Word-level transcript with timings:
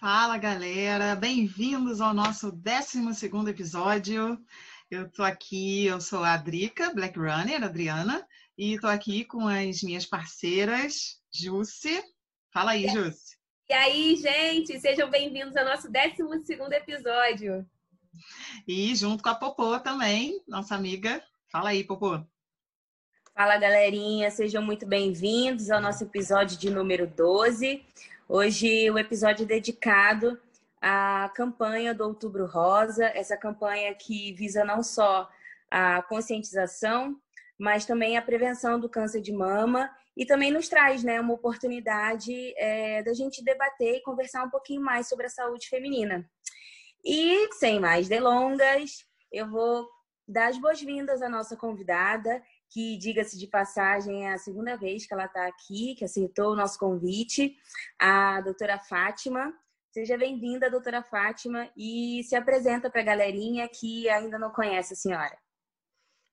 Fala 0.00 0.38
galera, 0.38 1.14
bem-vindos 1.14 2.00
ao 2.00 2.14
nosso 2.14 2.50
12 2.50 3.02
episódio. 3.50 4.42
Eu 4.90 5.10
tô 5.12 5.22
aqui, 5.22 5.84
eu 5.84 6.00
sou 6.00 6.24
a 6.24 6.38
Drica, 6.38 6.94
Black 6.94 7.18
Runner, 7.18 7.62
Adriana, 7.62 8.26
e 8.56 8.80
tô 8.80 8.86
aqui 8.86 9.26
com 9.26 9.46
as 9.46 9.82
minhas 9.82 10.06
parceiras, 10.06 11.20
Jusce. 11.30 12.02
Fala 12.50 12.70
aí, 12.70 12.88
Jusce. 12.88 13.36
E 13.68 13.74
aí, 13.74 14.16
gente, 14.16 14.80
sejam 14.80 15.10
bem-vindos 15.10 15.54
ao 15.54 15.66
nosso 15.66 15.92
12 15.92 16.74
episódio. 16.76 17.68
E 18.66 18.96
junto 18.96 19.22
com 19.22 19.28
a 19.28 19.34
Popô 19.34 19.78
também, 19.80 20.42
nossa 20.48 20.74
amiga. 20.74 21.22
Fala 21.52 21.70
aí, 21.70 21.84
Popô. 21.84 22.24
Fala, 23.34 23.58
galerinha, 23.58 24.30
sejam 24.30 24.62
muito 24.62 24.86
bem-vindos 24.86 25.70
ao 25.70 25.80
nosso 25.80 26.04
episódio 26.04 26.58
de 26.58 26.70
número 26.70 27.06
12. 27.06 27.84
Hoje 28.32 28.88
o 28.92 28.96
episódio 28.96 29.42
é 29.42 29.46
dedicado 29.46 30.40
à 30.80 31.28
campanha 31.34 31.92
do 31.92 32.04
Outubro 32.04 32.46
Rosa, 32.46 33.06
essa 33.06 33.36
campanha 33.36 33.92
que 33.92 34.32
visa 34.34 34.64
não 34.64 34.84
só 34.84 35.28
a 35.68 36.00
conscientização, 36.02 37.16
mas 37.58 37.84
também 37.84 38.16
a 38.16 38.22
prevenção 38.22 38.78
do 38.78 38.88
câncer 38.88 39.20
de 39.20 39.32
mama 39.32 39.90
e 40.16 40.24
também 40.24 40.52
nos 40.52 40.68
traz 40.68 41.02
né, 41.02 41.20
uma 41.20 41.34
oportunidade 41.34 42.54
é, 42.56 43.02
da 43.02 43.12
gente 43.12 43.42
debater 43.42 43.96
e 43.96 44.02
conversar 44.02 44.44
um 44.44 44.50
pouquinho 44.50 44.80
mais 44.80 45.08
sobre 45.08 45.26
a 45.26 45.30
saúde 45.30 45.68
feminina. 45.68 46.24
E 47.04 47.52
sem 47.54 47.80
mais 47.80 48.06
delongas, 48.06 49.04
eu 49.32 49.50
vou 49.50 49.88
dar 50.28 50.50
as 50.50 50.56
boas-vindas 50.56 51.20
à 51.20 51.28
nossa 51.28 51.56
convidada, 51.56 52.40
que, 52.70 52.96
diga-se 52.96 53.38
de 53.38 53.46
passagem, 53.48 54.26
é 54.26 54.32
a 54.32 54.38
segunda 54.38 54.76
vez 54.76 55.06
que 55.06 55.12
ela 55.12 55.26
está 55.26 55.46
aqui, 55.46 55.94
que 55.96 56.04
aceitou 56.04 56.52
o 56.52 56.56
nosso 56.56 56.78
convite, 56.78 57.56
a 57.98 58.40
doutora 58.40 58.78
Fátima. 58.78 59.52
Seja 59.92 60.16
bem-vinda, 60.16 60.70
doutora 60.70 61.02
Fátima, 61.02 61.68
e 61.76 62.22
se 62.24 62.36
apresenta 62.36 62.88
para 62.88 63.00
a 63.00 63.04
galerinha 63.04 63.68
que 63.68 64.08
ainda 64.08 64.38
não 64.38 64.50
conhece 64.50 64.94
a 64.94 64.96
senhora. 64.96 65.36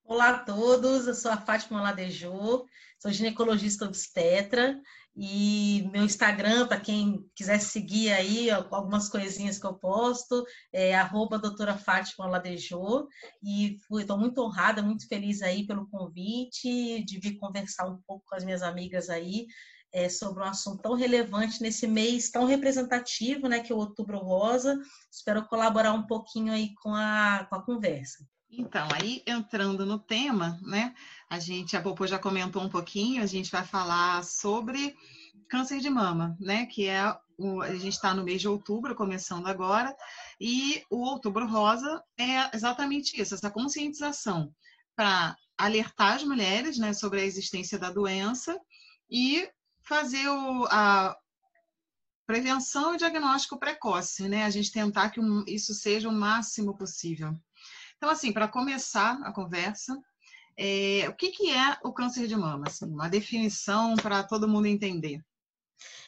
Olá 0.04 0.30
a 0.30 0.40
todos, 0.40 1.08
eu 1.08 1.16
sou 1.16 1.32
a 1.32 1.38
Fátima 1.38 1.82
Ladejô, 1.82 2.66
sou 2.98 3.12
ginecologista 3.12 3.84
obstetra 3.84 4.80
e 5.20 5.90
meu 5.92 6.06
Instagram, 6.06 6.68
para 6.68 6.80
quem 6.80 7.28
quiser 7.36 7.60
seguir 7.60 8.12
aí, 8.12 8.52
algumas 8.52 9.10
coisinhas 9.10 9.58
que 9.58 9.66
eu 9.66 9.74
posto, 9.74 10.46
é 10.72 10.94
arroba 10.94 11.40
doutora 11.40 11.76
Fátima 11.76 12.28
Ladejô 12.28 13.08
e 13.42 13.80
estou 13.94 14.16
muito 14.16 14.44
honrada, 14.44 14.84
muito 14.84 15.08
feliz 15.08 15.42
aí 15.42 15.66
pelo 15.66 15.90
convite, 15.90 17.04
de 17.04 17.20
vir 17.20 17.40
conversar 17.40 17.88
um 17.88 18.00
pouco 18.06 18.26
com 18.28 18.36
as 18.36 18.44
minhas 18.44 18.62
amigas 18.62 19.10
aí 19.10 19.48
é, 19.92 20.08
sobre 20.08 20.44
um 20.44 20.46
assunto 20.46 20.84
tão 20.84 20.94
relevante 20.94 21.64
nesse 21.64 21.88
mês 21.88 22.30
tão 22.30 22.46
representativo, 22.46 23.48
né, 23.48 23.60
que 23.60 23.72
é 23.72 23.76
o 23.76 23.80
Outubro 23.80 24.20
Rosa. 24.20 24.80
Espero 25.12 25.48
colaborar 25.48 25.94
um 25.94 26.06
pouquinho 26.06 26.54
aí 26.54 26.76
com 26.76 26.94
a, 26.94 27.48
com 27.50 27.56
a 27.56 27.66
conversa. 27.66 28.24
Então, 28.50 28.88
aí 28.94 29.22
entrando 29.28 29.86
no 29.86 30.00
tema, 30.00 30.60
né? 30.62 30.96
A 31.30 31.38
gente, 31.38 31.76
a 31.76 31.82
Popô 31.82 32.08
já 32.08 32.18
comentou 32.18 32.64
um 32.64 32.70
pouquinho, 32.70 33.22
a 33.22 33.26
gente 33.26 33.52
vai 33.52 33.66
falar 33.66 34.24
sobre 34.24 34.96
câncer 35.50 35.80
de 35.80 35.90
mama, 35.90 36.36
né? 36.40 36.66
Que 36.66 36.88
é 36.88 37.16
o, 37.38 37.62
a 37.62 37.74
gente 37.76 37.94
está 37.94 38.14
no 38.14 38.24
mês 38.24 38.42
de 38.42 38.48
outubro, 38.48 38.96
começando 38.96 39.48
agora, 39.48 39.96
e 40.40 40.84
o 40.90 40.98
outubro 40.98 41.46
rosa 41.46 42.04
é 42.18 42.56
exatamente 42.56 43.20
isso, 43.22 43.36
essa 43.36 43.52
conscientização 43.52 44.54
para 44.96 45.36
alertar 45.58 46.16
as 46.16 46.24
mulheres 46.24 46.78
né, 46.78 46.94
sobre 46.94 47.22
a 47.22 47.24
existência 47.24 47.78
da 47.78 47.92
doença 47.92 48.60
e 49.10 49.48
fazer 49.82 50.28
o, 50.28 50.66
a 50.66 51.16
prevenção 52.26 52.94
e 52.94 52.98
diagnóstico 52.98 53.60
precoce, 53.60 54.28
né? 54.28 54.44
A 54.44 54.50
gente 54.50 54.72
tentar 54.72 55.10
que 55.12 55.22
isso 55.48 55.74
seja 55.74 56.10
o 56.10 56.12
máximo 56.12 56.76
possível. 56.76 57.40
Então, 57.98 58.10
assim, 58.10 58.32
para 58.32 58.48
começar 58.48 59.20
a 59.24 59.34
conversa, 59.34 60.00
é, 60.56 61.06
o 61.10 61.16
que, 61.16 61.30
que 61.32 61.52
é 61.52 61.78
o 61.84 61.92
câncer 61.92 62.28
de 62.28 62.36
mama? 62.36 62.68
Assim, 62.68 62.86
uma 62.86 63.10
definição 63.10 63.96
para 63.96 64.24
todo 64.24 64.48
mundo 64.48 64.68
entender. 64.68 65.22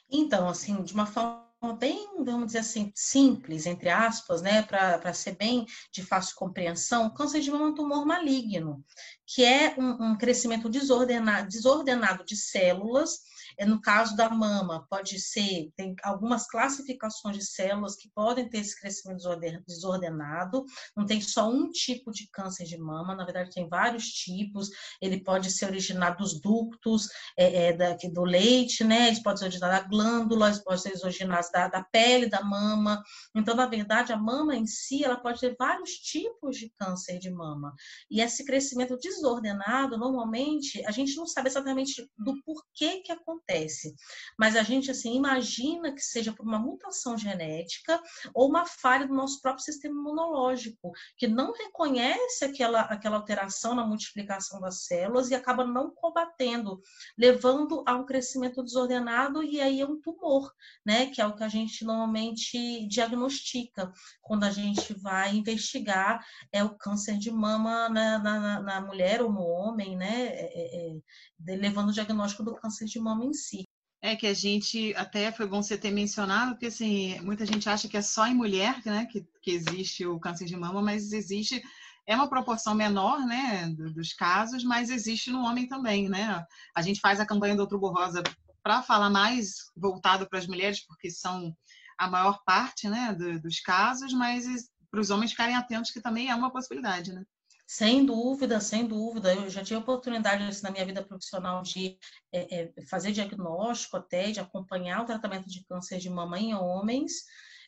Então, 0.10 0.48
assim, 0.48 0.82
de 0.84 0.94
uma 0.94 1.06
forma 1.06 1.48
bem, 1.78 2.24
vamos 2.24 2.48
dizer 2.48 2.60
assim, 2.60 2.92
simples, 2.96 3.66
entre 3.66 3.90
aspas, 3.90 4.42
né, 4.42 4.64
para 4.64 5.14
ser 5.14 5.36
bem 5.36 5.66
de 5.92 6.04
fácil 6.04 6.36
compreensão, 6.36 7.08
o 7.08 7.14
câncer 7.14 7.42
de 7.42 7.52
mama 7.52 7.66
é 7.66 7.68
um 7.68 7.76
tumor 7.76 8.06
maligno, 8.06 8.84
que 9.26 9.44
é 9.44 9.76
um, 9.78 10.12
um 10.12 10.18
crescimento 10.18 10.70
desordenado, 10.70 11.50
desordenado 11.50 12.24
de 12.24 12.36
células 12.36 13.20
é 13.60 13.66
no 13.66 13.82
caso 13.82 14.16
da 14.16 14.30
mama, 14.30 14.88
pode 14.90 15.20
ser, 15.20 15.70
tem 15.76 15.94
algumas 16.02 16.48
classificações 16.48 17.36
de 17.36 17.46
células 17.46 17.98
que 17.98 18.10
podem 18.16 18.50
ter 18.50 18.60
esse 18.60 18.80
crescimento 18.80 19.22
desordenado, 19.68 20.64
não 20.96 21.06
tem 21.06 21.20
só 21.20 21.50
um 21.50 21.70
tipo 21.70 22.10
de 22.10 22.30
câncer 22.32 22.64
de 22.64 22.78
mama, 22.78 23.14
na 23.14 23.26
verdade 23.26 23.52
tem 23.52 23.68
vários 23.68 24.06
tipos, 24.06 24.70
ele 25.02 25.22
pode 25.22 25.52
ser 25.52 25.66
originado 25.66 26.20
dos 26.20 26.40
ductos 26.40 27.10
é, 27.38 27.72
é, 27.72 28.10
do 28.10 28.24
leite, 28.24 28.86
né? 28.86 29.10
Ele 29.10 29.22
pode 29.22 29.40
ser 29.40 29.46
originado 29.46 29.74
da 29.74 29.90
glândula, 29.90 30.50
ele 30.50 30.64
pode 30.64 30.82
ser 30.82 30.94
originado 31.04 31.48
da, 31.52 31.68
da 31.68 31.84
pele 31.84 32.30
da 32.30 32.42
mama. 32.42 33.04
Então, 33.36 33.56
na 33.56 33.66
verdade, 33.66 34.14
a 34.14 34.18
mama 34.18 34.56
em 34.56 34.66
si, 34.66 35.04
ela 35.04 35.18
pode 35.18 35.42
ter 35.42 35.56
vários 35.60 35.92
tipos 35.92 36.56
de 36.56 36.70
câncer 36.78 37.20
de 37.20 37.30
mama. 37.30 37.74
E 38.10 38.22
esse 38.22 38.46
crescimento 38.46 38.98
desordenado, 38.98 39.98
normalmente, 39.98 40.82
a 40.86 40.92
gente 40.92 41.18
não 41.18 41.28
sabe 41.28 41.50
exatamente 41.50 42.10
do 42.18 42.42
porquê 42.44 43.02
que 43.02 43.12
acontece 43.12 43.49
acontece. 43.50 43.96
Mas 44.38 44.56
a 44.56 44.64
gente 44.64 44.92
assim 44.92 45.16
imagina 45.16 45.92
que 45.94 46.02
seja 46.02 46.32
por 46.32 46.46
uma 46.46 46.60
mutação 46.60 47.18
genética 47.18 48.02
ou 48.34 48.48
uma 48.48 48.66
falha 48.66 49.08
do 49.08 49.14
nosso 49.14 49.42
próprio 49.42 49.66
sistema 49.66 49.96
imunológico, 50.00 50.92
que 51.18 51.28
não 51.28 51.52
reconhece 51.52 52.46
aquela, 52.46 52.82
aquela 52.82 53.18
alteração 53.18 53.74
na 53.74 53.86
multiplicação 53.86 54.62
das 54.62 54.86
células 54.86 55.30
e 55.30 55.36
acaba 55.36 55.66
não 55.66 55.92
combatendo, 55.92 56.82
levando 57.18 57.84
a 57.86 57.96
um 57.96 58.06
crescimento 58.06 58.64
desordenado 58.64 59.44
e 59.44 59.60
aí 59.60 59.82
é 59.82 59.86
um 59.86 60.00
tumor, 60.00 60.52
né? 60.86 61.08
Que 61.08 61.22
é 61.22 61.26
o 61.26 61.36
que 61.36 61.44
a 61.44 61.50
gente 61.50 61.84
normalmente 61.84 62.88
diagnostica 62.88 63.92
quando 64.22 64.44
a 64.44 64.52
gente 64.52 64.94
vai 64.94 65.36
investigar 65.36 66.24
é 66.52 66.64
o 66.64 66.76
câncer 66.76 67.18
de 67.18 67.32
mama 67.32 67.90
na, 67.90 68.20
na, 68.20 68.60
na 68.62 68.82
mulher 68.82 69.22
ou 69.22 69.32
no 69.32 69.42
homem, 69.42 69.96
né? 69.98 70.28
É, 70.28 70.52
é, 70.54 70.98
é 70.98 71.56
levando 71.56 71.90
o 71.90 71.94
diagnóstico 71.94 72.44
do 72.44 72.56
câncer 72.56 72.86
de 72.86 73.00
mama 73.00 73.26
em 73.26 73.34
si. 73.40 73.64
É 74.02 74.16
que 74.16 74.28
a 74.28 74.34
gente, 74.34 74.94
até 74.96 75.32
foi 75.32 75.46
bom 75.46 75.62
você 75.62 75.78
ter 75.78 75.92
mencionado, 75.92 76.52
porque 76.52 76.68
assim, 76.68 77.20
muita 77.20 77.46
gente 77.46 77.68
acha 77.68 77.88
que 77.88 77.98
é 77.98 78.02
só 78.02 78.26
em 78.28 78.34
mulher 78.34 78.82
né, 78.86 79.06
que, 79.08 79.28
que 79.42 79.52
existe 79.52 80.06
o 80.06 80.20
câncer 80.20 80.46
de 80.46 80.56
mama, 80.56 80.82
mas 80.82 81.12
existe, 81.12 81.62
é 82.08 82.16
uma 82.16 82.30
proporção 82.30 82.74
menor 82.74 83.26
né, 83.26 83.70
dos 83.70 84.14
casos, 84.14 84.64
mas 84.64 84.90
existe 84.90 85.32
no 85.32 85.42
homem 85.42 85.68
também, 85.68 86.08
né? 86.08 86.46
A 86.74 86.82
gente 86.82 87.02
faz 87.02 87.20
a 87.20 87.26
campanha 87.26 87.56
do 87.56 87.62
Outubro 87.62 87.90
Rosa 87.90 88.24
para 88.64 88.82
falar 88.82 89.10
mais 89.10 89.70
voltado 89.76 90.28
para 90.30 90.40
as 90.40 90.48
mulheres, 90.48 90.86
porque 90.86 91.12
são 91.12 91.54
a 91.98 92.10
maior 92.10 92.42
parte 92.46 92.88
né, 92.88 93.14
do, 93.14 93.42
dos 93.42 93.60
casos, 93.60 94.14
mas 94.14 94.46
para 94.90 95.02
os 95.02 95.10
homens 95.10 95.32
ficarem 95.32 95.56
atentos 95.56 95.92
que 95.92 96.02
também 96.02 96.30
é 96.30 96.36
uma 96.36 96.52
possibilidade, 96.52 97.12
né? 97.14 97.24
Sem 97.72 98.04
dúvida, 98.04 98.60
sem 98.60 98.88
dúvida. 98.88 99.32
Eu 99.32 99.48
já 99.48 99.64
tive 99.64 99.80
oportunidade 99.80 100.44
assim, 100.44 100.64
na 100.64 100.72
minha 100.72 100.84
vida 100.84 101.06
profissional 101.06 101.62
de 101.62 102.00
é, 102.34 102.62
é, 102.62 102.86
fazer 102.88 103.12
diagnóstico 103.12 103.96
até, 103.96 104.32
de 104.32 104.40
acompanhar 104.40 105.04
o 105.04 105.06
tratamento 105.06 105.48
de 105.48 105.64
câncer 105.66 106.00
de 106.00 106.10
mama 106.10 106.40
em 106.40 106.56
homens. 106.56 107.26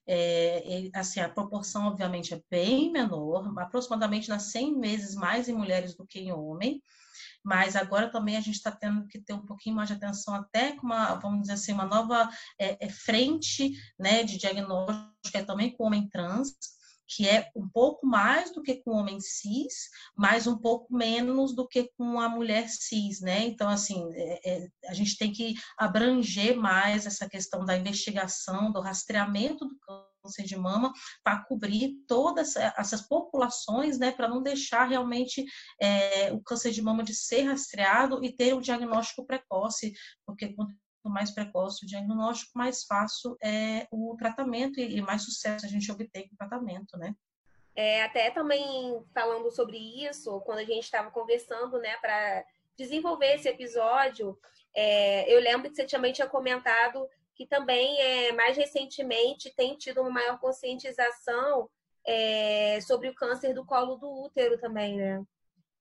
É, 0.07 0.89
assim, 0.95 1.19
a 1.19 1.29
proporção, 1.29 1.85
obviamente, 1.85 2.33
é 2.33 2.41
bem 2.49 2.91
menor, 2.91 3.53
aproximadamente 3.59 4.27
nas 4.27 4.45
100 4.45 4.79
vezes 4.79 5.13
mais 5.13 5.47
em 5.47 5.53
mulheres 5.53 5.93
do 5.95 6.07
que 6.07 6.19
em 6.19 6.31
homem, 6.31 6.81
mas 7.43 7.75
agora 7.75 8.09
também 8.09 8.35
a 8.35 8.41
gente 8.41 8.55
está 8.55 8.71
tendo 8.71 9.05
que 9.05 9.19
ter 9.21 9.33
um 9.33 9.45
pouquinho 9.45 9.75
mais 9.75 9.87
de 9.87 9.93
atenção 9.93 10.33
até 10.33 10.75
com 10.77 10.87
uma, 10.87 11.13
vamos 11.13 11.41
dizer 11.41 11.53
assim, 11.53 11.73
uma 11.73 11.85
nova 11.85 12.27
é, 12.57 12.87
é 12.87 12.89
frente 12.89 13.71
né, 13.99 14.23
de 14.23 14.39
diagnóstico, 14.39 15.05
é 15.35 15.43
também 15.43 15.71
com 15.71 15.83
homem 15.83 16.09
trans, 16.09 16.80
que 17.13 17.27
é 17.27 17.49
um 17.55 17.67
pouco 17.67 18.07
mais 18.07 18.53
do 18.53 18.61
que 18.61 18.75
com 18.75 18.91
o 18.91 18.95
homem 18.95 19.19
cis, 19.19 19.89
mas 20.15 20.47
um 20.47 20.57
pouco 20.57 20.93
menos 20.95 21.53
do 21.53 21.67
que 21.67 21.91
com 21.97 22.19
a 22.19 22.29
mulher 22.29 22.69
cis, 22.69 23.19
né? 23.19 23.45
Então, 23.45 23.69
assim, 23.69 24.09
é, 24.13 24.39
é, 24.49 24.67
a 24.87 24.93
gente 24.93 25.17
tem 25.17 25.31
que 25.31 25.55
abranger 25.77 26.55
mais 26.55 27.05
essa 27.05 27.27
questão 27.27 27.65
da 27.65 27.77
investigação, 27.77 28.71
do 28.71 28.79
rastreamento 28.79 29.65
do 29.65 29.77
câncer 30.23 30.43
de 30.43 30.55
mama 30.55 30.93
para 31.23 31.43
cobrir 31.43 31.95
todas 32.07 32.55
essas 32.55 33.01
populações, 33.01 33.97
né, 33.97 34.11
para 34.11 34.27
não 34.27 34.41
deixar 34.41 34.87
realmente 34.87 35.43
é, 35.81 36.31
o 36.31 36.39
câncer 36.41 36.71
de 36.71 36.81
mama 36.81 37.03
de 37.03 37.15
ser 37.15 37.43
rastreado 37.43 38.23
e 38.23 38.31
ter 38.31 38.53
um 38.53 38.61
diagnóstico 38.61 39.25
precoce, 39.25 39.93
porque 40.25 40.53
quanto 40.53 40.75
mais 41.09 41.31
precoce 41.31 41.85
o 41.85 41.87
diagnóstico, 41.87 42.57
mais 42.57 42.83
fácil 42.83 43.37
é 43.41 43.87
o 43.91 44.15
tratamento 44.17 44.79
e 44.79 45.01
mais 45.01 45.23
sucesso 45.23 45.65
a 45.65 45.69
gente 45.69 45.91
obtém 45.91 46.27
com 46.27 46.35
o 46.35 46.37
tratamento, 46.37 46.97
né? 46.97 47.15
É, 47.75 48.03
até 48.03 48.29
também 48.31 49.01
falando 49.13 49.49
sobre 49.51 49.77
isso, 49.77 50.41
quando 50.41 50.59
a 50.59 50.65
gente 50.65 50.83
estava 50.83 51.09
conversando, 51.09 51.79
né, 51.79 51.95
para 52.01 52.43
desenvolver 52.77 53.35
esse 53.35 53.47
episódio, 53.47 54.37
é, 54.75 55.33
eu 55.33 55.39
lembro 55.39 55.69
que 55.69 55.75
você 55.75 55.85
também 55.85 56.11
tinha 56.11 56.27
comentado 56.27 57.07
que 57.33 57.47
também, 57.47 57.99
é, 57.99 58.31
mais 58.33 58.55
recentemente, 58.55 59.53
tem 59.55 59.75
tido 59.75 60.01
uma 60.01 60.11
maior 60.11 60.39
conscientização 60.39 61.69
é, 62.05 62.79
sobre 62.81 63.09
o 63.09 63.15
câncer 63.15 63.53
do 63.53 63.65
colo 63.65 63.95
do 63.95 64.25
útero 64.25 64.59
também, 64.59 64.97
né? 64.97 65.23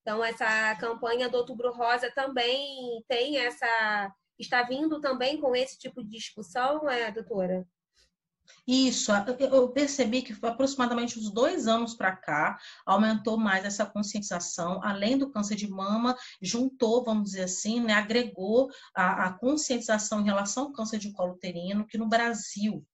Então, 0.00 0.24
essa 0.24 0.74
campanha 0.76 1.28
do 1.28 1.36
Outubro 1.36 1.72
Rosa 1.72 2.10
também 2.10 3.04
tem 3.06 3.38
essa. 3.38 4.14
Está 4.40 4.62
vindo 4.62 5.00
também 5.00 5.40
com 5.40 5.54
esse 5.54 5.78
tipo 5.78 6.02
de 6.02 6.10
discussão, 6.10 6.88
é, 6.88 7.10
doutora? 7.10 7.66
Isso, 8.66 9.12
eu 9.38 9.68
percebi 9.70 10.22
que 10.22 10.34
aproximadamente 10.44 11.18
uns 11.18 11.30
dois 11.30 11.66
anos 11.66 11.94
para 11.94 12.14
cá 12.14 12.58
aumentou 12.84 13.36
mais 13.36 13.64
essa 13.64 13.86
conscientização, 13.86 14.82
além 14.82 15.16
do 15.16 15.30
câncer 15.30 15.56
de 15.56 15.68
mama, 15.68 16.16
juntou, 16.40 17.04
vamos 17.04 17.30
dizer 17.30 17.42
assim, 17.42 17.80
né, 17.80 17.94
agregou 17.94 18.68
a, 18.94 19.26
a 19.26 19.32
conscientização 19.32 20.20
em 20.20 20.24
relação 20.24 20.64
ao 20.64 20.72
câncer 20.72 20.98
de 20.98 21.12
colo 21.12 21.34
uterino, 21.34 21.86
que 21.86 21.98
no 21.98 22.08
Brasil 22.08 22.84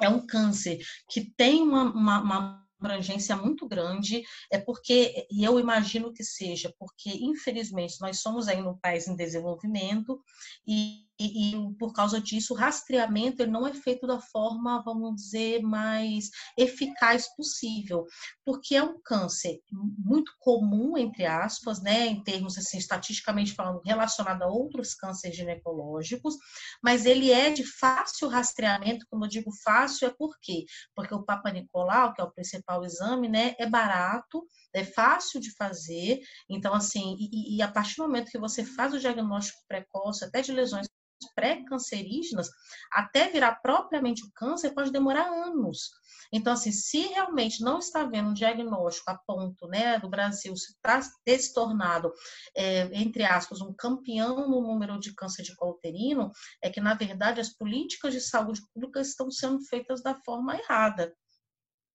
é 0.00 0.08
um 0.08 0.26
câncer 0.26 0.78
que 1.08 1.30
tem 1.36 1.62
uma, 1.62 1.84
uma, 1.84 2.20
uma 2.20 2.63
abrangência 2.84 3.36
muito 3.36 3.66
grande, 3.66 4.22
é 4.50 4.58
porque, 4.58 5.26
e 5.30 5.42
eu 5.42 5.58
imagino 5.58 6.12
que 6.12 6.22
seja, 6.22 6.72
porque, 6.78 7.10
infelizmente, 7.10 8.00
nós 8.00 8.20
somos 8.20 8.46
ainda 8.46 8.68
um 8.68 8.78
país 8.78 9.08
em 9.08 9.16
desenvolvimento 9.16 10.20
e 10.66 11.03
e, 11.18 11.54
e, 11.54 11.74
por 11.78 11.92
causa 11.92 12.20
disso 12.20 12.54
o 12.54 12.56
rastreamento 12.56 13.42
ele 13.42 13.50
não 13.50 13.66
é 13.66 13.72
feito 13.72 14.06
da 14.06 14.20
forma, 14.20 14.82
vamos 14.82 15.14
dizer, 15.14 15.62
mais 15.62 16.30
eficaz 16.58 17.32
possível, 17.36 18.04
porque 18.44 18.74
é 18.74 18.82
um 18.82 19.00
câncer 19.00 19.60
muito 19.70 20.32
comum, 20.40 20.98
entre 20.98 21.24
aspas, 21.24 21.80
né, 21.80 22.06
em 22.06 22.22
termos 22.22 22.58
assim, 22.58 22.78
estatisticamente 22.78 23.52
falando, 23.54 23.80
relacionado 23.84 24.42
a 24.42 24.48
outros 24.48 24.94
cânceres 24.94 25.36
ginecológicos, 25.36 26.34
mas 26.82 27.06
ele 27.06 27.30
é 27.30 27.50
de 27.50 27.64
fácil 27.64 28.28
rastreamento, 28.28 29.06
como 29.08 29.24
eu 29.24 29.28
digo 29.28 29.50
fácil, 29.62 30.08
é 30.08 30.14
por 30.14 30.36
quê? 30.42 30.64
Porque 30.94 31.14
o 31.14 31.22
Papa 31.22 31.50
Nicolau, 31.50 32.12
que 32.12 32.20
é 32.20 32.24
o 32.24 32.32
principal 32.32 32.84
exame, 32.84 33.28
né, 33.28 33.54
é 33.58 33.68
barato, 33.68 34.44
é 34.72 34.84
fácil 34.84 35.40
de 35.40 35.54
fazer, 35.56 36.20
então 36.50 36.74
assim, 36.74 37.16
e, 37.18 37.56
e 37.56 37.62
a 37.62 37.68
partir 37.70 37.96
do 37.96 38.02
momento 38.02 38.30
que 38.30 38.38
você 38.38 38.64
faz 38.64 38.92
o 38.92 38.98
diagnóstico 38.98 39.60
precoce, 39.68 40.24
até 40.24 40.42
de 40.42 40.52
lesões 40.52 40.88
pré-cancerígenas, 41.34 42.48
até 42.92 43.28
virar 43.28 43.56
propriamente 43.56 44.24
o 44.24 44.30
câncer, 44.34 44.74
pode 44.74 44.90
demorar 44.90 45.26
anos. 45.26 45.90
Então, 46.32 46.52
assim, 46.52 46.72
se 46.72 47.00
realmente 47.08 47.62
não 47.62 47.78
está 47.78 48.02
havendo 48.02 48.30
um 48.30 48.34
diagnóstico 48.34 49.10
a 49.10 49.18
ponto 49.26 49.68
né, 49.68 49.98
do 49.98 50.08
Brasil 50.08 50.56
se, 50.56 50.74
tá, 50.82 51.00
se 51.00 51.54
tornado, 51.54 52.12
é, 52.56 52.90
entre 52.92 53.24
aspas, 53.24 53.60
um 53.60 53.72
campeão 53.72 54.48
no 54.48 54.60
número 54.60 54.98
de 54.98 55.14
câncer 55.14 55.42
de 55.42 55.54
colo 55.54 55.74
uterino, 55.74 56.32
é 56.62 56.70
que, 56.70 56.80
na 56.80 56.94
verdade, 56.94 57.40
as 57.40 57.50
políticas 57.50 58.12
de 58.12 58.20
saúde 58.20 58.60
pública 58.72 59.00
estão 59.00 59.30
sendo 59.30 59.60
feitas 59.60 60.02
da 60.02 60.14
forma 60.24 60.56
errada. 60.56 61.14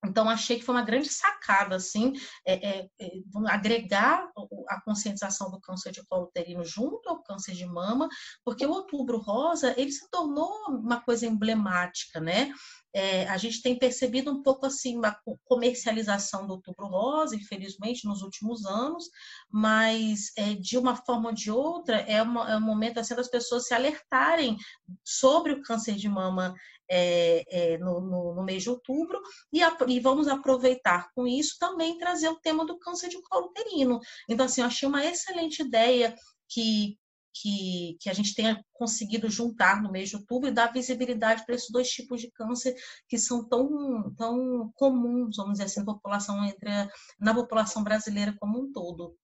Então, 0.05 0.29
achei 0.29 0.57
que 0.57 0.65
foi 0.65 0.75
uma 0.75 0.83
grande 0.83 1.09
sacada, 1.09 1.75
assim, 1.75 2.13
é, 2.45 2.53
é, 2.53 2.89
é, 2.99 3.11
agregar 3.47 4.29
a 4.69 4.81
conscientização 4.81 5.51
do 5.51 5.59
câncer 5.59 5.91
de 5.91 6.03
colo 6.05 6.25
uterino 6.25 6.63
junto 6.63 7.09
ao 7.09 7.21
câncer 7.21 7.53
de 7.53 7.65
mama, 7.65 8.07
porque 8.43 8.65
o 8.65 8.71
outubro 8.71 9.17
rosa, 9.17 9.73
ele 9.77 9.91
se 9.91 10.09
tornou 10.09 10.51
uma 10.69 11.01
coisa 11.01 11.25
emblemática, 11.25 12.19
né? 12.19 12.53
É, 12.93 13.27
a 13.27 13.37
gente 13.37 13.61
tem 13.61 13.77
percebido 13.77 14.31
um 14.31 14.41
pouco 14.41 14.65
assim 14.65 14.97
uma 14.97 15.15
comercialização 15.45 16.47
do 16.47 16.53
outubro 16.53 16.87
rosa, 16.87 17.35
infelizmente, 17.35 18.05
nos 18.05 18.21
últimos 18.21 18.65
anos, 18.65 19.09
mas 19.51 20.31
é, 20.35 20.55
de 20.55 20.77
uma 20.77 20.95
forma 20.95 21.29
ou 21.29 21.35
de 21.35 21.51
outra 21.51 21.97
é, 21.97 22.21
uma, 22.21 22.51
é 22.51 22.57
um 22.57 22.61
momento 22.61 22.99
assim 22.99 23.15
das 23.15 23.29
pessoas 23.29 23.67
se 23.67 23.73
alertarem 23.73 24.57
sobre 25.03 25.53
o 25.53 25.61
câncer 25.61 25.95
de 25.95 26.09
mama 26.09 26.55
é, 26.89 27.45
é, 27.49 27.77
no, 27.77 28.01
no, 28.01 28.35
no, 28.35 28.43
mês 28.43 28.63
de 28.63 28.69
outubro 28.69 29.21
e, 29.53 29.61
a, 29.61 29.77
e, 29.87 29.99
vamos 29.99 30.27
aproveitar 30.27 31.11
com 31.13 31.27
isso 31.27 31.57
também 31.59 31.99
trazer 31.99 32.29
o 32.29 32.39
tema 32.39 32.65
do 32.65 32.79
câncer 32.79 33.09
de 33.09 33.21
colo 33.21 33.47
uterino. 33.47 33.99
Então, 34.27 34.47
assim, 34.47 34.61
eu 34.61 34.67
achei 34.67 34.89
uma 34.89 35.05
excelente 35.05 35.61
ideia 35.61 36.15
que, 36.47 36.97
que, 37.33 37.97
que, 37.99 38.09
a 38.09 38.13
gente 38.13 38.35
tenha 38.35 38.63
conseguido 38.73 39.29
juntar 39.29 39.81
no 39.81 39.91
mês 39.91 40.09
de 40.09 40.15
outubro 40.15 40.49
e 40.49 40.53
dar 40.53 40.71
visibilidade 40.71 41.45
para 41.45 41.55
esses 41.55 41.69
dois 41.69 41.89
tipos 41.89 42.21
de 42.21 42.31
câncer 42.31 42.75
que 43.07 43.17
são 43.17 43.47
tão, 43.47 44.13
tão 44.15 44.71
comuns, 44.75 45.37
vamos 45.37 45.53
dizer 45.53 45.65
assim, 45.65 45.79
na 45.79 45.85
população, 45.85 46.45
entre, 46.45 46.69
na 47.19 47.33
população 47.33 47.83
brasileira 47.83 48.35
como 48.39 48.59
um 48.59 48.71
todo. 48.71 49.17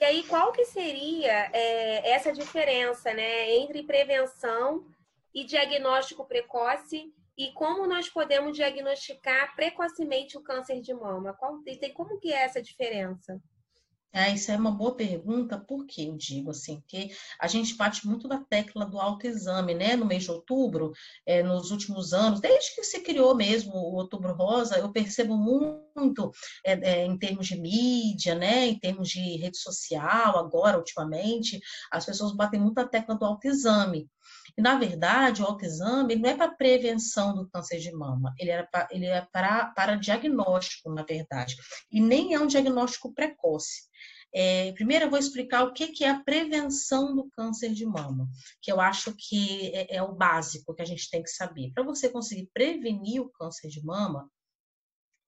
E 0.00 0.04
aí, 0.04 0.22
qual 0.24 0.52
que 0.52 0.64
seria 0.64 1.50
é, 1.52 2.10
essa 2.10 2.32
diferença 2.32 3.12
né, 3.14 3.56
entre 3.56 3.82
prevenção 3.84 4.84
e 5.32 5.44
diagnóstico 5.44 6.26
precoce 6.26 7.12
e 7.36 7.52
como 7.52 7.86
nós 7.86 8.08
podemos 8.08 8.56
diagnosticar 8.56 9.54
precocemente 9.56 10.36
o 10.36 10.42
câncer 10.42 10.80
de 10.80 10.94
mama? 10.94 11.32
Qual, 11.34 11.58
tem 11.62 11.92
como 11.92 12.18
que 12.18 12.32
é 12.32 12.44
essa 12.44 12.62
diferença? 12.62 13.40
É, 14.14 14.32
isso 14.32 14.52
é 14.52 14.56
uma 14.56 14.70
boa 14.70 14.94
pergunta, 14.94 15.58
por 15.58 15.84
que 15.86 16.06
eu 16.06 16.16
digo 16.16 16.52
assim? 16.52 16.80
Que 16.86 17.10
a 17.40 17.48
gente 17.48 17.74
bate 17.74 18.06
muito 18.06 18.28
da 18.28 18.38
tecla 18.38 18.86
do 18.86 19.00
autoexame, 19.00 19.74
né? 19.74 19.96
No 19.96 20.06
mês 20.06 20.22
de 20.22 20.30
outubro, 20.30 20.92
é, 21.26 21.42
nos 21.42 21.72
últimos 21.72 22.12
anos, 22.12 22.40
desde 22.40 22.76
que 22.76 22.84
se 22.84 23.00
criou 23.00 23.34
mesmo 23.34 23.72
o 23.74 23.96
Outubro 23.96 24.32
Rosa, 24.32 24.78
eu 24.78 24.92
percebo 24.92 25.36
muito 25.36 26.30
é, 26.64 26.72
é, 26.74 27.04
em 27.04 27.18
termos 27.18 27.48
de 27.48 27.60
mídia, 27.60 28.36
né? 28.36 28.66
Em 28.66 28.78
termos 28.78 29.08
de 29.08 29.36
rede 29.36 29.58
social, 29.58 30.38
agora, 30.38 30.78
ultimamente, 30.78 31.60
as 31.90 32.06
pessoas 32.06 32.36
batem 32.36 32.60
muito 32.60 32.78
a 32.78 32.86
tecla 32.86 33.16
do 33.16 33.24
autoexame. 33.24 34.08
E, 34.56 34.62
na 34.62 34.78
verdade, 34.78 35.42
o 35.42 35.46
autoexame 35.46 36.14
não 36.16 36.30
é 36.30 36.36
para 36.36 36.54
prevenção 36.54 37.34
do 37.34 37.48
câncer 37.48 37.80
de 37.80 37.92
mama, 37.92 38.32
ele, 38.38 38.50
era 38.50 38.66
pra, 38.66 38.88
ele 38.90 39.06
é 39.06 39.20
para, 39.32 39.66
para 39.66 39.96
diagnóstico, 39.96 40.92
na 40.92 41.02
verdade. 41.02 41.56
E 41.90 42.00
nem 42.00 42.34
é 42.34 42.40
um 42.40 42.46
diagnóstico 42.46 43.12
precoce. 43.12 43.82
É, 44.36 44.72
primeiro 44.72 45.04
eu 45.04 45.10
vou 45.10 45.18
explicar 45.18 45.62
o 45.62 45.72
que, 45.72 45.88
que 45.88 46.04
é 46.04 46.10
a 46.10 46.18
prevenção 46.20 47.14
do 47.14 47.28
câncer 47.30 47.72
de 47.72 47.86
mama, 47.86 48.28
que 48.60 48.70
eu 48.70 48.80
acho 48.80 49.14
que 49.16 49.70
é, 49.72 49.96
é 49.96 50.02
o 50.02 50.12
básico 50.12 50.74
que 50.74 50.82
a 50.82 50.86
gente 50.86 51.08
tem 51.08 51.22
que 51.22 51.30
saber. 51.30 51.70
Para 51.72 51.84
você 51.84 52.08
conseguir 52.08 52.50
prevenir 52.52 53.22
o 53.22 53.30
câncer 53.30 53.68
de 53.68 53.84
mama, 53.84 54.28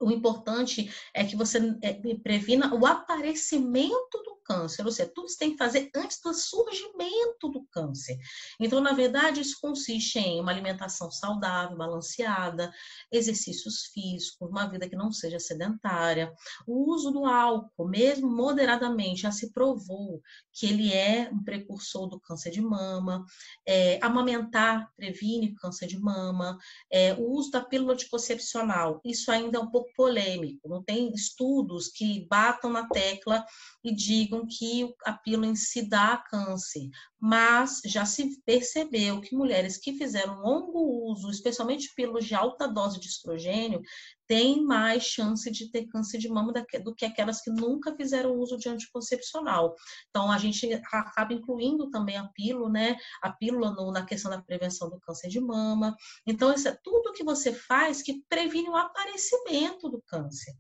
o 0.01 0.11
importante 0.11 0.93
é 1.15 1.25
que 1.25 1.37
você 1.37 1.59
é, 1.83 1.95
previna 2.17 2.75
o 2.75 2.85
aparecimento 2.85 4.23
do 4.25 4.36
câncer, 4.47 4.85
ou 4.85 4.93
seja, 4.93 5.11
tudo 5.15 5.29
você 5.29 5.39
tem 5.39 5.53
que 5.53 5.59
fazer 5.59 5.91
antes 5.95 6.21
do 6.21 6.33
surgimento 6.33 7.49
do 7.49 7.65
câncer. 7.71 8.17
Então, 8.61 8.81
na 8.81 8.93
verdade, 8.93 9.41
isso 9.41 9.59
consiste 9.61 10.19
em 10.19 10.41
uma 10.41 10.53
alimentação 10.53 11.11
saudável, 11.11 11.77
balanceada, 11.77 12.73
exercícios 13.11 13.87
físicos, 13.93 14.49
uma 14.49 14.67
vida 14.67 14.89
que 14.89 14.97
não 14.97 15.13
seja 15.13 15.39
sedentária, 15.39 16.33
o 16.67 16.93
uso 16.93 17.11
do 17.11 17.27
álcool, 17.27 17.89
mesmo 17.89 18.31
moderadamente, 18.31 19.23
já 19.23 19.33
se 19.33 19.53
provou 19.53 20.21
que 20.53 20.67
ele 20.67 20.93
é 20.93 21.29
um 21.33 21.43
precursor 21.43 22.07
do 22.09 22.21
câncer 22.21 22.51
de 22.51 22.61
mama, 22.61 23.25
é, 23.67 23.99
amamentar 24.03 24.91
previne 24.97 25.55
câncer 25.55 25.87
de 25.87 25.99
mama, 25.99 26.59
é, 26.91 27.15
o 27.15 27.31
uso 27.31 27.51
da 27.51 27.61
pílula 27.61 27.95
anticoncepcional, 27.95 29.01
isso 29.05 29.31
ainda 29.31 29.59
é 29.59 29.61
um 29.61 29.71
pouco 29.71 29.91
polêmico, 29.97 30.69
não 30.69 30.83
tem 30.83 31.13
estudos 31.13 31.89
que 31.89 32.27
batam 32.29 32.71
na 32.71 32.89
tecla 32.89 33.45
e 33.85 33.95
digam 33.95 34.36
que 34.45 34.93
a 35.05 35.13
pílula 35.13 35.47
em 35.47 35.55
si 35.55 35.89
dá 35.89 36.17
câncer, 36.29 36.91
mas 37.19 37.81
já 37.87 38.05
se 38.05 38.43
percebeu 38.43 39.21
que 39.21 39.37
mulheres 39.37 39.79
que 39.79 39.95
fizeram 39.95 40.43
longo 40.43 41.11
uso, 41.11 41.31
especialmente 41.31 41.95
pílulas 41.95 42.25
de 42.25 42.35
alta 42.35 42.67
dose 42.67 42.99
de 42.99 43.07
estrogênio, 43.07 43.81
têm 44.27 44.65
mais 44.65 45.05
chance 45.05 45.51
de 45.51 45.71
ter 45.71 45.87
câncer 45.87 46.19
de 46.19 46.29
mama 46.29 46.53
do 46.83 46.95
que 46.95 47.05
aquelas 47.05 47.41
que 47.41 47.51
nunca 47.51 47.95
fizeram 47.95 48.37
uso 48.37 48.59
de 48.59 48.69
anticoncepcional. 48.69 49.75
Então, 50.11 50.31
a 50.31 50.39
gente 50.39 50.73
acaba 50.93 51.33
incluindo 51.33 51.89
também 51.91 52.17
a 52.17 52.29
pílula, 52.29 52.69
né? 52.69 52.97
A 53.23 53.33
pílula 53.33 53.71
no, 53.71 53.93
na 53.93 54.05
questão 54.05 54.31
da 54.31 54.43
prevenção 54.43 54.91
do 54.91 55.01
câncer 55.01 55.29
de 55.29 55.41
mama. 55.41 55.97
Então, 56.27 56.53
isso 56.53 56.69
é 56.69 56.79
tudo 56.83 57.13
que 57.13 57.25
você 57.25 57.53
faz 57.53 58.03
que 58.03 58.23
previne 58.29 58.69
o 58.69 58.77
aparecimento 58.77 59.89
do 59.89 60.03
câncer. 60.03 60.53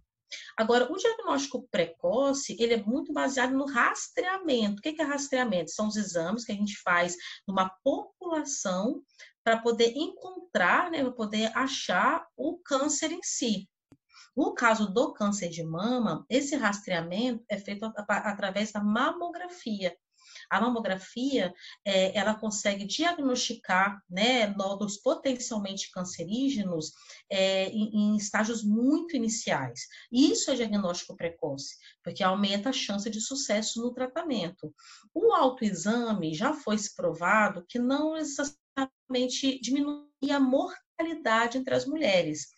Agora, 0.56 0.90
o 0.90 0.96
diagnóstico 0.96 1.68
precoce, 1.70 2.56
ele 2.58 2.74
é 2.74 2.82
muito 2.82 3.12
baseado 3.12 3.52
no 3.52 3.66
rastreamento. 3.66 4.78
O 4.78 4.82
que 4.82 5.00
é 5.00 5.04
rastreamento? 5.04 5.70
São 5.70 5.88
os 5.88 5.96
exames 5.96 6.44
que 6.44 6.52
a 6.52 6.54
gente 6.54 6.76
faz 6.82 7.16
numa 7.46 7.68
população 7.82 9.02
para 9.44 9.58
poder 9.58 9.92
encontrar, 9.96 10.90
né, 10.90 11.02
para 11.02 11.12
poder 11.12 11.56
achar 11.56 12.26
o 12.36 12.58
câncer 12.58 13.12
em 13.12 13.22
si. 13.22 13.68
No 14.36 14.54
caso 14.54 14.92
do 14.92 15.14
câncer 15.14 15.48
de 15.48 15.64
mama, 15.64 16.26
esse 16.28 16.56
rastreamento 16.56 17.44
é 17.48 17.56
feito 17.56 17.84
através 18.08 18.72
da 18.72 18.82
mamografia. 18.82 19.96
A 20.50 20.60
mamografia, 20.60 21.52
é, 21.84 22.16
ela 22.16 22.34
consegue 22.34 22.84
diagnosticar 22.84 24.00
né, 24.08 24.46
nódulos 24.48 24.96
potencialmente 24.96 25.90
cancerígenos 25.90 26.92
é, 27.30 27.68
em, 27.68 27.90
em, 27.94 28.16
estágios 28.16 28.62
muito 28.62 29.16
iniciais. 29.16 29.86
Isso 30.10 30.50
é 30.50 30.54
diagnóstico 30.54 31.16
precoce, 31.16 31.76
porque 32.02 32.22
aumenta 32.22 32.70
a 32.70 32.72
chance 32.72 33.08
de 33.10 33.20
sucesso 33.20 33.80
no 33.80 33.92
tratamento. 33.92 34.72
O 35.14 35.32
autoexame 35.32 36.34
já 36.34 36.52
foi 36.54 36.76
provado 36.94 37.64
que 37.68 37.78
não 37.78 38.14
necessariamente 38.14 39.60
diminui 39.60 40.30
a 40.30 40.40
mortalidade 40.40 40.85
realidade 40.98 41.58
entre 41.58 41.74
as 41.74 41.86
mulheres. 41.86 42.48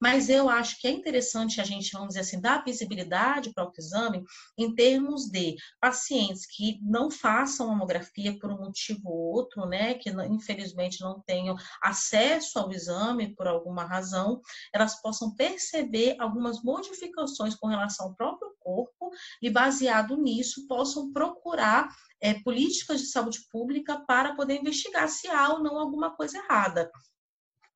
Mas 0.00 0.28
eu 0.28 0.48
acho 0.48 0.80
que 0.80 0.86
é 0.86 0.90
interessante 0.90 1.60
a 1.60 1.64
gente, 1.64 1.92
vamos 1.92 2.08
dizer 2.08 2.20
assim, 2.20 2.40
dar 2.40 2.64
visibilidade 2.64 3.52
para 3.52 3.64
o 3.64 3.66
autoexame 3.66 4.24
em 4.56 4.74
termos 4.74 5.26
de 5.26 5.56
pacientes 5.80 6.46
que 6.46 6.78
não 6.82 7.10
façam 7.10 7.68
mamografia 7.68 8.38
por 8.38 8.50
um 8.50 8.58
motivo 8.58 9.08
ou 9.08 9.34
outro, 9.34 9.66
né, 9.66 9.94
que 9.94 10.10
infelizmente 10.10 11.00
não 11.00 11.20
tenham 11.26 11.56
acesso 11.82 12.58
ao 12.58 12.72
exame 12.72 13.34
por 13.34 13.46
alguma 13.46 13.84
razão, 13.84 14.40
elas 14.72 15.00
possam 15.00 15.34
perceber 15.34 16.16
algumas 16.18 16.62
modificações 16.62 17.54
com 17.54 17.66
relação 17.66 18.06
ao 18.06 18.14
próprio 18.14 18.54
corpo 18.60 19.10
e, 19.42 19.50
baseado 19.50 20.16
nisso, 20.16 20.66
possam 20.66 21.12
procurar 21.12 21.88
é, 22.20 22.34
políticas 22.34 23.00
de 23.00 23.06
saúde 23.06 23.40
pública 23.50 24.00
para 24.06 24.34
poder 24.34 24.60
investigar 24.60 25.08
se 25.08 25.28
há 25.28 25.52
ou 25.52 25.62
não 25.62 25.78
alguma 25.78 26.14
coisa 26.14 26.38
errada. 26.38 26.90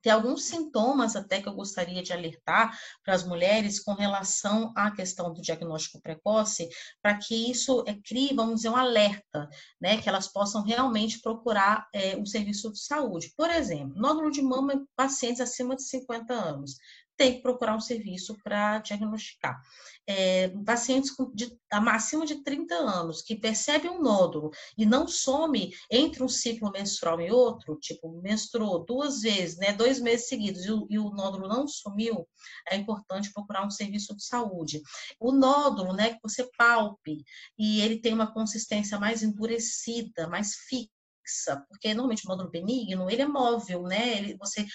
Tem 0.02 0.12
alguns 0.12 0.44
sintomas 0.44 1.14
até 1.14 1.40
que 1.40 1.49
eu 1.49 1.54
gostaria 1.54 2.02
de 2.02 2.12
alertar 2.12 2.76
para 3.04 3.14
as 3.14 3.25
mulheres 3.25 3.80
com 3.80 3.94
relação 3.94 4.73
à 4.76 4.90
questão 4.90 5.32
do 5.32 5.40
diagnóstico 5.40 6.00
precoce, 6.02 6.68
para 7.00 7.16
que 7.16 7.50
isso 7.50 7.85
é, 7.87 7.94
crie, 7.94 8.35
vamos 8.35 8.56
dizer, 8.56 8.71
um 8.71 8.76
alerta, 8.76 9.49
né? 9.80 10.00
Que 10.00 10.09
elas 10.09 10.28
possam 10.28 10.62
realmente 10.62 11.21
procurar 11.21 11.87
é, 11.94 12.16
um 12.16 12.26
serviço 12.26 12.73
de 12.73 12.80
saúde. 12.80 13.32
Por 13.37 13.50
exemplo, 13.50 14.00
nódulo 14.00 14.30
de 14.30 14.42
mama 14.42 14.75
em 14.75 14.85
pacientes 14.97 15.40
acima 15.40 15.76
de 15.76 15.85
50 15.85 16.35
anos 16.35 16.76
tem 17.22 17.34
que 17.34 17.40
procurar 17.42 17.76
um 17.76 17.80
serviço 17.80 18.36
para 18.42 18.80
diagnosticar. 18.80 19.62
É, 20.04 20.48
pacientes 20.66 21.14
de, 21.32 21.56
acima 21.70 22.26
de 22.26 22.42
30 22.42 22.74
anos 22.74 23.22
que 23.22 23.36
percebem 23.36 23.92
um 23.92 24.02
nódulo 24.02 24.50
e 24.76 24.84
não 24.84 25.06
some 25.06 25.72
entre 25.88 26.24
um 26.24 26.28
ciclo 26.28 26.72
menstrual 26.72 27.20
e 27.20 27.30
outro, 27.30 27.78
tipo, 27.78 28.20
menstruou 28.20 28.84
duas 28.84 29.20
vezes, 29.20 29.56
né, 29.56 29.72
dois 29.72 30.00
meses 30.00 30.26
seguidos, 30.26 30.64
e 30.64 30.72
o, 30.72 30.86
e 30.90 30.98
o 30.98 31.10
nódulo 31.10 31.46
não 31.46 31.68
sumiu, 31.68 32.26
é 32.68 32.74
importante 32.74 33.32
procurar 33.32 33.64
um 33.64 33.70
serviço 33.70 34.16
de 34.16 34.24
saúde. 34.24 34.82
O 35.20 35.30
nódulo, 35.30 35.92
né, 35.92 36.14
que 36.14 36.20
você 36.20 36.50
palpe, 36.58 37.24
e 37.56 37.80
ele 37.82 38.00
tem 38.00 38.12
uma 38.12 38.34
consistência 38.34 38.98
mais 38.98 39.22
endurecida, 39.22 40.26
mais 40.26 40.56
fixa, 40.56 41.64
porque 41.68 41.94
normalmente 41.94 42.26
o 42.26 42.28
nódulo 42.28 42.50
benigno, 42.50 43.08
ele 43.08 43.22
é 43.22 43.28
móvel, 43.28 43.84
né? 43.84 44.18
Ele, 44.18 44.36
você 44.36 44.66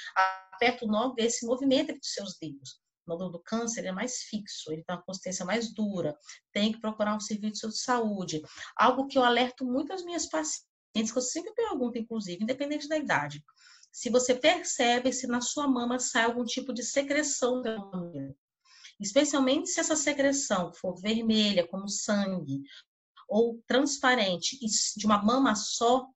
aperta 0.58 0.86
o 0.86 0.88
nó, 0.88 1.14
esse 1.18 1.46
movimento 1.46 1.94
dos 1.94 2.14
seus 2.14 2.38
dedos. 2.40 2.80
O 3.06 3.12
nódulo 3.12 3.32
do 3.32 3.40
câncer 3.40 3.86
é 3.86 3.92
mais 3.92 4.24
fixo, 4.24 4.72
ele 4.72 4.84
tem 4.84 4.96
uma 4.96 5.04
consistência 5.04 5.46
mais 5.46 5.74
dura, 5.74 6.18
tem 6.52 6.74
que 6.74 6.82
procurar 6.82 7.16
um 7.16 7.20
serviço 7.20 7.70
de 7.70 7.80
saúde. 7.80 8.42
Algo 8.76 9.08
que 9.08 9.18
eu 9.18 9.24
alerto 9.24 9.64
muito 9.64 9.94
às 9.94 10.04
minhas 10.04 10.28
pacientes, 10.28 11.12
que 11.12 11.18
eu 11.18 11.22
sempre 11.22 11.54
pergunto, 11.54 11.98
inclusive, 11.98 12.44
independente 12.44 12.88
da 12.88 12.98
idade. 12.98 13.42
Se 13.92 14.10
você 14.10 14.36
percebe 14.36 15.14
se 15.14 15.26
na 15.26 15.40
sua 15.40 15.68
mama 15.68 16.00
sai 16.00 16.26
algum 16.26 16.44
tipo 16.44 16.74
de 16.74 16.84
secreção 16.84 17.62
pela 17.62 17.80
mama, 17.80 18.36
especialmente 19.00 19.70
se 19.70 19.80
essa 19.80 19.96
secreção 19.96 20.74
for 20.74 21.00
vermelha, 21.00 21.68
como 21.68 21.88
sangue, 21.88 22.62
ou 23.28 23.62
transparente, 23.68 24.58
de 24.96 25.06
uma 25.06 25.22
mama 25.24 25.56
só, 25.56 26.08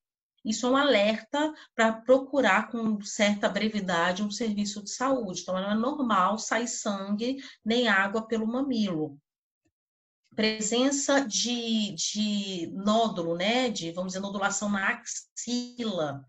isso 0.43 0.65
é 0.65 0.69
um 0.69 0.75
alerta 0.75 1.53
para 1.75 1.93
procurar 1.93 2.69
com 2.69 2.99
certa 3.01 3.47
brevidade 3.47 4.23
um 4.23 4.31
serviço 4.31 4.83
de 4.83 4.89
saúde. 4.89 5.41
Então, 5.41 5.53
não 5.53 5.71
é 5.71 5.75
normal 5.75 6.37
sair 6.37 6.67
sangue 6.67 7.37
nem 7.63 7.87
água 7.87 8.27
pelo 8.27 8.47
mamilo. 8.47 9.19
Presença 10.35 11.25
de, 11.25 11.93
de 11.93 12.71
nódulo, 12.73 13.35
né? 13.35 13.69
De, 13.69 13.91
vamos 13.91 14.13
dizer, 14.13 14.21
nodulação 14.21 14.69
na 14.69 14.89
axila. 14.89 16.25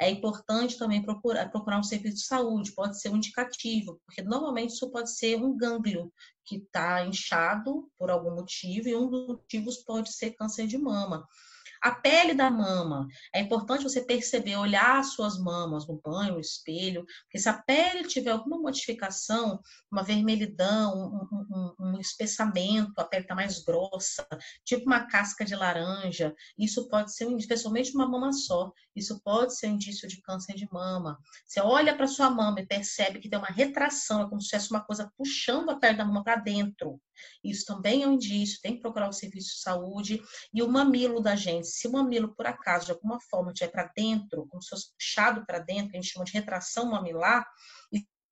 É 0.00 0.08
importante 0.08 0.78
também 0.78 1.02
procurar, 1.02 1.50
procurar 1.50 1.78
um 1.78 1.82
serviço 1.82 2.16
de 2.16 2.24
saúde, 2.24 2.72
pode 2.72 2.98
ser 2.98 3.10
um 3.10 3.16
indicativo, 3.16 4.00
porque 4.06 4.22
normalmente 4.22 4.72
isso 4.72 4.90
pode 4.90 5.14
ser 5.14 5.36
um 5.36 5.54
gânglio 5.54 6.10
que 6.42 6.56
está 6.56 7.04
inchado 7.04 7.86
por 7.98 8.10
algum 8.10 8.34
motivo, 8.34 8.88
e 8.88 8.96
um 8.96 9.10
dos 9.10 9.26
motivos 9.26 9.76
pode 9.84 10.10
ser 10.10 10.30
câncer 10.30 10.66
de 10.66 10.78
mama. 10.78 11.28
A 11.82 11.92
pele 11.92 12.34
da 12.34 12.50
mama. 12.50 13.08
É 13.34 13.40
importante 13.40 13.82
você 13.82 14.02
perceber, 14.02 14.56
olhar 14.56 14.98
as 14.98 15.14
suas 15.14 15.38
mamas 15.38 15.86
no 15.86 16.00
banho, 16.04 16.34
no 16.34 16.40
espelho, 16.40 17.04
porque 17.22 17.38
se 17.38 17.48
a 17.48 17.54
pele 17.54 18.06
tiver 18.06 18.30
alguma 18.30 18.58
modificação, 18.58 19.60
uma 19.90 20.02
vermelhidão, 20.02 21.28
um, 21.32 21.74
um, 21.80 21.94
um 21.94 22.00
espessamento, 22.00 22.92
a 22.98 23.04
pele 23.04 23.22
está 23.22 23.34
mais 23.34 23.62
grossa, 23.64 24.26
tipo 24.64 24.84
uma 24.84 25.06
casca 25.06 25.44
de 25.44 25.56
laranja, 25.56 26.34
isso 26.58 26.88
pode 26.88 27.14
ser, 27.14 27.30
especialmente 27.36 27.94
uma 27.94 28.08
mama 28.08 28.32
só, 28.32 28.72
isso 28.94 29.20
pode 29.22 29.56
ser 29.56 29.68
um 29.68 29.74
indício 29.74 30.06
de 30.06 30.20
câncer 30.20 30.54
de 30.54 30.68
mama. 30.70 31.18
Você 31.46 31.60
olha 31.60 31.96
para 31.96 32.06
sua 32.06 32.28
mama 32.28 32.60
e 32.60 32.66
percebe 32.66 33.20
que 33.20 33.28
tem 33.28 33.38
uma 33.38 33.48
retração, 33.48 34.22
é 34.22 34.28
como 34.28 34.40
se 34.40 34.48
tivesse 34.48 34.70
uma 34.70 34.84
coisa 34.84 35.10
puxando 35.16 35.70
a 35.70 35.78
pele 35.78 35.96
da 35.96 36.04
mama 36.04 36.22
para 36.22 36.36
dentro. 36.36 37.00
Isso 37.42 37.64
também 37.64 38.02
é 38.02 38.06
um 38.06 38.12
indício, 38.12 38.60
tem 38.62 38.74
que 38.74 38.80
procurar 38.80 39.08
o 39.08 39.12
serviço 39.12 39.54
de 39.54 39.62
saúde. 39.62 40.22
E 40.52 40.62
o 40.62 40.68
mamilo 40.68 41.20
da 41.20 41.36
gente, 41.36 41.66
se 41.66 41.88
o 41.88 41.92
mamilo, 41.92 42.34
por 42.34 42.46
acaso, 42.46 42.86
de 42.86 42.92
alguma 42.92 43.20
forma, 43.20 43.52
estiver 43.52 43.70
para 43.70 43.90
dentro, 43.94 44.46
como 44.48 44.62
se 44.62 44.70
fosse 44.70 44.92
puxado 44.92 45.44
para 45.46 45.58
dentro, 45.58 45.90
que 45.90 45.96
a 45.96 46.00
gente 46.00 46.12
chama 46.12 46.24
de 46.24 46.32
retração 46.32 46.86
mamilar, 46.86 47.46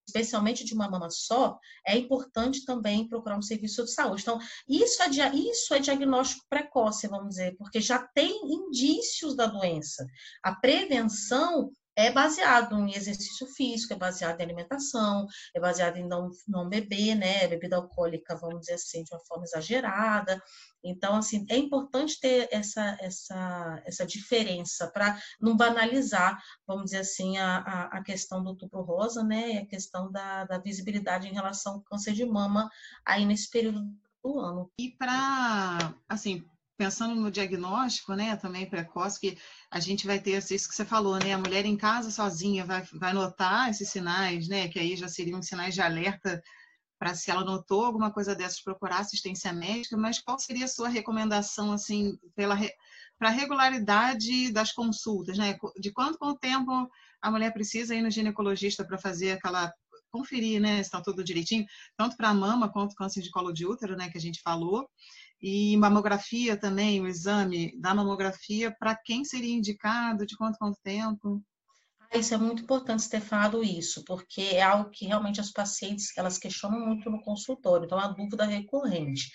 especialmente 0.09 0.65
de 0.65 0.75
uma 0.75 0.89
mama 0.89 1.11
só, 1.11 1.59
é 1.87 1.97
importante 1.97 2.65
também 2.65 3.07
procurar 3.07 3.37
um 3.37 3.43
serviço 3.43 3.85
de 3.85 3.93
saúde. 3.93 4.23
Então, 4.23 4.39
isso 4.67 5.03
é, 5.03 5.35
isso 5.35 5.75
é 5.75 5.79
diagnóstico 5.79 6.47
precoce, 6.49 7.07
vamos 7.07 7.31
dizer, 7.31 7.55
porque 7.57 7.81
já 7.81 7.99
tem 8.15 8.41
indícios 8.53 9.37
da 9.37 9.47
doença. 9.47 10.07
A 10.43 10.55
prevenção 10.55 11.71
é 11.99 12.13
baseado 12.13 12.79
em 12.79 12.95
exercício 12.95 13.45
físico, 13.49 13.93
é 13.93 13.97
baseado 13.97 14.39
em 14.39 14.45
alimentação, 14.45 15.27
é 15.53 15.59
baseado 15.59 15.97
em 15.97 16.07
não, 16.07 16.31
não 16.47 16.69
beber, 16.69 17.17
né? 17.17 17.49
Bebida 17.49 17.75
alcoólica, 17.75 18.37
vamos 18.37 18.61
dizer 18.61 18.75
assim, 18.75 19.03
de 19.03 19.13
uma 19.13 19.21
forma 19.27 19.43
exagerada. 19.43 20.41
Então, 20.85 21.17
assim, 21.17 21.45
é 21.51 21.57
importante 21.57 22.21
ter 22.21 22.49
essa, 22.53 22.97
essa, 23.01 23.83
essa 23.85 24.07
diferença 24.07 24.89
para 24.93 25.21
não 25.41 25.57
banalizar, 25.57 26.41
vamos 26.65 26.85
dizer 26.85 26.99
assim, 26.99 27.37
a, 27.37 27.59
a, 27.59 27.99
a 27.99 28.05
questão 28.05 28.45
do 28.45 28.55
tubro 28.55 28.83
rosa, 28.83 29.25
né? 29.25 29.55
E 29.55 29.59
a 29.59 29.67
questão 29.67 30.09
da, 30.13 30.45
da 30.45 30.59
visibilidade 30.59 31.27
em 31.27 31.35
relação 31.35 31.75
ao 31.75 31.83
câncer 31.83 32.13
de 32.13 32.25
mama 32.25 32.71
aí 33.05 33.27
nesse 33.27 33.51
período 33.51 33.83
do 34.23 34.39
ano. 34.39 34.71
E 34.79 34.93
para, 34.97 35.97
assim, 36.09 36.45
pensando 36.79 37.15
no 37.17 37.31
diagnóstico, 37.31 38.15
né, 38.15 38.37
também 38.37 38.71
precoce, 38.71 39.21
que 39.21 39.39
a 39.71 39.81
gente 39.81 40.07
vai 40.07 40.21
ter 40.21 40.39
isso 40.39 40.69
que 40.69 40.75
você 40.75 40.85
falou, 40.85 41.19
né, 41.19 41.33
a 41.35 41.39
mulher 41.39 41.67
em 41.67 41.77
casa 41.77 42.11
sozinha 42.11 42.65
vai, 42.65 42.83
vai 42.95 43.13
notar 43.13 43.69
esses 43.69 43.91
sinais, 43.91 44.49
né, 44.49 44.69
que 44.69 44.79
aí 44.79 44.97
já 44.97 45.09
seriam 45.09 45.43
sinais 45.43 45.75
de 45.75 45.83
alerta 45.83 46.41
para 46.99 47.15
se 47.15 47.31
ela 47.31 47.45
notou 47.45 47.85
alguma 47.85 48.13
coisa 48.13 48.35
dessas 48.35 48.63
procurar 48.63 49.01
assistência 49.01 49.53
médica, 49.53 49.97
mas 49.97 50.21
qual 50.21 50.39
seria 50.39 50.65
a 50.65 50.69
sua 50.69 50.89
recomendação 50.89 51.73
assim 51.73 52.17
pela 52.35 52.57
para 53.19 53.31
regularidade 53.31 54.53
das 54.53 54.73
consultas, 54.73 55.37
né? 55.37 55.57
De 55.81 55.93
quanto 55.93 56.19
quanto 56.19 56.39
tempo 56.39 56.89
a 57.21 57.31
mulher 57.31 57.53
precisa 57.53 57.95
ir 57.95 58.03
no 58.03 58.11
ginecologista 58.11 58.85
para 58.85 58.99
fazer 58.99 59.33
aquela 59.33 59.73
conferir, 60.11 60.61
né, 60.61 60.77
se 60.77 60.83
está 60.83 61.03
tudo 61.03 61.23
direitinho, 61.25 61.67
tanto 61.97 62.17
para 62.17 62.31
a 62.31 62.35
mama 62.35 62.73
quanto 62.73 62.95
câncer 62.95 63.23
de 63.23 63.31
colo 63.31 63.53
de 63.53 63.67
útero, 63.67 63.97
né, 63.97 64.09
que 64.09 64.19
a 64.19 64.21
gente 64.21 64.41
falou. 64.43 64.89
E 65.41 65.77
mamografia 65.77 66.57
também, 66.57 67.01
o 67.01 67.07
exame 67.07 67.79
da 67.81 67.95
mamografia, 67.95 68.75
para 68.77 68.97
quem 68.97 69.25
seria 69.25 69.55
indicado, 69.55 70.27
de 70.27 70.37
quanto 70.37 70.59
quanto 70.59 70.79
tempo? 70.83 71.43
Ah, 72.11 72.19
isso 72.19 72.35
é 72.35 72.39
muito 72.39 72.63
importante 72.63 73.09
ter 73.09 73.21
falado 73.21 73.63
isso, 73.63 74.03
porque 74.05 74.41
é 74.41 74.63
algo 74.63 74.91
que 74.91 75.07
realmente 75.07 75.41
as 75.41 75.53
pacientes 75.53 76.17
elas 76.17 76.39
questionam 76.39 76.81
muito 76.81 77.11
no 77.11 77.21
consultório, 77.21 77.85
então 77.85 78.01
é 78.01 78.07
uma 78.07 78.15
dúvida 78.15 78.45
recorrente. 78.45 79.31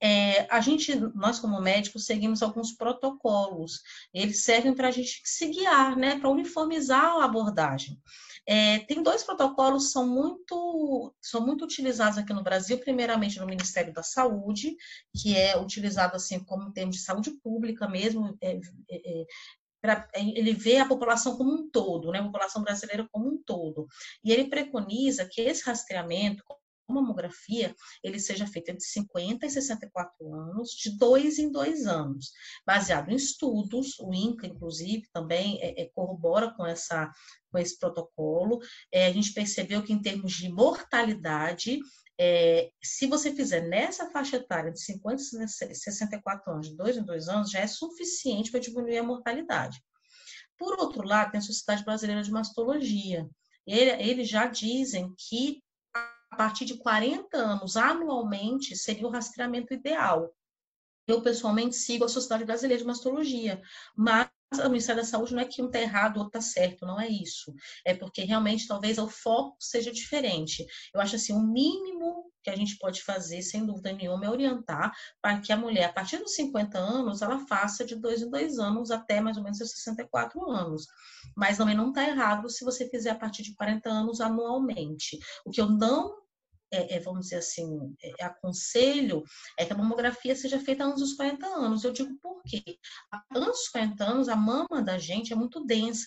É, 0.00 0.46
a 0.54 0.60
gente, 0.60 0.94
nós 1.14 1.38
como 1.38 1.60
médicos, 1.60 2.04
seguimos 2.04 2.42
alguns 2.42 2.72
protocolos. 2.72 3.80
Eles 4.12 4.42
servem 4.42 4.74
para 4.74 4.88
a 4.88 4.90
gente 4.90 5.22
se 5.24 5.48
guiar, 5.48 5.96
né, 5.96 6.18
para 6.18 6.28
uniformizar 6.28 7.02
a 7.02 7.24
abordagem. 7.24 7.98
É, 8.46 8.78
tem 8.80 9.02
dois 9.02 9.24
protocolos 9.24 9.86
que 9.86 9.90
são 9.92 10.06
muito, 10.06 11.14
são 11.20 11.44
muito 11.44 11.64
utilizados 11.64 12.16
aqui 12.16 12.32
no 12.32 12.44
Brasil, 12.44 12.78
primeiramente 12.78 13.40
no 13.40 13.46
Ministério 13.46 13.92
da 13.92 14.02
Saúde, 14.02 14.76
que 15.16 15.36
é 15.36 15.58
utilizado 15.58 16.14
assim 16.14 16.38
como 16.44 16.68
um 16.68 16.72
termo 16.72 16.92
de 16.92 17.00
saúde 17.00 17.32
pública 17.42 17.88
mesmo, 17.88 18.36
é, 18.40 18.52
é, 18.52 19.22
é 19.22 19.26
pra, 19.80 20.08
ele 20.14 20.52
vê 20.52 20.78
a 20.78 20.86
população 20.86 21.36
como 21.36 21.52
um 21.52 21.70
todo, 21.70 22.10
né? 22.10 22.20
A 22.20 22.24
população 22.24 22.62
brasileira 22.62 23.08
como 23.10 23.28
um 23.28 23.42
todo. 23.42 23.86
E 24.24 24.32
ele 24.32 24.48
preconiza 24.48 25.28
que 25.30 25.40
esse 25.40 25.64
rastreamento, 25.64 26.42
mamografia 26.92 27.74
ele 28.02 28.18
seja 28.18 28.46
feito 28.46 28.70
entre 28.70 28.84
50 28.84 29.46
e 29.46 29.50
64 29.50 30.34
anos, 30.34 30.70
de 30.70 30.96
dois 30.96 31.38
em 31.38 31.50
dois 31.50 31.86
anos, 31.86 32.30
baseado 32.66 33.10
em 33.10 33.16
estudos, 33.16 33.98
o 34.00 34.12
INCA, 34.12 34.46
inclusive, 34.46 35.08
também 35.12 35.60
é, 35.60 35.82
é, 35.82 35.90
corrobora 35.94 36.52
com, 36.54 36.64
essa, 36.66 37.10
com 37.50 37.58
esse 37.58 37.78
protocolo. 37.78 38.60
É, 38.92 39.06
a 39.06 39.12
gente 39.12 39.32
percebeu 39.32 39.82
que, 39.82 39.92
em 39.92 40.00
termos 40.00 40.32
de 40.32 40.48
mortalidade, 40.48 41.80
é, 42.18 42.70
se 42.82 43.06
você 43.06 43.34
fizer 43.34 43.62
nessa 43.68 44.10
faixa 44.10 44.36
etária 44.36 44.72
de 44.72 44.80
50 44.80 45.22
e 45.70 45.74
64 45.74 46.52
anos, 46.52 46.70
de 46.70 46.76
dois 46.76 46.96
em 46.96 47.04
dois 47.04 47.28
anos, 47.28 47.50
já 47.50 47.60
é 47.60 47.66
suficiente 47.66 48.50
para 48.50 48.60
diminuir 48.60 48.98
a 48.98 49.02
mortalidade. 49.02 49.82
Por 50.58 50.80
outro 50.80 51.06
lado, 51.06 51.32
tem 51.32 51.38
a 51.38 51.42
Sociedade 51.42 51.84
Brasileira 51.84 52.22
de 52.22 52.30
Mastologia. 52.30 53.28
Ele, 53.66 53.90
eles 54.02 54.28
já 54.28 54.46
dizem 54.46 55.12
que 55.18 55.62
partir 56.36 56.64
de 56.64 56.78
40 56.78 57.36
anos 57.36 57.76
anualmente 57.76 58.76
seria 58.76 59.06
o 59.06 59.10
rastreamento 59.10 59.74
ideal. 59.74 60.32
Eu, 61.06 61.22
pessoalmente, 61.22 61.76
sigo 61.76 62.04
a 62.04 62.08
Sociedade 62.08 62.44
Brasileira 62.44 62.82
de 62.82 62.86
Mastologia, 62.86 63.62
mas 63.96 64.28
o 64.54 64.68
Ministério 64.68 65.02
da 65.02 65.08
Saúde 65.08 65.34
não 65.34 65.42
é 65.42 65.44
que 65.44 65.62
um 65.62 65.66
está 65.66 65.80
errado, 65.80 66.16
outro 66.18 66.38
está 66.38 66.40
certo, 66.40 66.84
não 66.84 67.00
é 67.00 67.08
isso. 67.08 67.54
É 67.84 67.94
porque 67.94 68.22
realmente 68.22 68.66
talvez 68.66 68.98
o 68.98 69.08
foco 69.08 69.56
seja 69.60 69.92
diferente. 69.92 70.66
Eu 70.92 71.00
acho 71.00 71.16
assim, 71.16 71.32
o 71.32 71.40
mínimo 71.40 72.32
que 72.42 72.50
a 72.50 72.56
gente 72.56 72.76
pode 72.78 73.02
fazer, 73.02 73.42
sem 73.42 73.66
dúvida 73.66 73.92
nenhuma, 73.92 74.24
é 74.24 74.30
orientar 74.30 74.92
para 75.20 75.40
que 75.40 75.52
a 75.52 75.56
mulher, 75.56 75.86
a 75.86 75.92
partir 75.92 76.18
dos 76.18 76.34
50 76.34 76.78
anos, 76.78 77.22
ela 77.22 77.44
faça 77.46 77.84
de 77.84 77.96
dois 77.96 78.22
em 78.22 78.30
dois 78.30 78.58
anos 78.58 78.90
até 78.90 79.20
mais 79.20 79.36
ou 79.36 79.42
menos 79.42 79.60
os 79.60 79.70
64 79.72 80.48
anos. 80.50 80.86
Mas 81.36 81.56
também 81.56 81.76
não 81.76 81.88
está 81.88 82.08
errado 82.08 82.48
se 82.48 82.64
você 82.64 82.88
fizer 82.88 83.10
a 83.10 83.16
partir 83.16 83.42
de 83.42 83.54
40 83.54 83.88
anos 83.88 84.20
anualmente. 84.20 85.18
O 85.44 85.50
que 85.50 85.60
eu 85.60 85.68
não 85.68 86.25
é, 86.72 86.96
é, 86.96 87.00
vamos 87.00 87.26
dizer 87.26 87.36
assim, 87.36 87.94
é, 88.02 88.24
aconselho 88.24 89.22
é 89.58 89.64
que 89.64 89.72
a 89.72 89.76
mamografia 89.76 90.34
seja 90.34 90.58
feita 90.58 90.84
antes 90.84 91.00
dos 91.00 91.14
40 91.14 91.46
anos. 91.46 91.84
Eu 91.84 91.92
digo 91.92 92.16
por 92.20 92.42
quê? 92.42 92.62
Antes 93.34 93.60
dos 93.60 93.68
40 93.68 94.04
anos, 94.04 94.28
a 94.28 94.36
mama 94.36 94.82
da 94.82 94.98
gente 94.98 95.32
é 95.32 95.36
muito 95.36 95.64
densa, 95.64 96.06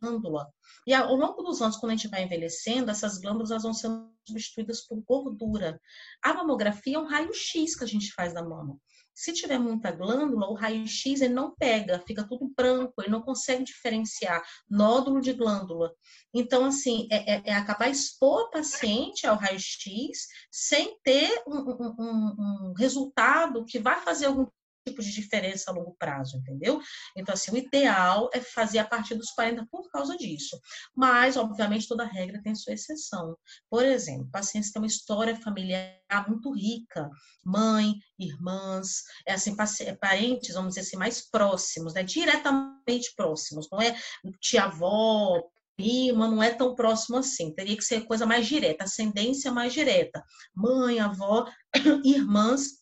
glândula. 0.00 0.46
E 0.86 0.92
ao 0.92 1.14
longo 1.14 1.42
dos 1.42 1.62
anos, 1.62 1.76
quando 1.76 1.92
a 1.92 1.96
gente 1.96 2.08
vai 2.08 2.24
envelhecendo, 2.24 2.90
essas 2.90 3.18
glândulas 3.18 3.62
vão 3.62 3.72
sendo 3.72 4.12
substituídas 4.26 4.86
por 4.86 5.00
gordura. 5.02 5.80
A 6.22 6.34
mamografia 6.34 6.96
é 6.96 6.98
um 6.98 7.06
raio-x 7.06 7.76
que 7.76 7.84
a 7.84 7.88
gente 7.88 8.12
faz 8.12 8.34
da 8.34 8.42
mama. 8.42 8.78
Se 9.14 9.32
tiver 9.32 9.58
muita 9.58 9.90
glândula, 9.90 10.48
o 10.48 10.54
raio-x 10.54 11.20
ele 11.20 11.34
não 11.34 11.54
pega, 11.54 12.02
fica 12.06 12.26
tudo 12.26 12.52
branco, 12.56 12.94
ele 13.00 13.10
não 13.10 13.20
consegue 13.20 13.64
diferenciar 13.64 14.42
nódulo 14.68 15.20
de 15.20 15.32
glândula. 15.32 15.92
Então, 16.32 16.64
assim, 16.64 17.06
é, 17.10 17.34
é, 17.34 17.42
é 17.46 17.54
acabar 17.54 17.88
expor 17.88 18.44
o 18.44 18.50
paciente 18.50 19.26
ao 19.26 19.36
raio-x 19.36 20.26
sem 20.50 20.98
ter 21.02 21.42
um, 21.46 21.58
um, 21.58 22.34
um, 22.38 22.74
resultado 22.76 23.64
que 23.64 23.78
vai 23.78 24.00
fazer 24.00 24.26
algum 24.26 24.46
tipo 24.84 25.02
de 25.02 25.12
diferença 25.12 25.70
a 25.70 25.74
longo 25.74 25.94
prazo, 25.98 26.36
entendeu? 26.36 26.80
Então, 27.16 27.34
assim, 27.34 27.52
o 27.52 27.56
ideal 27.56 28.28
é 28.32 28.40
fazer 28.40 28.78
a 28.78 28.84
partir 28.84 29.14
dos 29.14 29.30
40 29.30 29.66
por 29.70 29.88
causa 29.90 30.16
disso. 30.16 30.58
Mas, 30.94 31.36
obviamente, 31.36 31.88
toda 31.88 32.04
regra 32.04 32.42
tem 32.42 32.54
sua 32.54 32.72
exceção. 32.72 33.36
Por 33.70 33.84
exemplo, 33.84 34.28
pacientes 34.30 34.72
têm 34.72 34.82
uma 34.82 34.86
história 34.86 35.36
familiar 35.36 36.00
muito 36.28 36.52
rica, 36.52 37.08
mãe, 37.44 37.94
irmãs, 38.18 39.02
é 39.26 39.34
assim, 39.34 39.56
parentes, 40.00 40.54
vamos 40.54 40.70
dizer 40.74 40.80
assim, 40.80 40.96
mais 40.96 41.28
próximos, 41.30 41.94
né? 41.94 42.02
Diretamente 42.02 43.14
próximos, 43.16 43.68
não 43.70 43.80
é 43.80 43.96
tia-avó, 44.40 45.42
prima, 45.76 46.28
não 46.28 46.42
é 46.42 46.52
tão 46.52 46.74
próximo 46.74 47.18
assim. 47.18 47.52
Teria 47.54 47.76
que 47.76 47.84
ser 47.84 48.04
coisa 48.04 48.26
mais 48.26 48.46
direta, 48.46 48.84
ascendência 48.84 49.50
mais 49.50 49.72
direta. 49.72 50.22
Mãe, 50.54 51.00
avó, 51.00 51.46
irmãs 52.04 52.81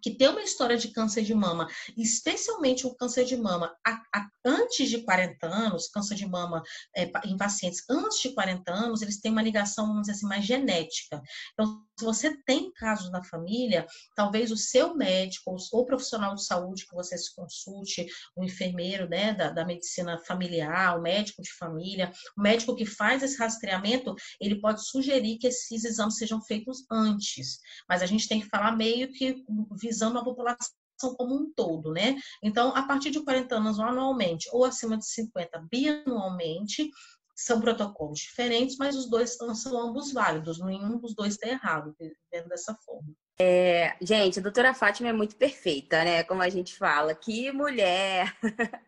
que 0.00 0.10
tem 0.10 0.28
uma 0.28 0.42
história 0.42 0.76
de 0.76 0.88
câncer 0.88 1.22
de 1.22 1.34
mama, 1.34 1.68
especialmente 1.96 2.86
o 2.86 2.94
câncer 2.94 3.24
de 3.24 3.36
mama 3.36 3.74
a, 3.86 4.02
a, 4.14 4.28
antes 4.44 4.88
de 4.88 5.02
40 5.02 5.46
anos, 5.46 5.88
câncer 5.88 6.14
de 6.14 6.26
mama 6.26 6.62
é, 6.96 7.10
em 7.24 7.36
pacientes 7.36 7.82
antes 7.88 8.20
de 8.20 8.30
40 8.30 8.72
anos, 8.72 9.02
eles 9.02 9.20
têm 9.20 9.32
uma 9.32 9.42
ligação, 9.42 9.86
vamos 9.86 10.02
dizer 10.02 10.12
assim, 10.12 10.26
mais 10.26 10.44
genética. 10.44 11.20
Então, 11.52 11.82
se 11.98 12.04
você 12.04 12.36
tem 12.44 12.72
casos 12.72 13.10
na 13.10 13.22
família, 13.24 13.86
talvez 14.14 14.50
o 14.52 14.56
seu 14.56 14.94
médico 14.94 15.56
ou 15.72 15.84
profissional 15.84 16.34
de 16.34 16.44
saúde 16.44 16.86
que 16.86 16.94
você 16.94 17.18
se 17.18 17.34
consulte, 17.34 18.06
o 18.36 18.44
enfermeiro 18.44 19.08
né, 19.08 19.34
da, 19.34 19.50
da 19.50 19.64
medicina 19.64 20.18
familiar, 20.18 20.96
o 20.96 21.02
médico 21.02 21.42
de 21.42 21.52
família, 21.52 22.12
o 22.36 22.40
médico 22.40 22.76
que 22.76 22.86
faz 22.86 23.22
esse 23.22 23.36
rastreamento, 23.36 24.14
ele 24.40 24.60
pode 24.60 24.84
sugerir 24.86 25.38
que 25.38 25.48
esses 25.48 25.84
exames 25.84 26.16
sejam 26.16 26.40
feitos 26.40 26.84
antes. 26.90 27.58
Mas 27.88 28.02
a 28.02 28.06
gente 28.06 28.28
tem 28.28 28.40
que 28.40 28.48
falar 28.48 28.76
meio 28.76 29.12
que 29.12 29.44
visando 29.88 30.18
a 30.18 30.24
população 30.24 30.68
como 31.16 31.34
um 31.34 31.52
todo, 31.52 31.92
né? 31.92 32.16
Então, 32.42 32.74
a 32.76 32.82
partir 32.82 33.10
de 33.10 33.22
40 33.22 33.56
anos 33.56 33.80
anualmente 33.80 34.48
ou 34.52 34.64
acima 34.64 34.98
de 34.98 35.06
50 35.06 35.66
bianualmente, 35.70 36.90
são 37.34 37.60
protocolos 37.60 38.18
diferentes, 38.18 38.76
mas 38.76 38.96
os 38.96 39.08
dois 39.08 39.36
são 39.36 39.80
ambos 39.80 40.12
válidos, 40.12 40.58
nenhum 40.58 40.98
dos 40.98 41.14
dois 41.14 41.34
está 41.34 41.48
errado, 41.48 41.94
vendo 42.32 42.48
dessa 42.48 42.74
forma. 42.84 43.14
É, 43.40 43.96
gente, 44.02 44.40
a 44.40 44.42
doutora 44.42 44.74
Fátima 44.74 45.10
é 45.10 45.12
muito 45.12 45.36
perfeita, 45.36 46.02
né? 46.02 46.24
Como 46.24 46.42
a 46.42 46.48
gente 46.48 46.76
fala. 46.76 47.14
Que 47.14 47.52
mulher! 47.52 48.36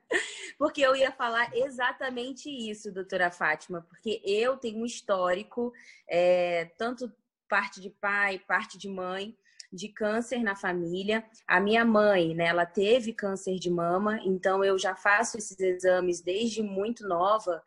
porque 0.58 0.80
eu 0.80 0.96
ia 0.96 1.12
falar 1.12 1.56
exatamente 1.56 2.50
isso, 2.50 2.92
doutora 2.92 3.30
Fátima, 3.30 3.86
porque 3.88 4.20
eu 4.24 4.56
tenho 4.56 4.82
um 4.82 4.84
histórico, 4.84 5.72
é, 6.08 6.64
tanto 6.76 7.08
parte 7.48 7.80
de 7.80 7.90
pai, 7.90 8.40
parte 8.40 8.76
de 8.76 8.88
mãe, 8.88 9.36
de 9.72 9.88
câncer 9.88 10.42
na 10.42 10.56
família. 10.56 11.24
A 11.46 11.60
minha 11.60 11.84
mãe, 11.84 12.34
né, 12.34 12.46
ela 12.46 12.66
teve 12.66 13.12
câncer 13.12 13.56
de 13.56 13.70
mama, 13.70 14.20
então 14.24 14.64
eu 14.64 14.78
já 14.78 14.94
faço 14.94 15.38
esses 15.38 15.58
exames 15.58 16.20
desde 16.20 16.62
muito 16.62 17.06
nova. 17.06 17.62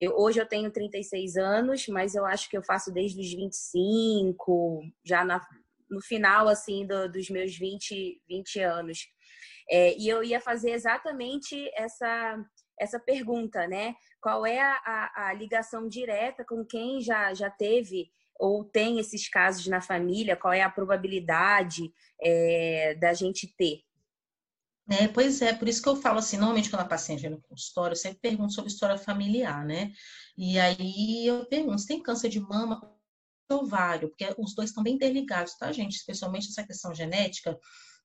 Eu, 0.00 0.16
hoje 0.16 0.40
eu 0.40 0.46
tenho 0.46 0.70
36 0.70 1.36
anos, 1.36 1.86
mas 1.88 2.14
eu 2.14 2.24
acho 2.24 2.48
que 2.48 2.56
eu 2.56 2.62
faço 2.62 2.92
desde 2.92 3.20
os 3.20 3.32
25, 3.32 4.82
já 5.04 5.24
na, 5.24 5.44
no 5.90 6.00
final, 6.00 6.48
assim, 6.48 6.86
do, 6.86 7.10
dos 7.10 7.28
meus 7.30 7.56
20, 7.56 8.22
20 8.28 8.60
anos. 8.60 8.98
É, 9.70 9.96
e 9.98 10.08
eu 10.08 10.22
ia 10.22 10.40
fazer 10.40 10.70
exatamente 10.70 11.68
essa, 11.74 12.38
essa 12.78 12.98
pergunta, 13.00 13.66
né? 13.66 13.94
Qual 14.20 14.46
é 14.46 14.60
a, 14.60 14.72
a, 14.84 15.28
a 15.28 15.32
ligação 15.34 15.88
direta 15.88 16.44
com 16.44 16.64
quem 16.64 17.00
já, 17.00 17.34
já 17.34 17.50
teve 17.50 18.10
ou 18.38 18.64
tem 18.64 18.98
esses 18.98 19.28
casos 19.28 19.66
na 19.66 19.80
família? 19.80 20.36
Qual 20.36 20.52
é 20.52 20.62
a 20.62 20.70
probabilidade 20.70 21.92
é, 22.20 22.94
da 22.94 23.12
gente 23.12 23.46
ter? 23.56 23.80
É, 24.90 25.06
pois 25.06 25.42
é, 25.42 25.52
por 25.52 25.68
isso 25.68 25.82
que 25.82 25.88
eu 25.88 25.96
falo 25.96 26.18
assim, 26.18 26.38
normalmente 26.38 26.70
quando 26.70 26.80
a 26.80 26.86
paciente 26.86 27.20
vem 27.20 27.30
no 27.32 27.42
consultório, 27.42 27.92
eu 27.92 27.96
sempre 27.96 28.20
pergunto 28.20 28.54
sobre 28.54 28.70
história 28.70 28.96
familiar, 28.96 29.64
né? 29.66 29.92
E 30.36 30.58
aí 30.58 31.26
eu 31.26 31.44
pergunto, 31.44 31.84
tem 31.84 32.02
câncer 32.02 32.30
de 32.30 32.40
mama 32.40 32.80
ou 33.50 33.64
ovário? 33.64 34.08
Porque 34.08 34.26
os 34.38 34.54
dois 34.54 34.70
estão 34.70 34.82
bem 34.82 34.94
interligados, 34.94 35.54
tá, 35.58 35.70
gente? 35.72 35.96
Especialmente 35.96 36.48
essa 36.48 36.66
questão 36.66 36.94
genética, 36.94 37.58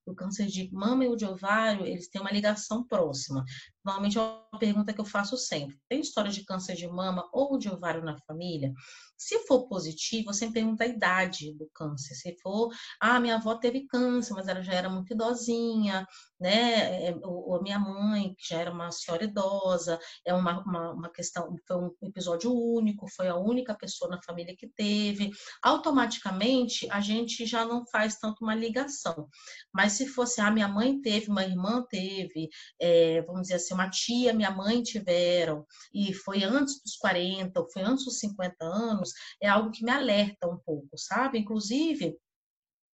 o 0.05 0.13
câncer 0.13 0.47
de 0.47 0.69
mama 0.73 1.05
e 1.05 1.07
o 1.07 1.15
de 1.15 1.25
ovário, 1.25 1.85
eles 1.85 2.09
têm 2.09 2.19
uma 2.19 2.31
ligação 2.31 2.85
próxima. 2.85 3.45
Normalmente 3.83 4.17
é 4.17 4.21
uma 4.21 4.59
pergunta 4.59 4.93
que 4.93 5.01
eu 5.01 5.05
faço 5.05 5.37
sempre. 5.37 5.77
Tem 5.89 5.99
história 5.99 6.31
de 6.31 6.45
câncer 6.45 6.75
de 6.75 6.87
mama 6.87 7.27
ou 7.33 7.57
de 7.57 7.69
ovário 7.69 8.03
na 8.03 8.17
família? 8.19 8.73
Se 9.17 9.39
for 9.47 9.67
positivo, 9.67 10.33
você 10.33 10.49
pergunta 10.51 10.83
a 10.83 10.87
idade 10.87 11.53
do 11.53 11.69
câncer. 11.73 12.13
Se 12.15 12.35
for, 12.41 12.69
ah, 12.99 13.19
minha 13.19 13.35
avó 13.35 13.55
teve 13.55 13.85
câncer, 13.87 14.33
mas 14.33 14.47
ela 14.47 14.61
já 14.61 14.73
era 14.73 14.89
muito 14.89 15.13
idosinha, 15.13 16.05
né? 16.39 17.07
É, 17.07 17.15
ou, 17.23 17.61
minha 17.61 17.79
mãe, 17.79 18.35
que 18.37 18.49
já 18.49 18.59
era 18.59 18.71
uma 18.71 18.91
senhora 18.91 19.23
idosa, 19.23 19.97
é 20.25 20.33
uma, 20.33 20.61
uma, 20.63 20.91
uma 20.91 21.09
questão, 21.09 21.55
foi 21.65 21.77
um 21.77 21.91
episódio 22.01 22.53
único, 22.53 23.07
foi 23.15 23.27
a 23.29 23.35
única 23.35 23.73
pessoa 23.73 24.11
na 24.11 24.21
família 24.21 24.55
que 24.57 24.67
teve. 24.67 25.31
Automaticamente, 25.61 26.85
a 26.91 26.99
gente 26.99 27.45
já 27.45 27.65
não 27.65 27.85
faz 27.87 28.17
tanto 28.17 28.43
uma 28.43 28.55
ligação. 28.55 29.29
Mas 29.73 29.93
se 29.93 30.05
fosse, 30.05 30.41
ah, 30.41 30.51
minha 30.51 30.67
mãe 30.67 30.99
teve, 31.01 31.29
uma 31.29 31.45
irmã 31.45 31.85
teve, 31.89 32.49
é, 32.79 33.21
vamos 33.21 33.43
dizer 33.43 33.55
assim, 33.55 33.72
uma 33.73 33.89
tia, 33.89 34.33
minha 34.33 34.51
mãe 34.51 34.81
tiveram, 34.81 35.65
e 35.93 36.13
foi 36.13 36.43
antes 36.43 36.81
dos 36.81 36.95
40, 36.97 37.59
ou 37.59 37.69
foi 37.71 37.81
antes 37.81 38.05
dos 38.05 38.19
50 38.19 38.55
anos, 38.63 39.11
é 39.41 39.47
algo 39.47 39.71
que 39.71 39.83
me 39.83 39.91
alerta 39.91 40.47
um 40.47 40.57
pouco, 40.57 40.97
sabe? 40.97 41.39
Inclusive, 41.39 42.17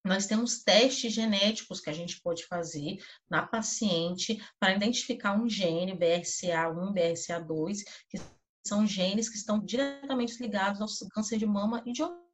nós 0.05 0.25
temos 0.25 0.63
testes 0.63 1.13
genéticos 1.13 1.81
que 1.81 1.89
a 1.89 1.93
gente 1.93 2.21
pode 2.21 2.45
fazer 2.45 2.97
na 3.29 3.45
paciente 3.45 4.41
para 4.59 4.73
identificar 4.73 5.33
um 5.33 5.49
gene, 5.49 5.97
BRCA1, 5.97 6.93
BRCA2, 6.93 7.79
que 8.09 8.19
são 8.65 8.87
genes 8.87 9.29
que 9.29 9.37
estão 9.37 9.59
diretamente 9.59 10.41
ligados 10.41 10.81
ao 10.81 11.09
câncer 11.09 11.37
de 11.37 11.45
mama 11.45 11.83
e 11.85 11.91
de 11.91 12.01
ovário. 12.01 12.28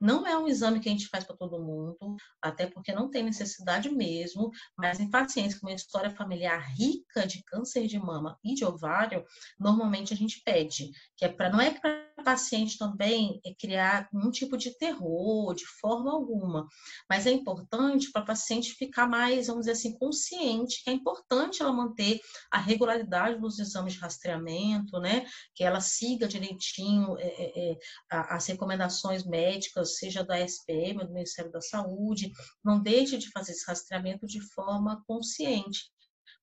Não 0.00 0.26
é 0.26 0.36
um 0.36 0.48
exame 0.48 0.80
que 0.80 0.88
a 0.88 0.92
gente 0.92 1.08
faz 1.08 1.24
para 1.24 1.36
todo 1.36 1.62
mundo, 1.62 2.16
até 2.40 2.66
porque 2.66 2.92
não 2.92 3.10
tem 3.10 3.22
necessidade 3.22 3.90
mesmo, 3.90 4.50
mas 4.76 5.00
em 5.00 5.10
pacientes 5.10 5.58
com 5.58 5.66
uma 5.66 5.74
história 5.74 6.10
familiar 6.10 6.58
rica 6.76 7.26
de 7.26 7.42
câncer 7.44 7.86
de 7.86 7.98
mama 7.98 8.38
e 8.44 8.54
de 8.54 8.64
ovário, 8.64 9.24
normalmente 9.58 10.12
a 10.12 10.16
gente 10.16 10.42
pede, 10.44 10.90
que 11.16 11.24
é 11.24 11.28
para 11.28 11.50
não 11.50 11.60
é 11.60 11.70
para 11.70 12.04
paciente 12.24 12.78
também 12.78 13.40
é 13.44 13.54
criar 13.54 14.08
um 14.12 14.30
tipo 14.30 14.56
de 14.56 14.76
terror, 14.76 15.54
de 15.54 15.66
forma 15.80 16.10
alguma, 16.10 16.66
mas 17.08 17.26
é 17.26 17.30
importante 17.30 18.10
para 18.10 18.22
a 18.22 18.26
paciente 18.26 18.72
ficar 18.72 19.06
mais, 19.06 19.46
vamos 19.46 19.66
dizer 19.66 19.72
assim, 19.72 19.96
consciente 19.98 20.82
que 20.82 20.90
é 20.90 20.92
importante 20.92 21.60
ela 21.60 21.72
manter 21.72 22.20
a 22.50 22.58
regularidade 22.58 23.38
dos 23.38 23.58
exames 23.58 23.92
de 23.92 23.98
rastreamento, 23.98 24.98
né? 24.98 25.26
Que 25.54 25.62
ela 25.62 25.80
siga 25.80 26.26
direitinho 26.26 27.16
é, 27.18 27.26
é, 27.26 27.72
é 27.72 27.78
as 28.10 28.46
recomendações 28.46 29.03
médicas, 29.26 29.98
seja 29.98 30.24
da 30.24 30.40
SPM, 30.40 31.04
do 31.04 31.12
Ministério 31.12 31.50
da 31.50 31.60
Saúde, 31.60 32.32
não 32.64 32.82
deixe 32.82 33.18
de 33.18 33.30
fazer 33.30 33.52
esse 33.52 33.66
rastreamento 33.66 34.26
de 34.26 34.40
forma 34.40 35.02
consciente 35.06 35.92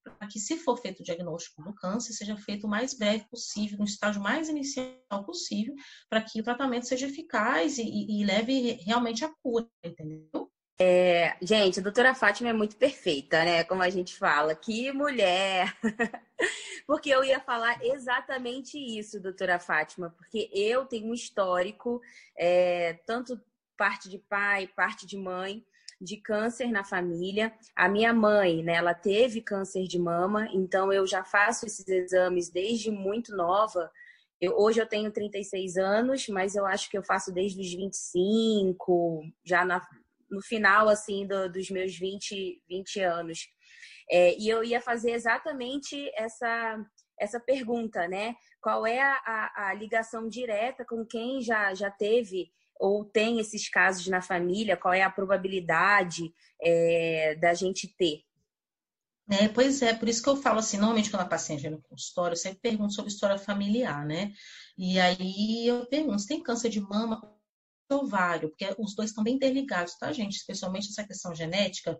para 0.03 0.27
que, 0.27 0.39
se 0.39 0.57
for 0.57 0.77
feito 0.77 1.01
o 1.01 1.03
diagnóstico 1.03 1.63
do 1.63 1.73
câncer, 1.73 2.13
seja 2.13 2.35
feito 2.35 2.65
o 2.65 2.69
mais 2.69 2.97
breve 2.97 3.27
possível, 3.29 3.77
no 3.77 3.85
estágio 3.85 4.21
mais 4.21 4.49
inicial 4.49 5.23
possível, 5.25 5.75
para 6.09 6.21
que 6.21 6.39
o 6.39 6.43
tratamento 6.43 6.87
seja 6.87 7.07
eficaz 7.07 7.77
e, 7.77 7.83
e, 7.83 8.21
e 8.21 8.25
leve 8.25 8.73
realmente 8.83 9.23
à 9.23 9.31
cura, 9.43 9.67
entendeu? 9.83 10.51
É, 10.83 11.37
gente, 11.39 11.79
a 11.79 11.83
doutora 11.83 12.15
Fátima 12.15 12.49
é 12.49 12.53
muito 12.53 12.75
perfeita, 12.75 13.45
né? 13.45 13.63
Como 13.63 13.83
a 13.83 13.89
gente 13.91 14.17
fala. 14.17 14.55
Que 14.55 14.91
mulher! 14.91 15.71
porque 16.87 17.11
eu 17.11 17.23
ia 17.23 17.39
falar 17.39 17.77
exatamente 17.85 18.79
isso, 18.79 19.21
doutora 19.21 19.59
Fátima, 19.59 20.09
porque 20.17 20.49
eu 20.51 20.83
tenho 20.87 21.11
um 21.11 21.13
histórico, 21.13 22.01
é, 22.35 22.93
tanto 23.05 23.39
parte 23.77 24.09
de 24.09 24.17
pai, 24.17 24.67
parte 24.75 25.05
de 25.05 25.17
mãe, 25.17 25.63
de 26.01 26.17
câncer 26.17 26.71
na 26.71 26.83
família. 26.83 27.53
A 27.75 27.87
minha 27.87 28.11
mãe, 28.11 28.63
né, 28.63 28.73
ela 28.73 28.95
teve 28.95 29.39
câncer 29.39 29.83
de 29.83 29.99
mama, 29.99 30.47
então 30.51 30.91
eu 30.91 31.05
já 31.05 31.23
faço 31.23 31.67
esses 31.67 31.87
exames 31.87 32.49
desde 32.49 32.89
muito 32.89 33.35
nova. 33.35 33.91
Eu, 34.41 34.57
hoje 34.57 34.81
eu 34.81 34.87
tenho 34.87 35.11
36 35.11 35.77
anos, 35.77 36.27
mas 36.27 36.55
eu 36.55 36.65
acho 36.65 36.89
que 36.89 36.97
eu 36.97 37.03
faço 37.03 37.31
desde 37.31 37.61
os 37.61 37.71
25, 37.71 39.21
já 39.43 39.63
na, 39.63 39.79
no 40.31 40.41
final, 40.41 40.87
assim, 40.87 41.27
do, 41.27 41.51
dos 41.51 41.69
meus 41.69 41.95
20, 41.95 42.63
20 42.67 42.99
anos. 43.01 43.39
É, 44.09 44.37
e 44.37 44.47
eu 44.49 44.63
ia 44.63 44.81
fazer 44.81 45.11
exatamente 45.11 46.09
essa, 46.15 46.83
essa 47.19 47.39
pergunta, 47.39 48.07
né? 48.07 48.35
Qual 48.61 48.85
é 48.87 48.99
a, 48.99 49.69
a, 49.69 49.73
ligação 49.73 50.27
direta 50.27 50.85
com 50.85 51.05
quem 51.05 51.41
já, 51.41 51.73
já 51.73 51.91
teve 51.91 52.51
ou 52.79 53.05
tem 53.05 53.39
esses 53.39 53.69
casos 53.69 54.07
na 54.07 54.21
família? 54.21 54.77
Qual 54.77 54.93
é 54.93 55.01
a 55.01 55.09
probabilidade 55.09 56.33
é, 56.61 57.35
da 57.35 57.53
gente 57.53 57.87
ter? 57.95 58.21
É, 59.29 59.47
pois 59.47 59.81
é, 59.81 59.93
por 59.93 60.09
isso 60.09 60.21
que 60.21 60.27
eu 60.27 60.35
falo 60.35 60.59
assim, 60.59 60.77
normalmente 60.77 61.09
quando 61.09 61.21
a 61.21 61.27
paciente 61.27 61.61
vem 61.61 61.71
no 61.71 61.81
consultório, 61.81 62.33
eu 62.33 62.37
sempre 62.37 62.59
pergunto 62.59 62.93
sobre 62.93 63.11
história 63.11 63.37
familiar, 63.37 64.05
né? 64.05 64.33
E 64.77 64.99
aí 64.99 65.65
eu 65.65 65.85
pergunto, 65.85 66.19
se 66.19 66.27
tem 66.27 66.43
câncer 66.43 66.69
de 66.69 66.81
mama 66.81 67.21
ovário, 67.93 68.49
porque 68.49 68.73
os 68.77 68.95
dois 68.95 69.09
estão 69.09 69.23
bem 69.23 69.35
interligados, 69.35 69.97
tá, 69.97 70.11
gente? 70.11 70.37
Especialmente 70.37 70.89
essa 70.89 71.05
questão 71.05 71.33
genética, 71.33 71.99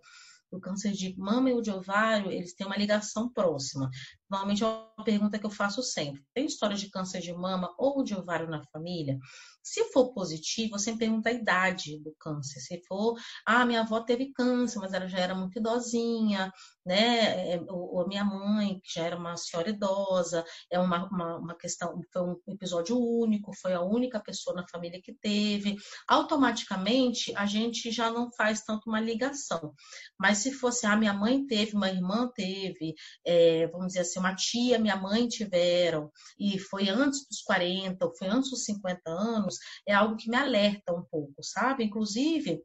o 0.51 0.59
câncer 0.59 0.91
de 0.91 1.17
mama 1.17 1.49
e 1.49 1.53
o 1.53 1.61
de 1.61 1.71
ovário, 1.71 2.29
eles 2.29 2.53
têm 2.53 2.67
uma 2.67 2.77
ligação 2.77 3.31
próxima. 3.31 3.89
Normalmente 4.29 4.63
é 4.63 4.67
uma 4.67 5.03
pergunta 5.03 5.39
que 5.39 5.45
eu 5.45 5.49
faço 5.49 5.81
sempre. 5.81 6.21
Tem 6.33 6.45
história 6.45 6.75
de 6.75 6.89
câncer 6.89 7.21
de 7.21 7.33
mama 7.33 7.73
ou 7.77 8.03
de 8.03 8.13
ovário 8.13 8.49
na 8.49 8.61
família? 8.65 9.17
Se 9.63 9.85
for 9.91 10.13
positivo, 10.13 10.77
você 10.77 10.95
pergunta 10.95 11.29
a 11.29 11.33
idade 11.33 11.99
do 11.99 12.13
câncer. 12.19 12.59
Se 12.59 12.81
for, 12.85 13.17
ah, 13.45 13.65
minha 13.65 13.81
avó 13.81 14.01
teve 14.01 14.33
câncer, 14.33 14.79
mas 14.79 14.93
ela 14.93 15.07
já 15.07 15.19
era 15.19 15.33
muito 15.33 15.57
idosinha, 15.57 16.51
né? 16.85 17.53
É, 17.53 17.55
a 17.55 18.07
minha 18.07 18.23
mãe, 18.23 18.79
que 18.83 18.93
já 18.93 19.03
era 19.03 19.17
uma 19.17 19.37
senhora 19.37 19.69
idosa, 19.69 20.43
é 20.69 20.79
uma, 20.79 21.07
uma, 21.09 21.37
uma 21.37 21.55
questão, 21.55 21.99
foi 22.11 22.21
um 22.21 22.37
episódio 22.49 22.97
único, 22.97 23.55
foi 23.55 23.73
a 23.73 23.81
única 23.81 24.19
pessoa 24.19 24.55
na 24.55 24.67
família 24.67 25.01
que 25.01 25.13
teve. 25.13 25.75
Automaticamente, 26.07 27.33
a 27.35 27.45
gente 27.45 27.91
já 27.91 28.09
não 28.11 28.31
faz 28.31 28.63
tanto 28.63 28.89
uma 28.89 28.99
ligação. 28.99 29.73
Mas 30.19 30.39
se 30.39 30.51
fosse, 30.51 30.85
ah, 30.85 30.95
minha 30.95 31.13
mãe 31.13 31.45
teve, 31.45 31.75
uma 31.75 31.89
irmã 31.89 32.29
teve, 32.33 32.95
é, 33.25 33.67
vamos 33.67 33.87
dizer 33.87 34.01
assim, 34.01 34.19
uma 34.19 34.35
tia, 34.35 34.79
minha 34.79 34.95
mãe 34.95 35.27
tiveram, 35.27 36.11
e 36.39 36.57
foi 36.59 36.89
antes 36.89 37.25
dos 37.27 37.41
40, 37.41 38.05
ou 38.05 38.15
foi 38.15 38.27
antes 38.27 38.49
dos 38.49 38.65
50 38.65 39.01
anos, 39.09 39.57
é 39.87 39.93
algo 39.93 40.15
que 40.17 40.29
me 40.29 40.37
alerta 40.37 40.93
um 40.93 41.03
pouco, 41.03 41.43
sabe? 41.43 41.83
Inclusive, 41.83 42.61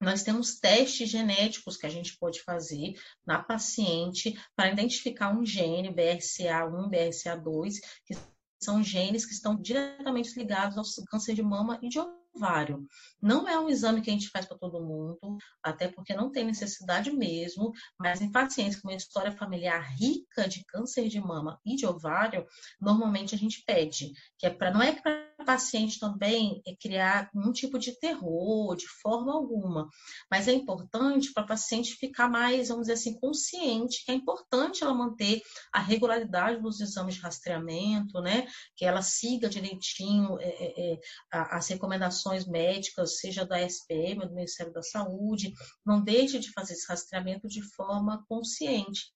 nós 0.00 0.22
temos 0.22 0.58
testes 0.58 1.08
genéticos 1.08 1.76
que 1.76 1.86
a 1.86 1.90
gente 1.90 2.16
pode 2.18 2.42
fazer 2.42 2.94
na 3.26 3.42
paciente 3.42 4.38
para 4.54 4.70
identificar 4.70 5.36
um 5.36 5.44
gene, 5.44 5.94
BRCA1, 5.94 6.90
BRCA2, 6.90 7.74
que 8.06 8.16
são 8.60 8.82
genes 8.82 9.24
que 9.24 9.32
estão 9.32 9.56
diretamente 9.56 10.36
ligados 10.38 10.76
ao 10.76 11.04
câncer 11.06 11.34
de 11.34 11.42
mama 11.42 11.78
e 11.82 11.88
de 11.88 11.98
ovário. 11.98 12.86
Não 13.20 13.48
é 13.48 13.58
um 13.58 13.68
exame 13.68 14.00
que 14.00 14.10
a 14.10 14.12
gente 14.12 14.30
faz 14.30 14.46
para 14.46 14.58
todo 14.58 14.84
mundo, 14.84 15.38
até 15.62 15.88
porque 15.88 16.14
não 16.14 16.30
tem 16.30 16.44
necessidade 16.44 17.10
mesmo, 17.10 17.72
mas 17.98 18.20
em 18.20 18.30
pacientes 18.30 18.80
com 18.80 18.88
uma 18.88 18.96
história 18.96 19.32
familiar 19.32 19.80
rica 19.96 20.48
de 20.48 20.64
câncer 20.64 21.08
de 21.08 21.20
mama 21.20 21.60
e 21.64 21.76
de 21.76 21.86
ovário, 21.86 22.46
normalmente 22.80 23.34
a 23.34 23.38
gente 23.38 23.62
pede, 23.64 24.12
que 24.38 24.46
é 24.46 24.50
para 24.50 24.72
não 24.72 24.82
é 24.82 24.92
para 24.92 25.27
paciente 25.44 25.98
também 25.98 26.60
é 26.66 26.74
criar 26.74 27.30
um 27.34 27.52
tipo 27.52 27.78
de 27.78 27.98
terror, 27.98 28.76
de 28.76 28.86
forma 29.00 29.32
alguma. 29.32 29.88
Mas 30.30 30.48
é 30.48 30.52
importante 30.52 31.32
para 31.32 31.44
a 31.44 31.46
paciente 31.46 31.94
ficar 31.94 32.28
mais, 32.28 32.68
vamos 32.68 32.84
dizer 32.84 32.94
assim, 32.94 33.18
consciente 33.18 34.04
que 34.04 34.10
é 34.10 34.14
importante 34.14 34.82
ela 34.82 34.94
manter 34.94 35.40
a 35.72 35.80
regularidade 35.80 36.60
dos 36.60 36.80
exames 36.80 37.14
de 37.14 37.20
rastreamento, 37.20 38.20
né? 38.20 38.46
Que 38.76 38.84
ela 38.84 39.02
siga 39.02 39.48
direitinho 39.48 40.38
é, 40.40 40.48
é, 40.48 40.92
é 40.92 41.00
as 41.30 41.68
recomendações 41.68 42.46
médicas, 42.46 43.18
seja 43.18 43.44
da 43.44 43.60
SPM, 43.62 44.26
do 44.26 44.34
Ministério 44.34 44.72
da 44.72 44.82
Saúde, 44.82 45.52
não 45.84 46.02
deixe 46.02 46.38
de 46.38 46.50
fazer 46.52 46.72
esse 46.72 46.88
rastreamento 46.88 47.46
de 47.46 47.62
forma 47.74 48.24
consciente 48.28 49.12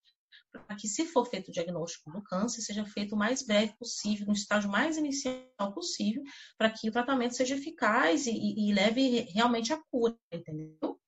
para 0.52 0.76
que, 0.76 0.86
se 0.86 1.06
for 1.06 1.24
feito 1.26 1.48
o 1.48 1.52
diagnóstico 1.52 2.10
do 2.10 2.22
câncer, 2.22 2.60
seja 2.60 2.84
feito 2.84 3.14
o 3.14 3.18
mais 3.18 3.42
breve 3.42 3.74
possível, 3.78 4.26
no 4.26 4.32
estágio 4.32 4.70
mais 4.70 4.96
inicial 4.96 5.72
possível, 5.72 6.22
para 6.58 6.70
que 6.70 6.88
o 6.88 6.92
tratamento 6.92 7.34
seja 7.34 7.54
eficaz 7.54 8.26
e, 8.26 8.32
e 8.32 8.72
leve 8.72 9.20
realmente 9.32 9.72
à 9.72 9.80
cura, 9.90 10.16
entendeu? 10.30 10.98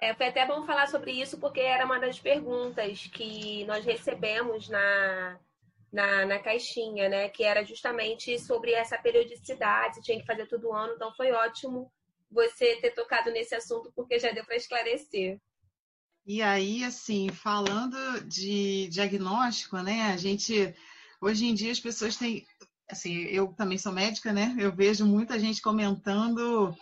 É, 0.00 0.14
foi 0.14 0.26
até 0.26 0.44
bom 0.44 0.66
falar 0.66 0.88
sobre 0.88 1.12
isso, 1.12 1.38
porque 1.38 1.60
era 1.60 1.84
uma 1.84 1.98
das 2.00 2.18
perguntas 2.18 3.06
que 3.06 3.64
nós 3.66 3.84
recebemos 3.84 4.68
na, 4.68 5.38
na, 5.92 6.26
na 6.26 6.38
caixinha, 6.40 7.08
né? 7.08 7.28
Que 7.28 7.44
era 7.44 7.64
justamente 7.64 8.36
sobre 8.38 8.72
essa 8.72 8.98
periodicidade, 8.98 10.02
tinha 10.02 10.18
que 10.18 10.26
fazer 10.26 10.46
todo 10.46 10.72
ano, 10.72 10.94
então 10.94 11.14
foi 11.14 11.30
ótimo 11.30 11.92
você 12.28 12.76
ter 12.80 12.90
tocado 12.92 13.30
nesse 13.30 13.54
assunto, 13.54 13.92
porque 13.94 14.18
já 14.18 14.32
deu 14.32 14.44
para 14.44 14.56
esclarecer. 14.56 15.38
E 16.24 16.40
aí, 16.40 16.84
assim, 16.84 17.28
falando 17.30 17.96
de 18.26 18.88
diagnóstico, 18.88 19.78
né? 19.78 20.12
A 20.12 20.16
gente, 20.16 20.74
hoje 21.20 21.46
em 21.46 21.54
dia, 21.54 21.72
as 21.72 21.80
pessoas 21.80 22.16
têm, 22.16 22.46
assim, 22.88 23.12
eu 23.24 23.48
também 23.54 23.76
sou 23.76 23.92
médica, 23.92 24.32
né? 24.32 24.54
Eu 24.58 24.74
vejo 24.74 25.04
muita 25.04 25.38
gente 25.38 25.60
comentando, 25.60 26.74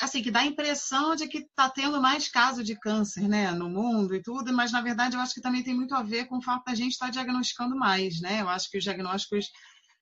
assim, 0.00 0.22
que 0.22 0.30
dá 0.30 0.40
a 0.40 0.46
impressão 0.46 1.14
de 1.14 1.28
que 1.28 1.38
está 1.38 1.70
tendo 1.70 2.00
mais 2.00 2.28
casos 2.28 2.64
de 2.64 2.74
câncer, 2.78 3.28
né, 3.28 3.52
no 3.52 3.70
mundo 3.70 4.14
e 4.14 4.22
tudo, 4.22 4.52
mas 4.52 4.72
na 4.72 4.80
verdade 4.80 5.16
eu 5.16 5.20
acho 5.20 5.34
que 5.34 5.40
também 5.40 5.62
tem 5.62 5.74
muito 5.74 5.94
a 5.94 6.02
ver 6.02 6.26
com 6.26 6.38
o 6.38 6.42
fato 6.42 6.64
da 6.64 6.74
gente 6.74 6.92
estar 6.92 7.06
tá 7.06 7.12
diagnosticando 7.12 7.76
mais, 7.76 8.20
né? 8.20 8.40
Eu 8.42 8.48
acho 8.48 8.70
que 8.70 8.78
os 8.78 8.84
diagnósticos 8.84 9.50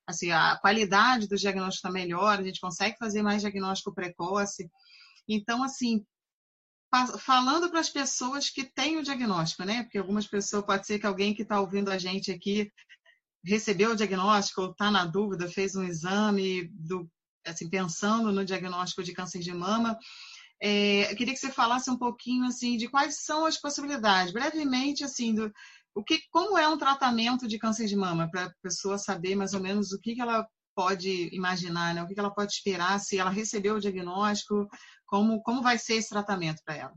assim, 0.07 0.31
a 0.31 0.57
qualidade 0.57 1.27
do 1.29 1.37
diagnóstico 1.37 1.89
está 1.89 1.91
melhor, 1.91 2.39
a 2.39 2.43
gente 2.43 2.61
consegue 2.61 2.97
fazer 2.97 3.23
mais 3.23 3.43
diagnóstico 3.43 3.93
precoce. 3.93 4.71
Então, 5.29 5.63
assim, 5.65 6.05
falando 7.19 7.69
para 7.71 7.81
as 7.81 7.91
pessoas 7.91 8.49
que 8.49 8.65
têm 8.65 8.97
o 8.97 9.03
diagnóstico, 9.03 9.65
né? 9.65 9.83
Porque 9.83 9.99
algumas 9.99 10.27
pessoas, 10.27 10.65
pode 10.65 10.87
ser 10.87 10.99
que 10.99 11.07
alguém 11.07 11.35
que 11.35 11.43
está 11.43 11.61
ouvindo 11.61 11.91
a 11.91 11.99
gente 11.99 12.31
aqui 12.31 12.71
recebeu 13.45 13.93
o 13.93 13.97
diagnóstico 13.97 14.63
ou 14.63 14.71
está 14.71 14.91
na 14.91 15.05
dúvida, 15.05 15.49
fez 15.49 15.77
um 15.77 15.85
exame, 15.85 16.69
do, 16.73 17.09
assim, 17.47 17.69
pensando 17.69 18.33
no 18.33 18.45
diagnóstico 18.45 19.03
de 19.03 19.13
câncer 19.13 19.41
de 19.41 19.53
mama. 19.53 19.99
É, 20.61 21.13
eu 21.13 21.17
queria 21.17 21.35
que 21.35 21.41
você 21.41 21.53
falasse 21.53 21.91
um 21.91 21.99
pouquinho 21.99 22.47
assim 22.47 22.77
de 22.77 22.89
quais 22.89 23.23
são 23.23 23.45
as 23.45 23.59
possibilidades, 23.59 24.33
brevemente 24.33 25.05
assim, 25.05 25.35
do, 25.35 25.53
o 25.95 26.03
que, 26.03 26.21
como 26.31 26.57
é 26.57 26.67
um 26.67 26.79
tratamento 26.79 27.47
de 27.47 27.59
câncer 27.59 27.87
de 27.87 27.97
mama 27.97 28.29
para 28.31 28.45
a 28.45 28.53
pessoa 28.63 28.99
saber 28.99 29.35
mais 29.35 29.55
ou 29.55 29.61
menos 29.61 29.93
o 29.93 30.01
que, 30.01 30.15
que 30.15 30.21
ela 30.21 30.47
pode 30.77 31.35
imaginar, 31.35 31.95
né? 31.95 32.03
O 32.03 32.07
que, 32.07 32.19
ela 32.21 32.33
pode 32.33 32.53
esperar 32.53 33.01
se 33.01 33.19
ela 33.19 33.31
recebeu 33.31 33.77
o 33.77 33.81
diagnóstico, 33.81 34.69
como, 35.07 35.43
como 35.43 35.63
vai 35.63 35.79
ser 35.79 35.95
esse 35.95 36.11
tratamento 36.11 36.61
para 36.65 36.77
ela? 36.77 36.95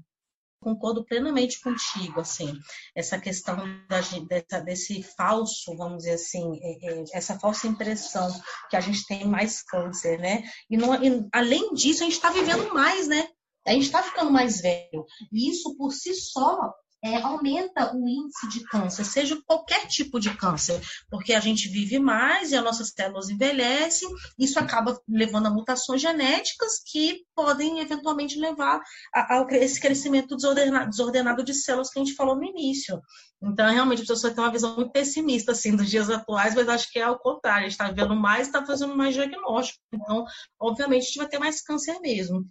concordo 0.62 1.06
plenamente 1.06 1.62
contigo, 1.62 2.20
assim, 2.20 2.54
essa 2.94 3.18
questão 3.18 3.56
da, 3.88 4.02
dessa, 4.28 4.60
desse 4.60 5.02
falso, 5.02 5.74
vamos 5.78 6.00
dizer 6.00 6.16
assim, 6.16 6.60
é, 6.62 7.00
é, 7.00 7.04
essa 7.14 7.40
falsa 7.40 7.66
impressão 7.66 8.30
que 8.70 8.76
a 8.76 8.82
gente 8.82 9.06
tem 9.06 9.26
mais 9.26 9.64
câncer, 9.64 10.20
né? 10.20 10.44
E, 10.70 10.76
não, 10.76 11.02
e 11.02 11.26
além 11.34 11.74
disso, 11.74 12.02
a 12.02 12.06
gente 12.06 12.16
está 12.16 12.30
vivendo 12.30 12.74
mais, 12.74 13.08
né? 13.08 13.26
A 13.66 13.72
gente 13.72 13.86
está 13.86 14.04
ficando 14.04 14.32
mais 14.32 14.60
velho. 14.62 15.06
E 15.32 15.50
isso 15.50 15.78
por 15.78 15.92
si 15.94 16.14
só 16.14 16.74
é, 17.04 17.18
aumenta 17.22 17.96
o 17.96 18.08
índice 18.08 18.50
de 18.50 18.64
câncer, 18.66 19.06
seja 19.06 19.42
qualquer 19.46 19.88
tipo 19.88 20.20
de 20.20 20.36
câncer, 20.36 20.80
porque 21.10 21.34
a 21.34 21.40
gente 21.40 21.70
vive 21.70 21.98
mais 21.98 22.52
e 22.52 22.58
as 22.58 22.64
nossas 22.64 22.90
células 22.90 23.30
envelhecem, 23.30 24.10
isso 24.38 24.60
acaba 24.60 25.00
levando 25.08 25.48
a 25.48 25.50
mutações 25.50 26.02
genéticas 26.02 26.82
que 26.86 27.24
podem 27.34 27.80
eventualmente 27.80 28.38
levar 28.38 28.82
a, 29.14 29.40
a 29.40 29.48
esse 29.52 29.80
crescimento 29.80 30.36
desordenado, 30.36 30.90
desordenado, 30.90 31.44
de 31.44 31.54
células 31.54 31.90
que 31.90 32.00
a 32.00 32.04
gente 32.04 32.16
falou 32.16 32.36
no 32.36 32.44
início. 32.44 33.02
Então, 33.42 33.72
realmente, 33.72 34.04
a 34.04 34.06
pessoa 34.06 34.34
tem 34.34 34.44
uma 34.44 34.52
visão 34.52 34.76
muito 34.76 34.92
pessimista 34.92 35.54
assim, 35.54 35.76
dos 35.76 35.90
dias 35.90 36.10
atuais, 36.10 36.54
mas 36.54 36.68
acho 36.68 36.92
que 36.92 37.00
é 37.00 37.04
ao 37.04 37.18
contrário, 37.18 37.66
a 37.66 37.70
gente 37.70 37.72
está 37.72 37.90
vendo 37.90 38.16
mais 38.16 38.48
e 38.48 38.50
está 38.50 38.66
fazendo 38.66 38.96
mais 38.98 39.14
diagnóstico. 39.14 39.80
Então, 39.94 40.26
obviamente, 40.60 41.04
a 41.04 41.06
gente 41.06 41.18
vai 41.18 41.28
ter 41.30 41.40
mais 41.40 41.62
câncer 41.62 42.00
mesmo. 42.02 42.46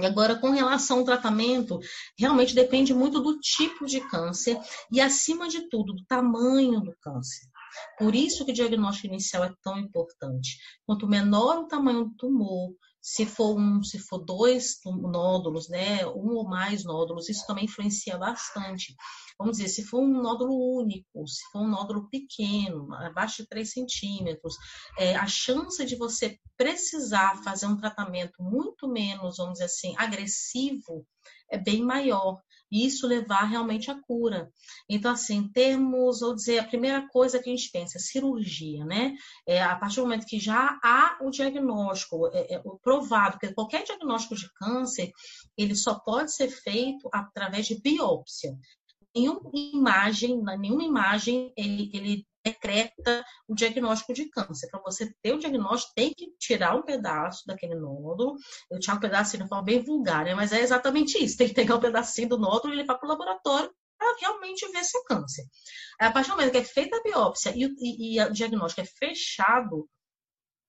E 0.00 0.06
agora, 0.06 0.36
com 0.36 0.50
relação 0.50 0.98
ao 0.98 1.04
tratamento, 1.04 1.78
realmente 2.18 2.54
depende 2.54 2.94
muito 2.94 3.20
do 3.20 3.38
tipo 3.38 3.86
de 3.86 4.00
câncer 4.08 4.58
e, 4.90 5.00
acima 5.00 5.48
de 5.48 5.68
tudo, 5.68 5.94
do 5.94 6.04
tamanho 6.06 6.80
do 6.80 6.94
câncer. 7.00 7.46
Por 7.98 8.14
isso 8.14 8.44
que 8.44 8.50
o 8.50 8.54
diagnóstico 8.54 9.06
inicial 9.06 9.44
é 9.44 9.52
tão 9.62 9.78
importante. 9.78 10.58
Quanto 10.84 11.06
menor 11.06 11.58
o 11.58 11.68
tamanho 11.68 12.04
do 12.04 12.14
tumor, 12.16 12.74
se 13.00 13.24
for 13.24 13.58
um, 13.58 13.82
se 13.82 13.98
for 13.98 14.18
dois 14.18 14.78
nódulos, 14.84 15.68
né, 15.68 16.06
um 16.06 16.34
ou 16.34 16.48
mais 16.48 16.84
nódulos, 16.84 17.28
isso 17.28 17.46
também 17.46 17.64
influencia 17.64 18.18
bastante. 18.18 18.94
Vamos 19.38 19.56
dizer, 19.56 19.68
se 19.70 19.84
for 19.84 20.00
um 20.00 20.22
nódulo 20.22 20.78
único, 20.78 21.26
se 21.26 21.42
for 21.50 21.62
um 21.62 21.68
nódulo 21.68 22.08
pequeno, 22.10 22.92
abaixo 22.94 23.42
de 23.42 23.48
3 23.48 23.70
centímetros, 23.70 24.54
é, 24.98 25.16
a 25.16 25.26
chance 25.26 25.82
de 25.84 25.96
você 25.96 26.38
precisar 26.56 27.42
fazer 27.42 27.66
um 27.66 27.76
tratamento 27.76 28.42
muito 28.42 28.86
menos, 28.86 29.38
vamos 29.38 29.54
dizer 29.54 29.64
assim, 29.64 29.94
agressivo, 29.96 31.06
é 31.50 31.56
bem 31.56 31.82
maior 31.82 32.38
e 32.70 32.86
isso 32.86 33.06
levar 33.06 33.44
realmente 33.44 33.90
à 33.90 34.00
cura. 34.00 34.50
Então, 34.88 35.12
assim, 35.12 35.48
termos, 35.48 36.22
ou 36.22 36.34
dizer, 36.34 36.58
a 36.58 36.66
primeira 36.66 37.06
coisa 37.08 37.38
que 37.38 37.50
a 37.50 37.54
gente 37.54 37.70
pensa 37.70 37.98
é 37.98 38.00
cirurgia, 38.00 38.84
né? 38.84 39.14
É, 39.46 39.62
a 39.62 39.76
partir 39.76 39.96
do 39.96 40.02
momento 40.02 40.26
que 40.26 40.38
já 40.38 40.78
há 40.82 41.18
o 41.20 41.30
diagnóstico, 41.30 42.28
é, 42.32 42.54
é, 42.54 42.62
provado, 42.82 43.38
que 43.38 43.52
qualquer 43.52 43.84
diagnóstico 43.84 44.36
de 44.36 44.52
câncer, 44.54 45.10
ele 45.56 45.74
só 45.74 45.98
pode 45.98 46.34
ser 46.34 46.48
feito 46.48 47.08
através 47.12 47.66
de 47.66 47.80
biópsia. 47.80 48.56
Nenhuma 49.14 49.50
imagem, 49.54 50.40
nenhuma 50.58 50.84
imagem, 50.84 51.52
ele, 51.56 51.90
ele 51.92 52.26
decreta 52.44 53.24
o 53.46 53.54
diagnóstico 53.54 54.12
de 54.12 54.28
câncer. 54.28 54.68
Para 54.70 54.80
você 54.80 55.12
ter 55.22 55.32
o 55.32 55.38
diagnóstico, 55.38 55.92
tem 55.94 56.12
que 56.14 56.32
tirar 56.38 56.76
um 56.76 56.82
pedaço 56.82 57.46
daquele 57.46 57.74
nódulo. 57.74 58.36
Eu 58.70 58.78
tirar 58.78 58.96
um 58.96 59.00
pedacinho 59.00 59.42
de 59.42 59.48
forma 59.48 59.64
bem 59.64 59.82
vulgar, 59.82 60.24
né? 60.24 60.34
mas 60.34 60.52
é 60.52 60.60
exatamente 60.60 61.22
isso. 61.22 61.36
Tem 61.36 61.48
que 61.48 61.54
pegar 61.54 61.76
um 61.76 61.80
pedacinho 61.80 62.28
do 62.28 62.38
nódulo 62.38 62.72
e 62.72 62.76
levar 62.76 62.96
para 62.96 63.06
o 63.06 63.10
laboratório 63.10 63.72
para 63.98 64.16
realmente 64.18 64.66
ver 64.72 64.82
se 64.82 64.96
é 64.96 65.04
câncer. 65.04 65.44
A 66.00 66.10
partir 66.10 66.30
do 66.30 66.36
momento 66.36 66.52
que 66.52 66.58
é 66.58 66.64
feita 66.64 66.96
a 66.96 67.02
biópsia 67.02 67.52
e, 67.54 67.64
e, 67.64 68.16
e 68.16 68.22
o 68.22 68.32
diagnóstico 68.32 68.80
é 68.80 68.84
fechado, 68.86 69.86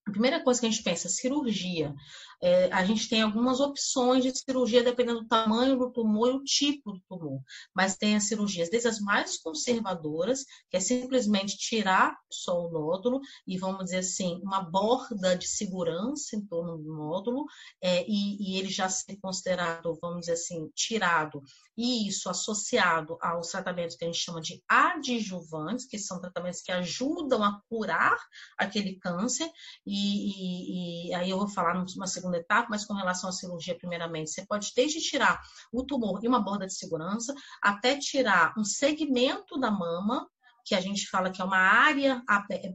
a 0.05 0.11
primeira 0.11 0.43
coisa 0.43 0.59
que 0.59 0.67
a 0.67 0.69
gente 0.69 0.83
pensa, 0.83 1.07
cirurgia. 1.07 1.93
É, 2.41 2.71
a 2.71 2.83
gente 2.83 3.07
tem 3.07 3.21
algumas 3.21 3.59
opções 3.59 4.23
de 4.23 4.35
cirurgia 4.35 4.83
dependendo 4.83 5.21
do 5.21 5.27
tamanho 5.27 5.77
do 5.77 5.91
tumor 5.91 6.29
e 6.29 6.35
o 6.35 6.43
tipo 6.43 6.93
do 6.93 7.01
tumor. 7.07 7.41
Mas 7.73 7.95
tem 7.95 8.15
as 8.15 8.27
cirurgias, 8.27 8.69
desde 8.69 8.87
as 8.87 8.99
mais 8.99 9.37
conservadoras, 9.37 10.43
que 10.69 10.77
é 10.77 10.79
simplesmente 10.79 11.57
tirar 11.57 12.17
só 12.31 12.65
o 12.65 12.71
nódulo 12.71 13.21
e, 13.45 13.57
vamos 13.57 13.85
dizer 13.85 13.97
assim, 13.97 14.39
uma 14.43 14.61
borda 14.61 15.35
de 15.35 15.47
segurança 15.47 16.35
em 16.35 16.45
torno 16.45 16.77
do 16.77 16.93
nódulo, 16.95 17.45
é, 17.81 18.03
e, 18.07 18.55
e 18.55 18.57
ele 18.57 18.69
já 18.69 18.89
ser 18.89 19.17
considerado, 19.17 19.97
vamos 20.01 20.21
dizer 20.21 20.33
assim, 20.33 20.69
tirado, 20.73 21.41
e 21.77 22.07
isso 22.07 22.29
associado 22.29 23.17
aos 23.21 23.49
tratamentos 23.49 23.95
que 23.95 24.03
a 24.03 24.07
gente 24.07 24.19
chama 24.19 24.41
de 24.41 24.63
adjuvantes, 24.67 25.85
que 25.85 25.97
são 25.97 26.19
tratamentos 26.19 26.61
que 26.61 26.71
ajudam 26.71 27.43
a 27.43 27.61
curar 27.69 28.17
aquele 28.57 28.95
câncer, 28.97 29.49
e, 29.85 31.07
e, 31.07 31.09
e 31.09 31.13
aí 31.13 31.29
eu 31.29 31.37
vou 31.37 31.47
falar 31.47 31.73
numa 31.73 32.07
segunda 32.07 32.30
segunda 32.31 32.37
etapa, 32.37 32.67
mas 32.69 32.85
com 32.85 32.93
relação 32.93 33.29
à 33.29 33.33
cirurgia, 33.33 33.77
primeiramente, 33.77 34.31
você 34.31 34.45
pode 34.45 34.71
desde 34.75 35.01
tirar 35.01 35.41
o 35.71 35.83
tumor 35.83 36.19
e 36.23 36.27
uma 36.27 36.39
borda 36.39 36.65
de 36.65 36.73
segurança, 36.73 37.33
até 37.61 37.97
tirar 37.97 38.53
um 38.57 38.63
segmento 38.63 39.59
da 39.59 39.69
mama, 39.69 40.27
que 40.63 40.75
a 40.75 40.81
gente 40.81 41.07
fala 41.07 41.31
que 41.31 41.41
é 41.41 41.45
uma 41.45 41.57
área 41.57 42.23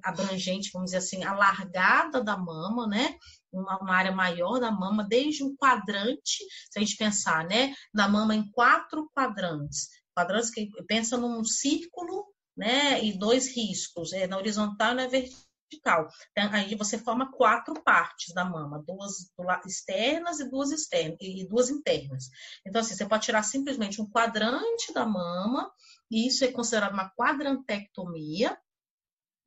abrangente, 0.04 0.70
vamos 0.72 0.86
dizer 0.86 0.98
assim, 0.98 1.22
alargada 1.24 2.22
da 2.22 2.36
mama, 2.36 2.86
né? 2.86 3.16
Uma, 3.52 3.78
uma, 3.78 3.94
área 3.94 4.12
maior 4.12 4.58
da 4.58 4.72
mama, 4.72 5.04
desde 5.04 5.44
um 5.44 5.56
quadrante, 5.56 6.44
se 6.70 6.78
a 6.78 6.80
gente 6.80 6.96
pensar, 6.96 7.46
né? 7.46 7.72
Da 7.94 8.08
mama 8.08 8.34
em 8.34 8.50
quatro 8.50 9.08
quadrantes. 9.14 9.88
Quadrantes 10.14 10.50
que 10.50 10.68
pensa 10.88 11.16
num 11.16 11.44
círculo, 11.44 12.26
né? 12.56 13.04
E 13.04 13.16
dois 13.16 13.54
riscos, 13.54 14.12
é 14.12 14.26
na 14.26 14.36
horizontal 14.36 14.92
e 14.92 14.96
na 14.96 15.06
vertical 15.06 15.45
vertical. 15.66 16.08
Então, 16.32 16.50
aí 16.52 16.74
você 16.74 16.98
forma 16.98 17.30
quatro 17.32 17.74
partes 17.82 18.32
da 18.34 18.44
mama, 18.44 18.82
duas 18.86 19.30
externas 19.66 20.40
e 20.40 20.48
duas 20.48 20.70
externas 20.70 21.18
e 21.20 21.46
duas 21.46 21.68
internas. 21.68 22.30
Então, 22.66 22.80
assim, 22.80 22.94
você 22.94 23.06
pode 23.06 23.24
tirar 23.24 23.42
simplesmente 23.42 24.00
um 24.00 24.08
quadrante 24.08 24.92
da 24.92 25.04
mama, 25.04 25.70
e 26.10 26.26
isso 26.26 26.44
é 26.44 26.52
considerado 26.52 26.92
uma 26.92 27.10
quadrantectomia, 27.10 28.56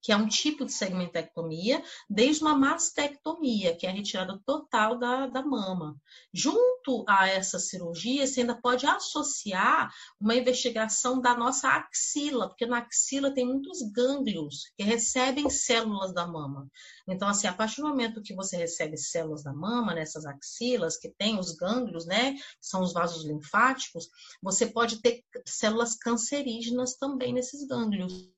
que 0.01 0.11
é 0.11 0.17
um 0.17 0.27
tipo 0.27 0.65
de 0.65 0.71
segmentectomia, 0.71 1.83
desde 2.09 2.41
uma 2.41 2.57
mastectomia, 2.57 3.75
que 3.75 3.85
é 3.85 3.89
a 3.89 3.93
retirada 3.93 4.39
total 4.45 4.97
da, 4.97 5.27
da 5.27 5.43
mama. 5.43 5.95
Junto 6.33 7.03
a 7.07 7.27
essa 7.27 7.59
cirurgia, 7.59 8.25
você 8.25 8.41
ainda 8.41 8.55
pode 8.55 8.85
associar 8.85 9.93
uma 10.19 10.35
investigação 10.35 11.19
da 11.19 11.35
nossa 11.35 11.69
axila, 11.69 12.47
porque 12.47 12.65
na 12.65 12.79
axila 12.79 13.33
tem 13.33 13.45
muitos 13.45 13.81
gânglios 13.91 14.71
que 14.77 14.83
recebem 14.83 15.49
células 15.49 16.13
da 16.13 16.25
mama. 16.25 16.69
Então, 17.07 17.27
assim, 17.27 17.47
a 17.47 17.53
partir 17.53 17.81
do 17.81 17.87
momento 17.87 18.21
que 18.21 18.35
você 18.35 18.55
recebe 18.55 18.97
células 18.97 19.43
da 19.43 19.53
mama, 19.53 19.93
nessas 19.93 20.25
axilas, 20.25 20.97
que 20.97 21.09
tem 21.09 21.37
os 21.37 21.51
gânglios, 21.51 22.05
né, 22.05 22.33
que 22.33 22.41
são 22.61 22.81
os 22.81 22.93
vasos 22.93 23.25
linfáticos, 23.25 24.07
você 24.41 24.67
pode 24.67 25.01
ter 25.01 25.23
células 25.45 25.95
cancerígenas 25.95 26.95
também 26.95 27.33
nesses 27.33 27.67
gânglios. 27.67 28.29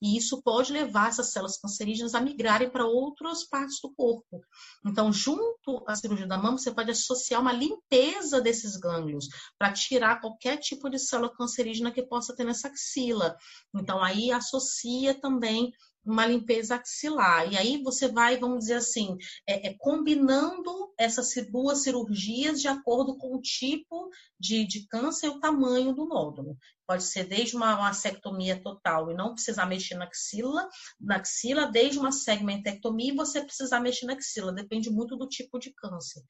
E 0.00 0.16
isso 0.16 0.42
pode 0.42 0.72
levar 0.72 1.08
essas 1.08 1.32
células 1.32 1.58
cancerígenas 1.58 2.14
a 2.14 2.20
migrarem 2.20 2.70
para 2.70 2.86
outras 2.86 3.44
partes 3.44 3.80
do 3.80 3.92
corpo. 3.94 4.40
Então, 4.86 5.12
junto 5.12 5.84
à 5.86 5.94
cirurgia 5.94 6.26
da 6.26 6.38
mama, 6.38 6.58
você 6.58 6.70
pode 6.70 6.90
associar 6.90 7.40
uma 7.40 7.52
limpeza 7.52 8.40
desses 8.40 8.76
gânglios 8.76 9.26
para 9.58 9.72
tirar 9.72 10.20
qualquer 10.20 10.56
tipo 10.58 10.88
de 10.88 10.98
célula 10.98 11.34
cancerígena 11.34 11.90
que 11.90 12.02
possa 12.02 12.34
ter 12.34 12.44
nessa 12.44 12.68
axila. 12.68 13.36
Então, 13.74 14.02
aí 14.02 14.30
associa 14.30 15.14
também 15.14 15.72
uma 16.04 16.26
limpeza 16.26 16.76
axilar. 16.76 17.52
E 17.52 17.56
aí 17.56 17.82
você 17.82 18.08
vai, 18.08 18.38
vamos 18.38 18.60
dizer 18.60 18.74
assim, 18.74 19.16
é, 19.46 19.68
é, 19.68 19.74
combinando 19.78 20.92
essas 20.98 21.32
duas 21.50 21.82
cirurgias 21.82 22.60
de 22.60 22.68
acordo 22.68 23.16
com 23.16 23.36
o 23.36 23.40
tipo 23.40 24.10
de, 24.38 24.66
de 24.66 24.86
câncer 24.86 25.26
e 25.26 25.30
o 25.30 25.40
tamanho 25.40 25.94
do 25.94 26.06
nódulo. 26.06 26.56
Pode 26.90 27.04
ser 27.04 27.22
desde 27.22 27.54
uma 27.54 27.76
mastectomia 27.76 28.60
total 28.60 29.12
e 29.12 29.14
não 29.14 29.32
precisar 29.32 29.64
mexer 29.64 29.94
na 29.94 30.06
axila, 30.06 30.68
na 31.00 31.18
axila, 31.18 31.70
desde 31.70 32.00
uma 32.00 32.10
segmentectomia 32.10 33.12
e 33.12 33.16
você 33.16 33.40
precisar 33.40 33.78
mexer 33.78 34.06
na 34.06 34.14
axila. 34.14 34.52
Depende 34.52 34.90
muito 34.90 35.16
do 35.16 35.28
tipo 35.28 35.56
de 35.60 35.72
câncer. 35.72 36.20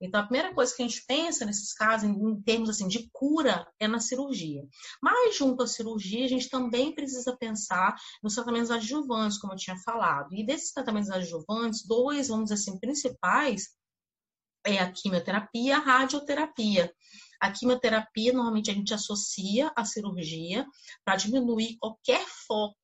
Então, 0.00 0.20
a 0.20 0.24
primeira 0.24 0.52
coisa 0.52 0.74
que 0.74 0.82
a 0.82 0.88
gente 0.88 1.04
pensa 1.06 1.44
nesses 1.44 1.72
casos, 1.72 2.10
em, 2.10 2.42
termos 2.42 2.68
assim, 2.68 2.88
de 2.88 3.08
cura, 3.12 3.64
é 3.78 3.86
na 3.86 4.00
cirurgia. 4.00 4.66
Mas, 5.00 5.36
junto 5.36 5.62
à 5.62 5.68
cirurgia, 5.68 6.24
a 6.24 6.28
gente 6.28 6.50
também 6.50 6.92
precisa 6.92 7.36
pensar 7.36 7.94
nos 8.20 8.34
tratamentos 8.34 8.72
adjuvantes, 8.72 9.38
como 9.38 9.52
eu 9.52 9.56
tinha 9.56 9.76
falado. 9.84 10.34
E 10.34 10.44
desses 10.44 10.72
tratamentos 10.72 11.10
adjuvantes, 11.10 11.86
dois, 11.86 12.26
vamos 12.26 12.50
dizer 12.50 12.54
assim, 12.54 12.76
principais, 12.80 13.68
é 14.66 14.80
a 14.80 14.90
quimioterapia 14.90 15.62
e 15.62 15.70
a 15.70 15.78
radioterapia. 15.78 16.92
A 17.40 17.50
quimioterapia, 17.50 18.32
normalmente, 18.32 18.70
a 18.70 18.74
gente 18.74 18.92
associa 18.92 19.72
à 19.76 19.84
cirurgia 19.84 20.66
para 21.04 21.16
diminuir 21.16 21.76
qualquer 21.78 22.24
foco 22.46 22.74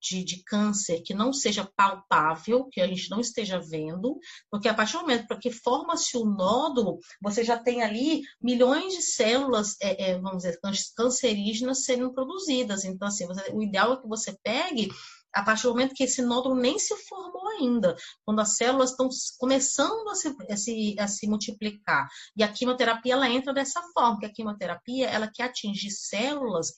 de, 0.00 0.24
de, 0.24 0.42
câncer 0.44 1.02
que 1.02 1.14
não 1.14 1.32
seja 1.32 1.70
palpável, 1.76 2.68
que 2.70 2.80
a 2.80 2.86
gente 2.86 3.10
não 3.10 3.20
esteja 3.20 3.60
vendo, 3.60 4.18
porque 4.50 4.68
a 4.68 4.74
partir 4.74 4.94
do 4.94 5.00
momento 5.00 5.38
que 5.38 5.50
forma-se 5.50 6.16
o 6.16 6.24
nódulo, 6.24 6.98
você 7.20 7.44
já 7.44 7.58
tem 7.58 7.82
ali 7.82 8.22
milhões 8.40 8.94
de 8.94 9.02
células, 9.02 9.76
é, 9.80 10.10
é, 10.10 10.18
vamos 10.18 10.42
dizer, 10.42 10.58
cancerígenas 10.96 11.84
sendo 11.84 12.12
produzidas. 12.12 12.84
Então, 12.84 13.06
assim, 13.06 13.26
você, 13.26 13.50
o 13.52 13.62
ideal 13.62 13.92
é 13.92 14.00
que 14.00 14.08
você 14.08 14.36
pegue 14.42 14.88
a 15.34 15.42
partir 15.42 15.64
do 15.64 15.70
momento 15.70 15.94
que 15.94 16.04
esse 16.04 16.22
nódulo 16.22 16.54
nem 16.54 16.78
se 16.78 16.96
formou 17.08 17.48
ainda, 17.48 17.96
quando 18.24 18.40
as 18.40 18.56
células 18.56 18.90
estão 18.90 19.08
começando 19.38 20.08
a 20.08 20.14
se, 20.14 20.36
a 20.50 20.56
se, 20.56 20.96
a 20.98 21.08
se 21.08 21.26
multiplicar. 21.26 22.08
E 22.36 22.42
a 22.42 22.52
quimioterapia 22.52 23.14
ela 23.14 23.28
entra 23.28 23.52
dessa 23.52 23.82
forma, 23.94 24.18
que 24.18 24.26
a 24.26 24.32
quimioterapia 24.32 25.08
ela 25.08 25.30
quer 25.32 25.44
atingir 25.44 25.90
células 25.90 26.72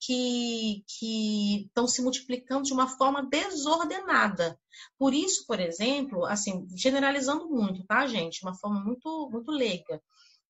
que, 0.00 0.84
que 0.86 1.64
estão 1.66 1.86
se 1.86 2.02
multiplicando 2.02 2.64
de 2.64 2.72
uma 2.72 2.88
forma 2.88 3.26
desordenada. 3.26 4.58
Por 4.98 5.14
isso, 5.14 5.46
por 5.46 5.58
exemplo, 5.58 6.26
assim, 6.26 6.66
generalizando 6.76 7.48
muito, 7.48 7.84
tá, 7.86 8.06
gente? 8.06 8.42
Uma 8.42 8.54
forma 8.54 8.80
muito, 8.84 9.30
muito 9.32 9.50
leiga 9.50 10.00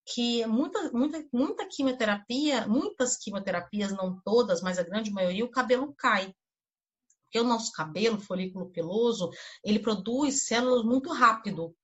que 0.07 0.45
muita, 0.47 0.93
muita, 0.93 1.25
muita 1.33 1.67
quimioterapia, 1.67 2.67
muitas 2.67 3.17
quimioterapias, 3.17 3.93
não 3.93 4.21
todas, 4.23 4.61
mas 4.61 4.79
a 4.79 4.83
grande 4.83 5.11
maioria, 5.11 5.45
o 5.45 5.51
cabelo 5.51 5.95
cai. 5.97 6.35
Porque 7.35 7.45
o 7.45 7.49
nosso 7.49 7.73
cabelo, 7.73 8.21
folículo 8.21 8.71
piloso, 8.71 9.29
ele 9.65 9.81
produz 9.81 10.47
células 10.47 10.85
muito 10.85 11.13
rápido. 11.13 11.75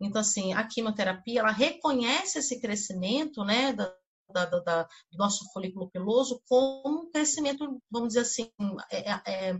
Então, 0.00 0.20
assim, 0.20 0.52
a 0.52 0.62
quimioterapia, 0.64 1.40
ela 1.40 1.50
reconhece 1.50 2.38
esse 2.38 2.60
crescimento, 2.60 3.44
né, 3.44 3.72
da, 3.72 3.92
da, 4.32 4.44
da, 4.44 4.82
do 5.10 5.18
nosso 5.18 5.52
folículo 5.52 5.90
piloso 5.90 6.40
como 6.48 7.00
um 7.00 7.10
crescimento, 7.10 7.82
vamos 7.90 8.10
dizer 8.10 8.20
assim, 8.20 8.52
é, 8.88 9.10
é, 9.10 9.22
é, 9.26 9.58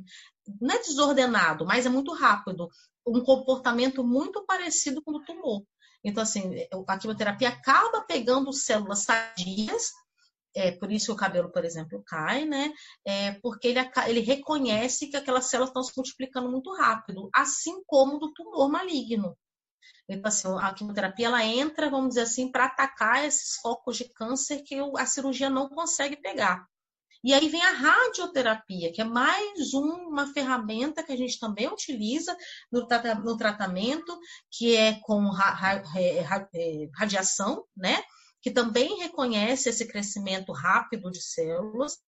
não 0.61 0.73
é 0.73 0.79
desordenado, 0.79 1.67
mas 1.67 1.85
é 1.85 1.89
muito 1.89 2.15
rápido. 2.15 2.69
Um 3.05 3.21
comportamento 3.21 4.05
muito 4.05 4.47
parecido 4.47 5.03
com 5.03 5.17
o 5.17 5.25
tumor. 5.25 5.65
Então, 6.05 6.23
assim, 6.23 6.65
a 6.87 6.97
quimioterapia 6.97 7.49
acaba 7.49 8.03
pegando 8.03 8.53
células 8.53 9.01
sadias, 9.03 9.91
é 10.55 10.73
por 10.73 10.91
isso 10.91 11.07
que 11.07 11.13
o 11.13 11.17
cabelo, 11.17 11.51
por 11.51 11.65
exemplo, 11.65 12.03
cai, 12.07 12.45
né? 12.45 12.73
É 13.05 13.33
porque 13.43 13.69
ele, 13.69 13.81
ele 14.09 14.21
reconhece 14.21 15.09
que 15.09 15.17
aquelas 15.17 15.47
células 15.47 15.71
estão 15.71 15.83
se 15.83 15.93
multiplicando 15.97 16.51
muito 16.51 16.73
rápido, 16.75 17.29
assim 17.35 17.83
como 17.87 18.19
do 18.19 18.33
tumor 18.33 18.69
maligno. 18.71 19.37
Então, 20.09 20.29
assim, 20.29 20.49
a 20.61 20.75
quimioterapia 20.75 21.27
ela 21.27 21.45
entra, 21.45 21.89
vamos 21.89 22.11
dizer 22.11 22.23
assim, 22.23 22.51
para 22.51 22.67
atacar 22.67 23.25
esses 23.25 23.57
focos 23.63 23.97
de 23.97 24.13
câncer 24.13 24.63
que 24.65 24.77
a 24.99 25.07
cirurgia 25.07 25.49
não 25.49 25.69
consegue 25.69 26.17
pegar. 26.17 26.67
E 27.23 27.35
aí 27.35 27.49
vem 27.49 27.63
a 27.63 27.73
radioterapia, 27.73 28.93
que 28.93 29.01
é 29.01 29.05
mais 29.05 29.75
uma 29.75 30.33
ferramenta 30.33 31.03
que 31.03 31.13
a 31.13 31.17
gente 31.17 31.39
também 31.39 31.69
utiliza 31.69 32.35
no, 32.73 32.87
no 33.23 33.37
tratamento, 33.37 34.19
que 34.51 34.75
é 34.75 34.99
com 35.03 35.29
ra, 35.29 35.51
ra, 35.51 35.83
ra, 35.83 36.49
radiação, 36.97 37.65
né? 37.77 38.03
Que 38.43 38.51
também 38.51 38.99
reconhece 38.99 39.69
esse 39.69 39.87
crescimento 39.87 40.53
rápido 40.53 41.11
de 41.11 41.21
células. 41.21 41.99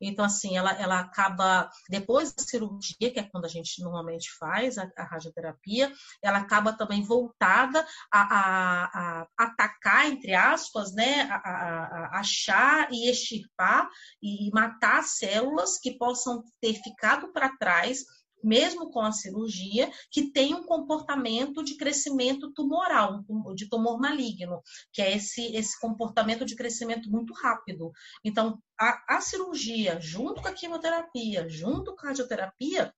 Então, 0.00 0.24
assim, 0.24 0.56
ela, 0.56 0.72
ela 0.72 1.00
acaba, 1.00 1.70
depois 1.88 2.32
da 2.32 2.42
cirurgia, 2.42 3.12
que 3.12 3.20
é 3.20 3.22
quando 3.22 3.44
a 3.44 3.48
gente 3.48 3.82
normalmente 3.82 4.30
faz 4.38 4.78
a, 4.78 4.90
a 4.96 5.04
radioterapia, 5.04 5.92
ela 6.22 6.38
acaba 6.38 6.72
também 6.72 7.02
voltada 7.02 7.86
a, 8.12 8.20
a, 8.20 8.84
a 8.94 9.26
atacar, 9.38 10.06
entre 10.06 10.34
aspas, 10.34 10.92
né, 10.92 11.22
a, 11.30 12.18
achar 12.18 12.88
e 12.92 13.08
extirpar 13.08 13.88
e 14.22 14.50
matar 14.52 15.02
células 15.04 15.78
que 15.78 15.96
possam 15.96 16.42
ter 16.60 16.74
ficado 16.74 17.32
para 17.32 17.56
trás 17.56 18.04
mesmo 18.44 18.90
com 18.90 19.00
a 19.00 19.12
cirurgia, 19.12 19.90
que 20.10 20.30
tem 20.30 20.54
um 20.54 20.64
comportamento 20.64 21.64
de 21.64 21.76
crescimento 21.76 22.52
tumoral, 22.52 23.24
de 23.54 23.68
tumor 23.68 23.98
maligno, 23.98 24.62
que 24.92 25.02
é 25.02 25.16
esse, 25.16 25.54
esse 25.56 25.78
comportamento 25.80 26.44
de 26.44 26.54
crescimento 26.54 27.10
muito 27.10 27.32
rápido. 27.32 27.90
Então, 28.24 28.58
a, 28.78 29.16
a 29.16 29.20
cirurgia, 29.20 29.98
junto 30.00 30.42
com 30.42 30.48
a 30.48 30.52
quimioterapia, 30.52 31.48
junto 31.48 31.94
com 31.94 32.06
a 32.06 32.08
radioterapia, 32.10 32.92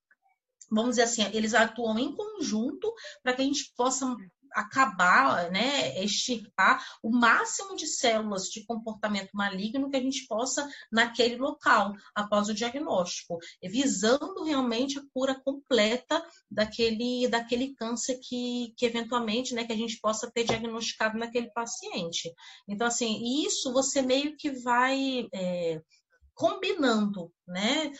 vamos 0.70 0.90
dizer 0.96 1.02
assim, 1.02 1.22
eles 1.32 1.54
atuam 1.54 1.98
em 1.98 2.14
conjunto 2.14 2.92
para 3.22 3.32
que 3.34 3.42
a 3.42 3.44
gente 3.44 3.72
possa 3.76 4.16
acabar, 4.52 5.50
né, 5.50 6.02
extirpar 6.02 6.84
o 7.02 7.10
máximo 7.10 7.76
de 7.76 7.86
células 7.86 8.44
de 8.48 8.64
comportamento 8.64 9.30
maligno 9.32 9.90
que 9.90 9.96
a 9.96 10.02
gente 10.02 10.26
possa 10.26 10.68
naquele 10.90 11.36
local 11.36 11.94
após 12.14 12.48
o 12.48 12.54
diagnóstico, 12.54 13.38
visando 13.62 14.44
realmente 14.44 14.98
a 14.98 15.02
cura 15.12 15.40
completa 15.44 16.22
daquele, 16.50 17.28
daquele 17.28 17.74
câncer 17.74 18.18
que, 18.22 18.72
que 18.76 18.86
eventualmente, 18.86 19.54
né, 19.54 19.64
que 19.64 19.72
a 19.72 19.76
gente 19.76 19.98
possa 20.00 20.30
ter 20.30 20.44
diagnosticado 20.44 21.18
naquele 21.18 21.50
paciente. 21.50 22.32
Então, 22.68 22.86
assim, 22.86 23.44
isso 23.44 23.72
você 23.72 24.02
meio 24.02 24.36
que 24.36 24.50
vai 24.50 25.28
é, 25.32 25.80
combinando, 26.36 27.32
né? 27.48 27.90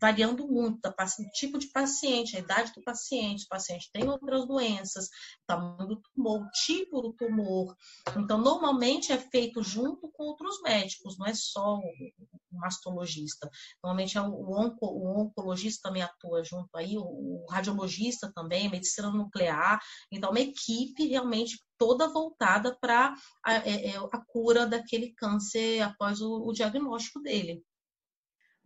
Variando 0.00 0.48
muito 0.48 0.80
do 0.80 1.30
tipo 1.34 1.58
de 1.58 1.68
paciente, 1.68 2.34
a 2.34 2.40
idade 2.40 2.72
do 2.72 2.82
paciente, 2.82 3.44
o 3.44 3.48
paciente 3.48 3.90
tem 3.92 4.08
outras 4.08 4.46
doenças, 4.46 5.08
tamanho 5.46 5.86
do 5.86 6.00
tumor, 6.00 6.40
o 6.40 6.50
tipo 6.64 7.02
do 7.02 7.12
tumor. 7.12 7.76
Então, 8.16 8.38
normalmente 8.38 9.12
é 9.12 9.18
feito 9.18 9.62
junto 9.62 10.10
com 10.12 10.24
outros 10.24 10.62
médicos, 10.62 11.18
não 11.18 11.26
é 11.26 11.34
só 11.34 11.76
o 11.76 12.58
mastologista. 12.58 13.50
Normalmente 13.82 14.16
é 14.16 14.22
o, 14.22 14.58
onco, 14.58 14.86
o 14.86 15.20
oncologista 15.20 15.88
também 15.88 16.02
atua 16.02 16.42
junto 16.42 16.74
aí, 16.74 16.96
o, 16.96 17.44
radiologista 17.50 18.32
também, 18.34 18.70
medicina 18.70 19.10
nuclear. 19.10 19.78
Então, 20.10 20.30
uma 20.30 20.40
equipe 20.40 21.06
realmente 21.06 21.58
toda 21.76 22.08
voltada 22.08 22.74
para 22.80 23.14
a, 23.44 23.54
é, 23.56 23.90
é, 23.90 23.96
a, 23.96 24.24
cura 24.26 24.66
daquele 24.66 25.12
câncer 25.12 25.82
após 25.82 26.22
o, 26.22 26.48
o 26.48 26.52
diagnóstico 26.52 27.20
dele. 27.20 27.62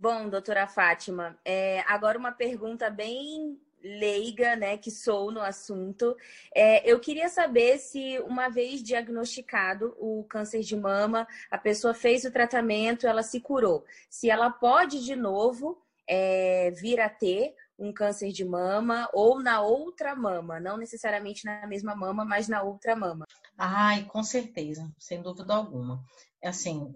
Bom, 0.00 0.28
doutora 0.28 0.68
Fátima, 0.68 1.36
é, 1.44 1.80
agora 1.88 2.16
uma 2.16 2.30
pergunta 2.30 2.88
bem 2.88 3.60
leiga, 3.82 4.54
né, 4.54 4.76
que 4.76 4.92
sou 4.92 5.32
no 5.32 5.40
assunto. 5.40 6.16
É, 6.54 6.88
eu 6.88 7.00
queria 7.00 7.28
saber 7.28 7.78
se, 7.78 8.16
uma 8.20 8.48
vez 8.48 8.80
diagnosticado 8.80 9.96
o 9.98 10.24
câncer 10.28 10.60
de 10.60 10.76
mama, 10.76 11.26
a 11.50 11.58
pessoa 11.58 11.92
fez 11.94 12.24
o 12.24 12.30
tratamento, 12.30 13.08
ela 13.08 13.24
se 13.24 13.40
curou. 13.40 13.84
Se 14.08 14.30
ela 14.30 14.50
pode, 14.50 15.04
de 15.04 15.16
novo, 15.16 15.82
é, 16.06 16.70
vir 16.70 17.00
a 17.00 17.08
ter 17.08 17.56
um 17.76 17.92
câncer 17.92 18.30
de 18.30 18.44
mama 18.44 19.08
ou 19.12 19.42
na 19.42 19.60
outra 19.60 20.14
mama, 20.14 20.60
não 20.60 20.76
necessariamente 20.76 21.44
na 21.44 21.66
mesma 21.66 21.96
mama, 21.96 22.24
mas 22.24 22.46
na 22.46 22.62
outra 22.62 22.94
mama. 22.94 23.24
Ai, 23.56 24.04
com 24.04 24.22
certeza, 24.22 24.88
sem 24.96 25.20
dúvida 25.20 25.54
alguma. 25.54 26.04
É 26.40 26.48
assim, 26.48 26.92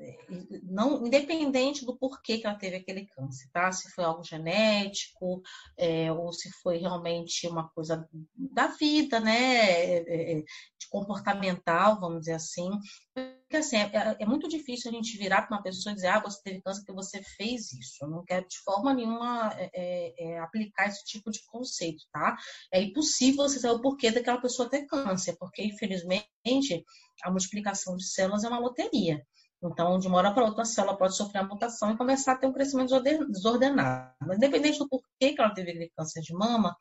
não, 0.62 1.04
independente 1.04 1.84
do 1.84 1.96
porquê 1.96 2.38
que 2.38 2.46
ela 2.46 2.56
teve 2.56 2.76
aquele 2.76 3.06
câncer, 3.06 3.50
tá? 3.52 3.72
Se 3.72 3.90
foi 3.90 4.04
algo 4.04 4.22
genético, 4.22 5.42
é, 5.76 6.12
ou 6.12 6.32
se 6.32 6.48
foi 6.62 6.78
realmente 6.78 7.48
uma 7.48 7.68
coisa 7.70 8.08
da 8.36 8.68
vida, 8.68 9.18
né? 9.18 9.34
É, 9.34 10.34
é, 10.38 10.42
de 10.42 10.88
comportamental, 10.88 11.98
vamos 11.98 12.20
dizer 12.20 12.34
assim. 12.34 12.70
Porque 13.12 13.56
assim, 13.56 13.76
é, 13.76 14.16
é 14.20 14.24
muito 14.24 14.48
difícil 14.48 14.92
a 14.92 14.94
gente 14.94 15.18
virar 15.18 15.42
para 15.42 15.56
uma 15.56 15.62
pessoa 15.62 15.92
e 15.92 15.96
dizer, 15.96 16.08
ah, 16.08 16.20
você 16.20 16.40
teve 16.44 16.62
câncer 16.62 16.80
porque 16.82 16.92
você 16.92 17.20
fez 17.36 17.72
isso. 17.72 18.04
Eu 18.04 18.10
não 18.10 18.24
quero 18.24 18.46
de 18.46 18.58
forma 18.60 18.94
nenhuma 18.94 19.52
é, 19.58 20.38
aplicar 20.38 20.86
esse 20.86 21.04
tipo 21.04 21.32
de 21.32 21.44
conceito, 21.46 22.04
tá? 22.12 22.36
É 22.72 22.80
impossível 22.80 23.42
você 23.48 23.58
saber 23.58 23.74
o 23.74 23.82
porquê 23.82 24.12
daquela 24.12 24.40
pessoa 24.40 24.70
ter 24.70 24.86
câncer, 24.86 25.36
porque 25.36 25.64
infelizmente 25.64 26.84
a 27.22 27.30
multiplicação 27.30 27.96
de 27.96 28.04
células 28.04 28.44
é 28.44 28.48
uma 28.48 28.58
loteria. 28.58 29.22
Então, 29.62 29.98
de 29.98 30.08
uma 30.08 30.18
hora 30.18 30.32
para 30.32 30.44
outra, 30.44 30.62
a 30.62 30.66
célula 30.66 30.96
pode 30.96 31.16
sofrer 31.16 31.38
a 31.38 31.44
mutação 31.44 31.92
e 31.92 31.96
começar 31.96 32.32
a 32.32 32.36
ter 32.36 32.48
um 32.48 32.52
crescimento 32.52 33.00
desordenado. 33.28 34.12
Mas, 34.20 34.36
independente 34.36 34.78
do 34.78 34.88
porquê 34.88 35.32
que 35.32 35.40
ela 35.40 35.54
teve 35.54 35.90
câncer 35.96 36.20
de 36.20 36.34
mama, 36.34 36.76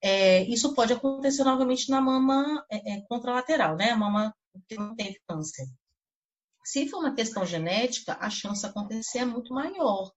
é, 0.00 0.42
isso 0.44 0.74
pode 0.74 0.92
acontecer 0.92 1.42
novamente 1.42 1.90
na 1.90 2.00
mama 2.00 2.64
é, 2.70 2.94
é, 2.94 3.02
contralateral, 3.08 3.76
né? 3.76 3.90
A 3.90 3.96
mama 3.96 4.34
que 4.68 4.76
não 4.76 4.94
teve 4.94 5.20
câncer. 5.26 5.66
Se 6.64 6.88
for 6.88 6.98
uma 6.98 7.14
questão 7.14 7.44
genética, 7.44 8.16
a 8.20 8.30
chance 8.30 8.60
de 8.60 8.66
acontecer 8.68 9.18
é 9.18 9.24
muito 9.24 9.52
maior, 9.52 10.12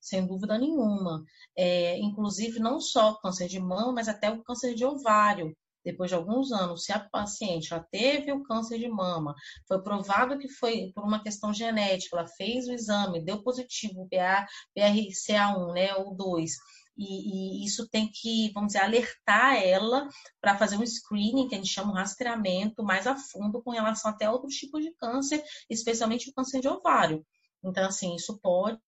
sem 0.00 0.26
dúvida 0.26 0.56
nenhuma. 0.56 1.22
É, 1.56 1.98
inclusive, 1.98 2.58
não 2.60 2.80
só 2.80 3.14
câncer 3.16 3.46
de 3.46 3.60
mama, 3.60 3.92
mas 3.92 4.08
até 4.08 4.30
o 4.30 4.42
câncer 4.42 4.74
de 4.74 4.86
ovário 4.86 5.54
depois 5.84 6.10
de 6.10 6.14
alguns 6.14 6.52
anos, 6.52 6.84
se 6.84 6.92
a 6.92 7.00
paciente 7.00 7.68
já 7.68 7.80
teve 7.80 8.32
o 8.32 8.42
câncer 8.42 8.78
de 8.78 8.88
mama, 8.88 9.34
foi 9.66 9.82
provado 9.82 10.38
que 10.38 10.48
foi 10.48 10.92
por 10.94 11.04
uma 11.04 11.22
questão 11.22 11.52
genética, 11.52 12.16
ela 12.16 12.28
fez 12.28 12.66
o 12.68 12.72
exame, 12.72 13.24
deu 13.24 13.42
positivo, 13.42 14.08
PA, 14.10 14.46
PRCA1, 14.76 15.72
né, 15.72 15.94
ou 15.96 16.14
2, 16.14 16.52
e, 16.96 17.62
e, 17.62 17.64
isso 17.64 17.88
tem 17.88 18.10
que, 18.12 18.50
vamos 18.52 18.72
dizer, 18.72 18.84
alertar 18.84 19.56
ela 19.56 20.08
para 20.40 20.56
fazer 20.58 20.76
um 20.76 20.86
screening, 20.86 21.48
que 21.48 21.54
a 21.54 21.58
gente 21.58 21.72
chama 21.72 21.92
um 21.92 21.96
rastreamento 21.96 22.82
mais 22.82 23.06
a 23.06 23.16
fundo 23.16 23.62
com 23.62 23.70
relação 23.70 24.10
até 24.10 24.26
a 24.26 24.32
outros 24.32 24.54
tipos 24.54 24.82
de 24.82 24.92
câncer, 24.92 25.42
especialmente 25.70 26.28
o 26.28 26.34
câncer 26.34 26.60
de 26.60 26.68
ovário. 26.68 27.24
Então, 27.64 27.86
assim, 27.86 28.14
isso 28.16 28.38
pode, 28.40 28.80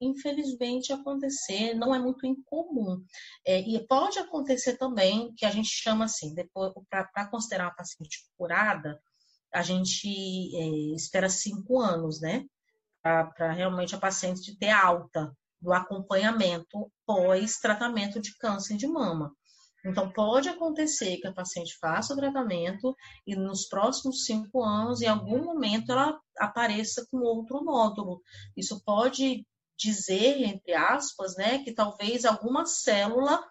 infelizmente, 0.00 0.92
acontecer, 0.92 1.74
não 1.74 1.94
é 1.94 1.98
muito 1.98 2.26
incomum. 2.26 3.04
É, 3.46 3.60
e 3.60 3.86
pode 3.86 4.18
acontecer 4.18 4.78
também, 4.78 5.34
que 5.34 5.44
a 5.44 5.50
gente 5.50 5.68
chama 5.68 6.06
assim, 6.06 6.34
depois, 6.34 6.72
para 6.88 7.28
considerar 7.28 7.64
uma 7.64 7.74
paciente 7.74 8.24
curada, 8.36 9.00
a 9.52 9.62
gente 9.62 10.08
é, 10.08 10.94
espera 10.96 11.28
cinco 11.28 11.78
anos, 11.78 12.20
né? 12.20 12.46
Para 13.02 13.52
realmente 13.52 13.94
a 13.94 13.98
paciente 13.98 14.56
ter 14.56 14.70
alta 14.70 15.36
do 15.60 15.72
acompanhamento 15.72 16.90
pós-tratamento 17.06 18.20
de 18.20 18.36
câncer 18.38 18.76
de 18.76 18.86
mama. 18.86 19.32
Então, 19.84 20.10
pode 20.10 20.48
acontecer 20.48 21.16
que 21.16 21.26
a 21.26 21.32
paciente 21.32 21.76
faça 21.78 22.14
o 22.14 22.16
tratamento 22.16 22.96
e 23.26 23.34
nos 23.34 23.66
próximos 23.66 24.24
cinco 24.24 24.62
anos, 24.62 25.02
em 25.02 25.06
algum 25.06 25.44
momento, 25.44 25.90
ela 25.90 26.20
apareça 26.38 27.06
com 27.10 27.18
outro 27.18 27.62
nódulo. 27.64 28.22
Isso 28.56 28.80
pode 28.84 29.44
dizer, 29.76 30.40
entre 30.42 30.72
aspas, 30.74 31.36
né, 31.36 31.58
que 31.64 31.72
talvez 31.72 32.24
alguma 32.24 32.64
célula 32.64 33.42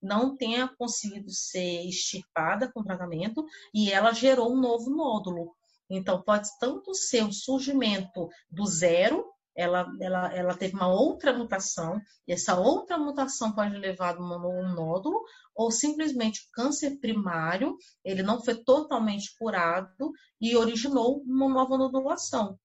não 0.00 0.36
tenha 0.36 0.68
conseguido 0.78 1.30
ser 1.30 1.86
extirpada 1.86 2.70
com 2.72 2.80
o 2.80 2.84
tratamento 2.84 3.44
e 3.74 3.92
ela 3.92 4.12
gerou 4.12 4.52
um 4.52 4.60
novo 4.60 4.90
nódulo. 4.90 5.54
Então, 5.90 6.22
pode 6.22 6.48
tanto 6.60 6.94
ser 6.94 7.24
o 7.24 7.32
surgimento 7.32 8.28
do 8.48 8.64
zero, 8.64 9.26
ela, 9.60 9.86
ela, 10.00 10.34
ela 10.34 10.54
teve 10.54 10.74
uma 10.74 10.88
outra 10.88 11.36
mutação, 11.36 12.00
e 12.26 12.32
essa 12.32 12.58
outra 12.58 12.96
mutação 12.98 13.52
pode 13.52 13.76
levar 13.76 14.16
a 14.16 14.20
um 14.20 14.74
nódulo, 14.74 15.22
ou 15.54 15.70
simplesmente 15.70 16.40
o 16.40 16.50
câncer 16.52 16.98
primário, 16.98 17.76
ele 18.04 18.22
não 18.22 18.42
foi 18.42 18.54
totalmente 18.54 19.36
curado 19.38 20.12
e 20.40 20.56
originou 20.56 21.22
uma 21.22 21.48
nova 21.48 21.76
nodulação. 21.76 22.58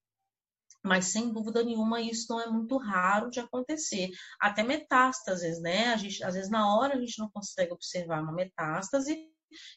Mas, 0.83 1.05
sem 1.05 1.33
dúvida 1.33 1.63
nenhuma, 1.63 1.99
isso 1.99 2.27
não 2.29 2.39
é 2.39 2.47
muito 2.47 2.77
raro 2.77 3.29
de 3.31 3.39
acontecer. 3.39 4.11
Até 4.39 4.61
metástases, 4.61 5.59
né? 5.59 5.87
A 5.87 5.97
gente, 5.97 6.23
às 6.23 6.35
vezes, 6.35 6.49
na 6.49 6.77
hora, 6.77 6.93
a 6.93 6.99
gente 6.99 7.17
não 7.17 7.27
consegue 7.29 7.73
observar 7.73 8.21
uma 8.21 8.31
metástase, 8.31 9.17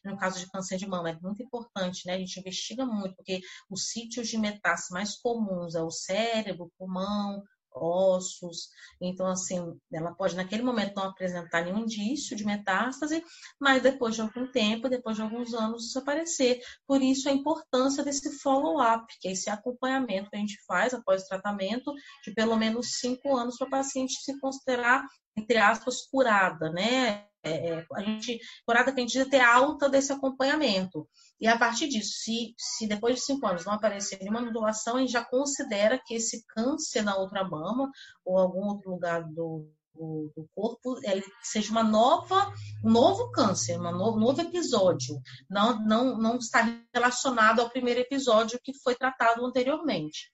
no 0.04 0.16
caso 0.16 0.38
de 0.38 0.50
câncer 0.50 0.78
de 0.78 0.86
mama, 0.86 1.10
é 1.10 1.18
muito 1.20 1.42
importante, 1.42 2.06
né? 2.06 2.14
A 2.14 2.18
gente 2.18 2.40
investiga 2.40 2.84
muito, 2.84 3.14
porque 3.16 3.40
os 3.70 3.88
sítios 3.88 4.28
de 4.28 4.38
metástase 4.38 4.92
mais 4.92 5.16
comuns 5.16 5.74
é 5.74 5.82
o 5.82 5.90
cérebro, 5.90 6.72
pulmão, 6.78 7.42
ossos. 7.80 8.68
Então, 9.00 9.26
assim, 9.26 9.78
ela 9.92 10.14
pode 10.14 10.36
naquele 10.36 10.62
momento 10.62 10.96
não 10.96 11.04
apresentar 11.04 11.64
nenhum 11.64 11.80
indício 11.80 12.36
de 12.36 12.44
metástase, 12.44 13.22
mas 13.58 13.82
depois 13.82 14.14
de 14.14 14.20
algum 14.20 14.50
tempo, 14.50 14.88
depois 14.88 15.16
de 15.16 15.22
alguns 15.22 15.54
anos, 15.54 15.86
isso 15.86 15.98
aparecer. 15.98 16.60
Por 16.86 17.02
isso, 17.02 17.28
a 17.28 17.32
importância 17.32 18.02
desse 18.02 18.38
follow-up, 18.38 19.06
que 19.20 19.28
é 19.28 19.32
esse 19.32 19.48
acompanhamento 19.50 20.30
que 20.30 20.36
a 20.36 20.40
gente 20.40 20.58
faz 20.66 20.92
após 20.94 21.22
o 21.22 21.28
tratamento, 21.28 21.92
de 22.24 22.32
pelo 22.34 22.56
menos 22.56 22.98
cinco 22.98 23.36
anos 23.36 23.56
para 23.56 23.66
o 23.66 23.70
paciente 23.70 24.14
se 24.22 24.38
considerar, 24.40 25.04
entre 25.36 25.58
aspas, 25.58 26.02
curada, 26.10 26.70
né? 26.70 27.27
É, 27.42 27.70
é, 27.70 27.86
a 27.94 28.02
gente, 28.02 28.38
curada 28.66 28.92
que 28.92 29.00
a 29.00 29.02
gente 29.02 29.12
diz 29.12 29.28
ter 29.28 29.40
alta 29.40 29.88
desse 29.88 30.12
acompanhamento. 30.12 31.08
E 31.40 31.46
a 31.46 31.56
partir 31.56 31.88
disso, 31.88 32.12
se, 32.18 32.54
se 32.56 32.86
depois 32.86 33.16
de 33.16 33.20
cinco 33.22 33.46
anos 33.46 33.64
não 33.64 33.74
aparecer 33.74 34.18
nenhuma 34.18 34.40
nodulação, 34.40 34.96
a 34.96 35.00
gente 35.00 35.12
já 35.12 35.24
considera 35.24 36.00
que 36.04 36.14
esse 36.14 36.44
câncer 36.48 37.02
na 37.02 37.16
outra 37.16 37.44
mama 37.44 37.90
ou 38.24 38.38
algum 38.38 38.66
outro 38.66 38.90
lugar 38.90 39.22
do, 39.22 39.70
do, 39.94 40.32
do 40.36 40.48
corpo 40.54 40.98
ele 41.04 41.22
seja 41.42 41.70
uma 41.70 41.84
nova, 41.84 42.52
um 42.84 42.90
novo 42.90 43.30
câncer, 43.30 43.78
um 43.78 43.92
novo, 43.92 44.18
novo 44.18 44.40
episódio. 44.40 45.20
Não, 45.48 45.78
não, 45.84 46.18
não 46.18 46.36
está 46.36 46.64
relacionado 46.92 47.60
ao 47.60 47.70
primeiro 47.70 48.00
episódio 48.00 48.60
que 48.62 48.72
foi 48.82 48.94
tratado 48.94 49.44
anteriormente. 49.44 50.32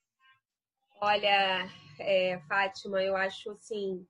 Olha, 1.03 1.69
é, 2.01 2.41
Fátima, 2.49 3.03
eu 3.03 3.15
acho 3.15 3.51
assim 3.51 4.07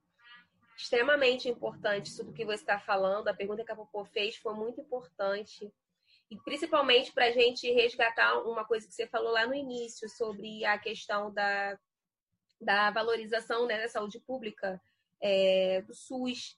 extremamente 0.77 1.47
importante 1.47 2.07
isso 2.07 2.23
do 2.23 2.33
que 2.33 2.45
você 2.45 2.61
está 2.61 2.79
falando. 2.79 3.27
A 3.27 3.33
pergunta 3.33 3.63
que 3.63 3.71
a 3.71 3.75
Popô 3.75 4.05
fez 4.05 4.35
foi 4.37 4.53
muito 4.53 4.81
importante. 4.81 5.71
E 6.29 6.37
principalmente 6.37 7.13
para 7.13 7.25
a 7.25 7.31
gente 7.31 7.71
resgatar 7.71 8.39
uma 8.39 8.65
coisa 8.65 8.87
que 8.87 8.93
você 8.93 9.07
falou 9.07 9.31
lá 9.31 9.45
no 9.45 9.53
início 9.53 10.09
sobre 10.09 10.65
a 10.65 10.77
questão 10.77 11.31
da, 11.31 11.77
da 12.59 12.91
valorização 12.91 13.67
né, 13.67 13.81
da 13.81 13.87
saúde 13.87 14.19
pública 14.19 14.81
é, 15.21 15.81
do 15.83 15.93
SUS. 15.93 16.57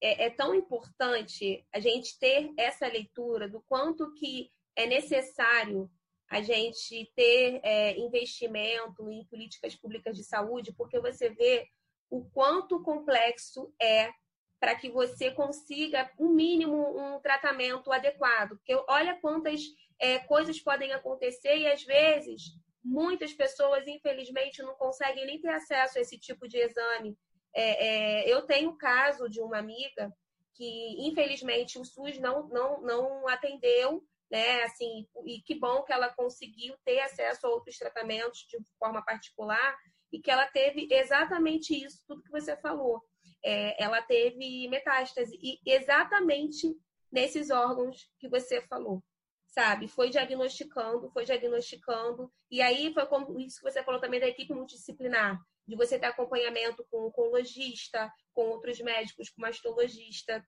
É, 0.00 0.26
é 0.26 0.30
tão 0.30 0.54
importante 0.54 1.64
a 1.72 1.80
gente 1.80 2.18
ter 2.18 2.52
essa 2.56 2.86
leitura 2.86 3.48
do 3.48 3.62
quanto 3.62 4.12
que 4.14 4.50
é 4.74 4.86
necessário 4.86 5.90
a 6.28 6.42
gente 6.42 7.10
ter 7.14 7.60
é, 7.62 7.96
investimento 7.98 9.08
em 9.10 9.24
políticas 9.26 9.76
públicas 9.76 10.16
de 10.16 10.24
saúde, 10.24 10.72
porque 10.72 10.98
você 10.98 11.30
vê 11.30 11.68
o 12.10 12.24
quanto 12.30 12.82
complexo 12.82 13.72
é 13.80 14.10
para 14.58 14.74
que 14.74 14.90
você 14.90 15.30
consiga, 15.30 16.10
um 16.18 16.30
mínimo, 16.30 16.98
um 16.98 17.20
tratamento 17.20 17.92
adequado. 17.92 18.56
Porque 18.56 18.74
olha 18.88 19.18
quantas 19.20 19.60
é, 19.98 20.18
coisas 20.20 20.58
podem 20.60 20.92
acontecer 20.92 21.56
e, 21.56 21.66
às 21.66 21.82
vezes, 21.82 22.42
muitas 22.82 23.32
pessoas, 23.32 23.86
infelizmente, 23.86 24.62
não 24.62 24.74
conseguem 24.74 25.26
nem 25.26 25.40
ter 25.40 25.50
acesso 25.50 25.98
a 25.98 26.00
esse 26.00 26.18
tipo 26.18 26.48
de 26.48 26.58
exame. 26.58 27.16
É, 27.54 27.86
é, 27.86 28.32
eu 28.32 28.42
tenho 28.42 28.70
o 28.70 28.78
caso 28.78 29.28
de 29.28 29.40
uma 29.40 29.58
amiga 29.58 30.12
que, 30.54 31.06
infelizmente, 31.06 31.78
o 31.78 31.84
SUS 31.84 32.18
não, 32.18 32.48
não, 32.48 32.80
não 32.80 33.28
atendeu, 33.28 34.02
né? 34.30 34.62
Assim, 34.62 35.06
e 35.24 35.40
que 35.42 35.54
bom 35.54 35.82
que 35.82 35.92
ela 35.92 36.08
conseguiu 36.08 36.74
ter 36.84 37.00
acesso 37.00 37.46
a 37.46 37.50
outros 37.50 37.76
tratamentos 37.76 38.46
de 38.48 38.58
forma 38.78 39.04
particular 39.04 39.76
e 40.16 40.20
que 40.20 40.30
ela 40.30 40.46
teve 40.46 40.88
exatamente 40.90 41.74
isso, 41.84 42.02
tudo 42.08 42.22
que 42.22 42.30
você 42.30 42.56
falou. 42.56 43.02
É, 43.44 43.82
ela 43.82 44.00
teve 44.00 44.66
metástase 44.66 45.38
e 45.42 45.60
exatamente 45.66 46.74
nesses 47.12 47.50
órgãos 47.50 48.10
que 48.18 48.26
você 48.26 48.62
falou, 48.62 49.04
sabe? 49.46 49.88
Foi 49.88 50.08
diagnosticando, 50.08 51.10
foi 51.10 51.26
diagnosticando, 51.26 52.32
e 52.50 52.62
aí 52.62 52.94
foi 52.94 53.04
como 53.06 53.38
isso 53.38 53.58
que 53.58 53.70
você 53.70 53.84
falou 53.84 54.00
também 54.00 54.18
da 54.18 54.26
equipe 54.26 54.54
multidisciplinar, 54.54 55.38
de 55.68 55.76
você 55.76 55.98
ter 55.98 56.06
acompanhamento 56.06 56.84
com 56.90 56.98
o 56.98 57.06
oncologista, 57.08 58.10
com 58.32 58.48
outros 58.48 58.80
médicos, 58.80 59.28
com 59.28 59.42
mastologista. 59.42 60.42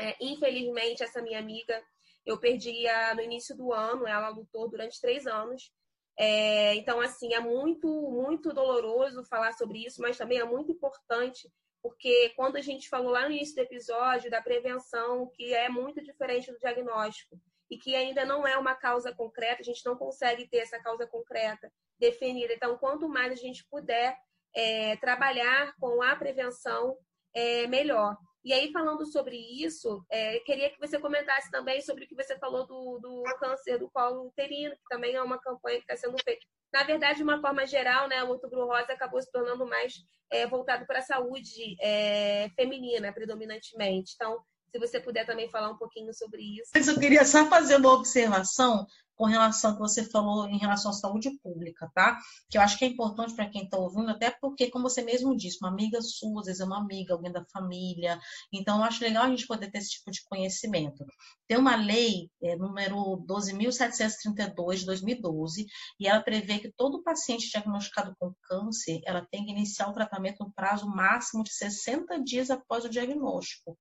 É, 0.00 0.16
infelizmente, 0.22 1.02
essa 1.02 1.20
minha 1.20 1.38
amiga, 1.38 1.82
eu 2.24 2.40
perdi 2.40 2.88
a, 2.88 3.14
no 3.14 3.20
início 3.20 3.54
do 3.54 3.74
ano, 3.74 4.06
ela 4.06 4.30
lutou 4.30 4.70
durante 4.70 5.00
três 5.00 5.26
anos, 5.26 5.70
é, 6.18 6.74
então, 6.74 7.00
assim, 7.00 7.34
é 7.34 7.40
muito, 7.40 7.88
muito 7.88 8.52
doloroso 8.52 9.24
falar 9.24 9.52
sobre 9.52 9.84
isso, 9.84 10.00
mas 10.00 10.16
também 10.16 10.38
é 10.38 10.44
muito 10.44 10.72
importante, 10.72 11.50
porque 11.82 12.32
quando 12.36 12.56
a 12.56 12.60
gente 12.60 12.88
falou 12.88 13.10
lá 13.10 13.28
no 13.28 13.34
início 13.34 13.54
do 13.54 13.60
episódio 13.60 14.30
da 14.30 14.40
prevenção, 14.40 15.30
que 15.34 15.54
é 15.54 15.68
muito 15.68 16.02
diferente 16.02 16.50
do 16.50 16.58
diagnóstico, 16.58 17.38
e 17.70 17.76
que 17.76 17.94
ainda 17.94 18.24
não 18.24 18.46
é 18.46 18.56
uma 18.56 18.74
causa 18.74 19.14
concreta, 19.14 19.60
a 19.60 19.64
gente 19.64 19.84
não 19.84 19.96
consegue 19.96 20.48
ter 20.48 20.58
essa 20.58 20.78
causa 20.80 21.06
concreta 21.06 21.70
definida. 21.98 22.52
Então, 22.52 22.78
quanto 22.78 23.08
mais 23.08 23.32
a 23.32 23.36
gente 23.36 23.66
puder 23.68 24.16
é, 24.54 24.96
trabalhar 24.96 25.74
com 25.80 26.02
a 26.02 26.14
prevenção, 26.14 26.96
é 27.34 27.66
melhor. 27.66 28.16
E 28.46 28.52
aí, 28.52 28.70
falando 28.70 29.04
sobre 29.04 29.36
isso, 29.36 30.06
é, 30.08 30.38
queria 30.38 30.70
que 30.70 30.78
você 30.78 31.00
comentasse 31.00 31.50
também 31.50 31.80
sobre 31.80 32.04
o 32.04 32.06
que 32.06 32.14
você 32.14 32.38
falou 32.38 32.64
do, 32.64 33.00
do 33.00 33.24
câncer 33.40 33.76
do 33.76 33.90
colo 33.90 34.28
uterino, 34.28 34.76
que 34.76 34.88
também 34.88 35.16
é 35.16 35.20
uma 35.20 35.36
campanha 35.36 35.78
que 35.78 35.92
está 35.92 35.96
sendo 35.96 36.16
feita. 36.22 36.46
Na 36.72 36.84
verdade, 36.84 37.16
de 37.16 37.24
uma 37.24 37.40
forma 37.40 37.66
geral, 37.66 38.06
né, 38.06 38.22
o 38.22 38.28
Outubro 38.28 38.64
Rosa 38.64 38.92
acabou 38.92 39.20
se 39.20 39.32
tornando 39.32 39.66
mais 39.66 39.94
é, 40.30 40.46
voltado 40.46 40.86
para 40.86 41.00
a 41.00 41.02
saúde 41.02 41.74
é, 41.82 42.48
feminina, 42.50 43.12
predominantemente. 43.12 44.12
Então, 44.14 44.40
se 44.70 44.78
você 44.78 45.00
puder 45.00 45.24
também 45.24 45.48
falar 45.48 45.70
um 45.70 45.76
pouquinho 45.76 46.12
sobre 46.14 46.42
isso. 46.42 46.70
Eu 46.74 46.98
queria 46.98 47.24
só 47.24 47.46
fazer 47.46 47.76
uma 47.76 47.92
observação 47.92 48.86
com 49.16 49.24
relação 49.24 49.70
ao 49.70 49.76
que 49.76 49.82
você 49.82 50.04
falou 50.04 50.46
em 50.46 50.58
relação 50.58 50.90
à 50.90 50.94
saúde 50.94 51.30
pública, 51.42 51.90
tá? 51.94 52.18
Que 52.50 52.58
eu 52.58 52.62
acho 52.62 52.78
que 52.78 52.84
é 52.84 52.88
importante 52.88 53.34
para 53.34 53.48
quem 53.48 53.64
está 53.64 53.78
ouvindo, 53.78 54.10
até 54.10 54.30
porque, 54.30 54.70
como 54.70 54.88
você 54.88 55.02
mesmo 55.02 55.34
disse, 55.34 55.58
uma 55.60 55.70
amiga 55.70 56.00
sua, 56.02 56.40
às 56.40 56.46
vezes 56.46 56.60
é 56.60 56.64
uma 56.64 56.78
amiga, 56.78 57.14
alguém 57.14 57.32
da 57.32 57.44
família. 57.46 58.20
Então, 58.52 58.78
eu 58.78 58.84
acho 58.84 59.02
legal 59.02 59.24
a 59.24 59.30
gente 59.30 59.46
poder 59.46 59.70
ter 59.70 59.78
esse 59.78 59.90
tipo 59.90 60.10
de 60.10 60.22
conhecimento. 60.24 61.04
Tem 61.48 61.56
uma 61.56 61.76
lei, 61.76 62.30
é, 62.42 62.56
número 62.56 63.24
12.732 63.26 64.76
de 64.76 64.86
2012, 64.86 65.66
e 65.98 66.06
ela 66.06 66.20
prevê 66.20 66.58
que 66.58 66.72
todo 66.76 67.02
paciente 67.02 67.50
diagnosticado 67.50 68.14
com 68.18 68.34
câncer, 68.42 69.00
ela 69.04 69.26
tem 69.30 69.44
que 69.46 69.50
iniciar 69.50 69.88
o 69.88 69.94
tratamento 69.94 70.44
no 70.44 70.52
prazo 70.52 70.86
máximo 70.86 71.42
de 71.42 71.54
60 71.54 72.22
dias 72.22 72.50
após 72.50 72.84
o 72.84 72.90
diagnóstico. 72.90 73.78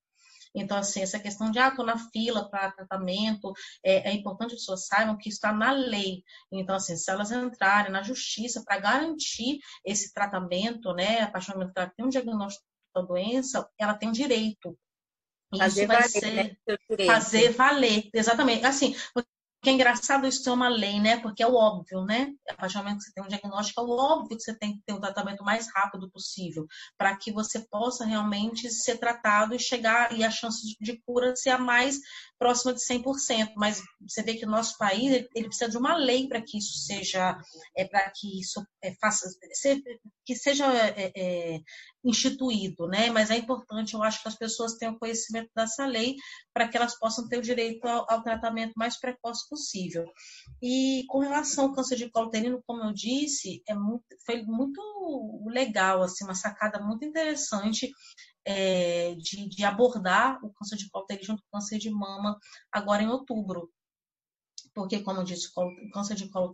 Então, 0.56 0.78
assim, 0.78 1.02
essa 1.02 1.20
questão 1.20 1.52
de, 1.52 1.60
ah, 1.60 1.68
estou 1.68 1.86
na 1.86 1.98
fila 2.10 2.50
para 2.50 2.72
tratamento, 2.72 3.54
é, 3.84 4.10
é, 4.10 4.14
importante 4.14 4.50
que 4.52 4.56
as 4.56 4.62
pessoas 4.62 4.88
saibam 4.88 5.18
que 5.18 5.30
está 5.30 5.52
na 5.52 5.72
lei. 5.72 6.24
Então, 6.52 6.76
assim, 6.76 6.96
se 6.96 7.12
elas 7.12 7.32
entrarem 7.32 7.92
na 7.92 8.02
justiça 8.02 8.64
para 8.66 8.80
garantir 8.80 9.60
esse 9.86 10.14
tratamento, 10.14 10.94
né, 10.94 11.22
a 11.22 11.30
partir 11.30 11.52
do 11.52 11.58
momento 11.58 11.74
que 11.74 11.80
ela 11.80 11.92
tem 11.96 12.06
um 12.06 12.10
diagnóstico 12.10 12.66
da 12.96 13.02
doença, 13.02 13.70
ela 13.78 13.94
tem 13.94 14.10
um 14.10 14.14
direito. 14.14 14.78
Fazer 15.56 15.82
Isso 15.84 15.88
vai 15.88 15.98
valer, 15.98 16.10
ser 16.10 16.34
né? 16.34 17.06
fazer 17.06 17.50
valer, 17.52 18.10
exatamente. 18.14 18.66
Assim, 18.66 18.96
que 19.66 19.70
é 19.72 19.74
engraçado 19.74 20.28
isso 20.28 20.44
ser 20.44 20.52
uma 20.52 20.70
lei, 20.70 21.00
né? 21.00 21.18
Porque 21.18 21.42
é 21.42 21.48
o 21.48 21.56
óbvio, 21.56 22.06
né? 22.06 22.32
A 22.48 22.54
partir 22.54 22.76
do 22.76 22.84
momento 22.84 23.00
que 23.00 23.06
você 23.06 23.14
tem 23.14 23.24
um 23.24 23.28
diagnóstico, 23.28 23.82
é 23.82 23.84
o 23.84 23.90
óbvio 23.90 24.38
que 24.38 24.44
você 24.44 24.56
tem 24.56 24.76
que 24.76 24.84
ter 24.86 24.94
um 24.94 25.00
tratamento 25.00 25.44
mais 25.44 25.68
rápido 25.74 26.08
possível, 26.12 26.68
para 26.96 27.18
que 27.18 27.32
você 27.32 27.60
possa 27.68 28.06
realmente 28.06 28.70
ser 28.70 29.00
tratado 29.00 29.56
e 29.56 29.60
chegar 29.60 30.16
e 30.16 30.24
a 30.24 30.30
chance 30.30 30.78
de 30.80 31.02
cura 31.04 31.36
ser 31.36 31.50
a 31.50 31.58
mais 31.58 32.00
próxima 32.38 32.74
de 32.74 32.82
100%, 32.82 33.54
mas 33.56 33.82
você 34.02 34.22
vê 34.22 34.36
que 34.36 34.46
o 34.46 34.50
nosso 34.50 34.78
país 34.78 35.12
ele, 35.12 35.48
precisa 35.48 35.70
de 35.70 35.78
uma 35.78 35.96
lei 35.96 36.28
para 36.28 36.42
que 36.42 36.58
isso 36.58 36.80
seja, 36.80 37.38
é, 37.76 37.86
para 37.86 38.10
que 38.12 38.40
isso 38.40 38.66
é, 38.82 38.94
faça, 38.96 39.28
se, 39.54 39.82
que 40.26 40.36
seja 40.36 40.66
é, 40.74 41.12
é, 41.16 41.60
instituído, 42.04 42.88
né? 42.88 43.10
Mas 43.10 43.32
é 43.32 43.38
importante, 43.38 43.94
eu 43.94 44.04
acho 44.04 44.22
que 44.22 44.28
as 44.28 44.36
pessoas 44.36 44.74
tenham 44.74 44.98
conhecimento 44.98 45.50
dessa 45.56 45.86
lei 45.86 46.16
para 46.54 46.68
que 46.68 46.78
elas 46.78 46.98
possam 46.98 47.28
ter 47.28 47.38
o 47.38 47.42
direito 47.42 47.86
ao, 47.88 48.06
ao, 48.10 48.24
tratamento 48.24 48.74
mais 48.76 49.00
precoce 49.00 49.48
possível. 49.50 50.06
E 50.62 51.04
com 51.08 51.20
relação 51.20 51.66
ao 51.66 51.74
câncer 51.74 51.96
de 51.96 52.10
colo 52.10 52.28
uterino, 52.28 52.62
como 52.68 52.84
eu 52.84 52.94
disse, 52.94 53.64
é 53.68 53.74
muito, 53.74 54.06
foi 54.26 54.44
muito 54.44 54.82
legal, 55.48 56.04
assim, 56.04 56.26
uma 56.26 56.36
sacada 56.36 56.80
muito 56.80 57.06
interessante 57.06 57.92
é, 58.46 59.16
de, 59.16 59.50
de, 59.50 59.64
abordar 59.64 60.44
o 60.44 60.54
câncer 60.54 60.78
de 60.78 60.90
colo 60.90 61.06
junto 61.22 61.42
com 61.44 61.58
o 61.58 61.60
câncer 61.60 61.78
de 61.78 61.90
mama 61.90 62.38
agora 62.72 63.04
em 63.04 63.08
outubro. 63.08 63.72
Porque, 64.74 65.00
como 65.02 65.22
eu 65.22 65.24
disse, 65.24 65.50
o 65.56 65.90
câncer 65.92 66.16
de 66.16 66.30
colo 66.30 66.52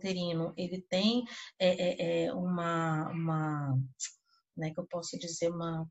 ele 0.56 0.80
tem 0.88 1.24
é, 1.58 1.68
é, 1.68 2.24
é, 2.26 2.32
uma, 2.32 3.08
uma, 3.10 3.78
né, 4.56 4.70
que 4.72 4.80
eu 4.80 4.86
posso 4.86 5.18
dizer, 5.18 5.50
uma 5.50 5.86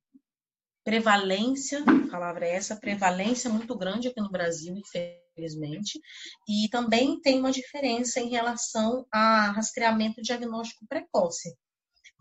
prevalência, 0.84 1.84
a 1.84 2.10
palavra 2.10 2.45
é 2.45 2.56
essa, 2.56 2.76
prevalência 2.76 3.49
muito 3.49 3.78
grande 3.78 4.08
aqui 4.08 4.20
no 4.20 4.32
Brasil, 4.32 4.76
infelizmente, 4.76 5.99
e 6.47 6.68
também 6.70 7.20
tem 7.22 7.39
uma 7.39 7.52
diferença 7.52 8.20
em 8.20 8.30
relação 8.30 9.06
a 9.12 9.52
rastreamento 9.52 10.22
diagnóstico 10.22 10.86
precoce. 10.88 11.56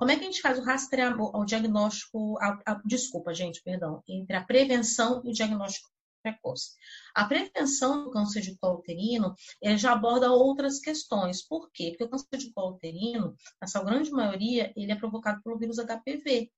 Como 0.01 0.11
é 0.11 0.17
que 0.17 0.23
a 0.23 0.25
gente 0.25 0.41
faz 0.41 0.59
o 0.59 0.63
rastreamento, 0.63 1.31
o 1.35 1.45
diagnóstico, 1.45 2.39
a, 2.41 2.59
a, 2.65 2.81
desculpa, 2.87 3.35
gente, 3.35 3.63
perdão, 3.63 4.03
entre 4.09 4.35
a 4.35 4.43
prevenção 4.43 5.21
e 5.23 5.29
o 5.29 5.33
diagnóstico 5.35 5.91
precoce? 6.23 6.71
A 7.15 7.27
prevenção 7.27 8.05
do 8.05 8.11
câncer 8.11 8.41
de 8.41 8.57
colo 8.57 8.79
uterino 8.79 9.35
já 9.77 9.93
aborda 9.93 10.33
outras 10.33 10.81
questões. 10.81 11.47
Por 11.47 11.71
quê? 11.71 11.91
Porque 11.91 12.05
o 12.05 12.09
câncer 12.09 12.39
de 12.39 12.51
colo 12.51 12.77
uterino, 12.77 13.37
na 13.61 13.69
sua 13.69 13.85
grande 13.85 14.11
maioria, 14.11 14.73
ele 14.75 14.91
é 14.91 14.97
provocado 14.97 15.43
pelo 15.43 15.59
vírus 15.59 15.77
HPV. 15.77 16.51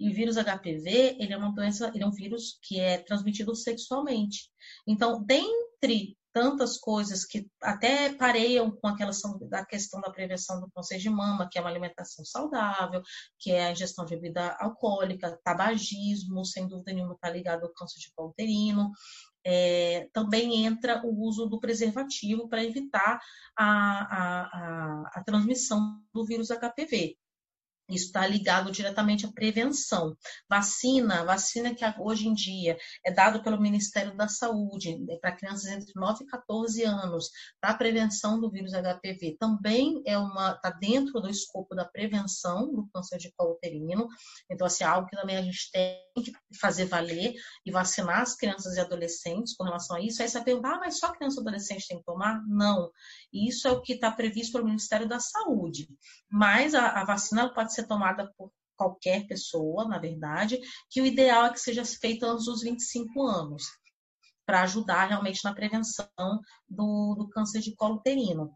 E 0.00 0.10
o 0.10 0.12
vírus 0.12 0.34
HPV, 0.36 1.18
ele 1.20 1.32
é 1.32 1.36
uma 1.36 1.52
doença, 1.52 1.92
ele 1.94 2.02
é 2.02 2.06
um 2.06 2.10
vírus 2.10 2.58
que 2.64 2.80
é 2.80 2.98
transmitido 2.98 3.54
sexualmente. 3.54 4.50
Então, 4.84 5.22
dentre 5.24 6.17
tantas 6.38 6.78
coisas 6.78 7.24
que 7.24 7.50
até 7.60 8.14
pareiam 8.14 8.70
com 8.70 8.86
aquela 8.86 9.10
da 9.50 9.66
questão 9.66 10.00
da 10.00 10.08
prevenção 10.08 10.60
do 10.60 10.70
câncer 10.70 10.98
de 10.98 11.10
mama, 11.10 11.48
que 11.50 11.58
é 11.58 11.60
uma 11.60 11.68
alimentação 11.68 12.24
saudável, 12.24 13.02
que 13.40 13.50
é 13.50 13.66
a 13.66 13.72
ingestão 13.72 14.04
de 14.04 14.14
bebida 14.14 14.56
alcoólica, 14.60 15.36
tabagismo, 15.42 16.44
sem 16.44 16.68
dúvida 16.68 16.92
nenhuma 16.92 17.14
está 17.14 17.28
ligado 17.28 17.64
ao 17.64 17.72
câncer 17.72 17.98
de 17.98 18.12
colo 18.14 18.28
uterino. 18.28 18.92
É, 19.44 20.08
também 20.12 20.64
entra 20.64 21.04
o 21.04 21.26
uso 21.26 21.46
do 21.46 21.58
preservativo 21.58 22.48
para 22.48 22.62
evitar 22.62 23.18
a, 23.56 23.66
a, 23.66 24.42
a, 24.42 25.10
a 25.14 25.24
transmissão 25.24 26.00
do 26.14 26.24
vírus 26.24 26.50
HPV. 26.50 27.16
Isso 27.88 28.06
está 28.06 28.26
ligado 28.26 28.70
diretamente 28.70 29.24
à 29.24 29.32
prevenção. 29.32 30.16
Vacina, 30.48 31.24
vacina 31.24 31.74
que 31.74 31.84
hoje 31.98 32.28
em 32.28 32.34
dia 32.34 32.76
é 33.04 33.10
dado 33.10 33.42
pelo 33.42 33.60
Ministério 33.60 34.14
da 34.16 34.28
Saúde 34.28 34.98
né, 34.98 35.16
para 35.16 35.32
crianças 35.32 35.66
entre 35.66 35.92
9 35.94 36.24
e 36.24 36.26
14 36.26 36.84
anos, 36.84 37.30
para 37.60 37.70
a 37.70 37.76
prevenção 37.76 38.40
do 38.40 38.50
vírus 38.50 38.72
HPV, 38.72 39.36
também 39.38 40.02
é 40.06 40.18
uma 40.18 40.52
está 40.52 40.70
dentro 40.70 41.20
do 41.20 41.28
escopo 41.28 41.74
da 41.74 41.84
prevenção 41.84 42.72
do 42.72 42.86
câncer 42.92 43.18
de 43.18 43.32
colo 43.36 43.52
uterino. 43.52 44.08
Então, 44.50 44.66
assim, 44.66 44.84
é 44.84 44.86
algo 44.86 45.08
que 45.08 45.16
também 45.16 45.36
a 45.36 45.42
gente 45.42 45.70
tem 45.72 45.98
que 46.16 46.32
fazer 46.60 46.86
valer 46.86 47.34
e 47.64 47.70
vacinar 47.70 48.20
as 48.20 48.34
crianças 48.34 48.76
e 48.76 48.80
adolescentes 48.80 49.54
com 49.54 49.64
relação 49.64 49.96
a 49.96 50.00
isso. 50.00 50.22
Aí 50.22 50.28
você 50.28 50.42
pergunta, 50.42 50.68
ah, 50.68 50.78
mas 50.78 50.98
só 50.98 51.12
criança 51.12 51.38
e 51.38 51.42
adolescente 51.42 51.88
tem 51.88 51.98
que 51.98 52.04
tomar? 52.04 52.42
Não. 52.46 52.90
Isso 53.32 53.68
é 53.68 53.70
o 53.70 53.80
que 53.80 53.94
está 53.94 54.10
previsto 54.10 54.52
pelo 54.52 54.66
Ministério 54.66 55.08
da 55.08 55.20
Saúde. 55.20 55.88
Mas 56.30 56.74
a, 56.74 56.88
a 56.88 57.04
vacina 57.04 57.52
pode 57.52 57.72
ser 57.72 57.77
ser 57.80 57.86
tomada 57.86 58.32
por 58.36 58.50
qualquer 58.76 59.26
pessoa, 59.26 59.86
na 59.86 59.98
verdade, 59.98 60.58
que 60.88 61.00
o 61.00 61.06
ideal 61.06 61.46
é 61.46 61.52
que 61.52 61.60
seja 61.60 61.84
feita 61.84 62.26
antes 62.26 62.46
dos 62.46 62.62
25 62.62 63.26
anos, 63.26 63.64
para 64.46 64.62
ajudar 64.62 65.06
realmente 65.06 65.44
na 65.44 65.52
prevenção 65.52 66.08
do, 66.68 67.14
do 67.18 67.28
câncer 67.28 67.60
de 67.60 67.74
colo 67.74 67.96
uterino. 67.96 68.50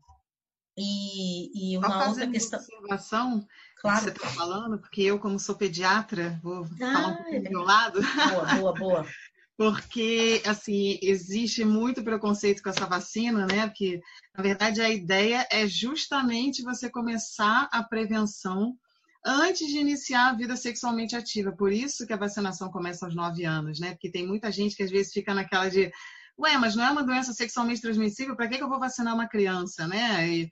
E, 0.79 1.75
e 1.75 1.77
uma 1.77 2.09
outra 2.09 2.27
questão. 2.31 2.59
observação 2.59 3.47
claro. 3.79 3.99
que 3.99 4.05
você 4.05 4.11
está 4.11 4.29
falando, 4.29 4.79
porque 4.79 5.03
eu, 5.03 5.19
como 5.19 5.39
sou 5.39 5.55
pediatra, 5.55 6.41
vou 6.43 6.65
ah, 6.65 6.93
falar 6.93 7.09
um 7.09 7.17
pouquinho 7.17 7.37
é 7.37 7.41
do 7.41 7.51
meu 7.51 7.63
lado. 7.63 8.01
Boa, 8.01 8.55
boa, 8.55 8.75
boa. 8.75 9.07
porque 9.55 10.43
assim 10.47 10.99
existe 11.03 11.65
muito 11.65 12.03
preconceito 12.03 12.63
com 12.63 12.71
essa 12.71 12.87
vacina, 12.87 13.47
né? 13.47 13.67
Porque 13.67 14.01
na 14.35 14.43
verdade 14.43 14.81
a 14.81 14.89
ideia 14.89 15.47
é 15.51 15.67
justamente 15.67 16.63
você 16.63 16.91
começar 16.91 17.69
a 17.71 17.83
prevenção 17.83 18.77
antes 19.25 19.69
de 19.69 19.79
iniciar 19.79 20.31
a 20.31 20.35
vida 20.35 20.57
sexualmente 20.57 21.17
ativa. 21.17 21.53
Por 21.53 21.73
isso 21.73 22.07
que 22.07 22.13
a 22.13 22.17
vacinação 22.17 22.71
começa 22.71 23.07
aos 23.07 23.15
9 23.15 23.45
anos, 23.45 23.79
né? 23.79 23.93
Porque 23.93 24.11
tem 24.11 24.27
muita 24.27 24.51
gente 24.51 24.77
que 24.77 24.83
às 24.83 24.91
vezes 24.91 25.13
fica 25.13 25.35
naquela 25.35 25.69
de, 25.69 25.91
ué, 26.39 26.59
mas 26.59 26.75
não 26.75 26.85
é 26.85 26.91
uma 26.91 27.05
doença 27.05 27.33
sexualmente 27.33 27.81
transmissível, 27.81 28.37
para 28.37 28.49
que, 28.49 28.59
que 28.59 28.63
eu 28.63 28.69
vou 28.69 28.81
vacinar 28.81 29.15
uma 29.15 29.29
criança, 29.29 29.87
né? 29.87 30.29
E, 30.29 30.51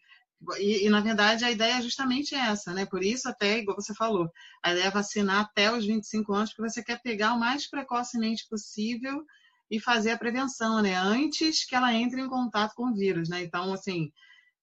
e, 0.59 0.87
e, 0.87 0.91
na 0.91 1.01
verdade, 1.01 1.45
a 1.45 1.51
ideia 1.51 1.79
é 1.79 1.83
justamente 1.83 2.35
essa, 2.35 2.73
né? 2.73 2.87
Por 2.87 3.03
isso, 3.03 3.29
até, 3.29 3.59
igual 3.59 3.81
você 3.81 3.95
falou, 3.95 4.31
a 4.63 4.73
ideia 4.73 4.87
é 4.87 4.91
vacinar 4.91 5.41
até 5.41 5.73
os 5.73 5.85
25 5.85 6.33
anos, 6.33 6.51
porque 6.51 6.71
você 6.71 6.83
quer 6.83 7.01
pegar 7.03 7.35
o 7.35 7.41
mais 7.41 7.69
precocemente 7.69 8.47
possível 8.49 9.25
e 9.71 9.79
fazer 9.81 10.13
a 10.13 10.19
prevenção, 10.19 10.81
né? 10.83 10.95
Antes 10.97 11.65
que 11.65 11.75
ela 11.75 11.93
entre 11.95 12.21
em 12.21 12.29
contato 12.29 12.75
com 12.75 12.91
o 12.91 12.95
vírus, 12.95 13.29
né? 13.29 13.43
Então, 13.43 13.73
assim, 13.73 14.11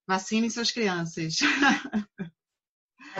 vacinem 0.08 0.50
suas 0.50 0.72
crianças. 0.72 1.38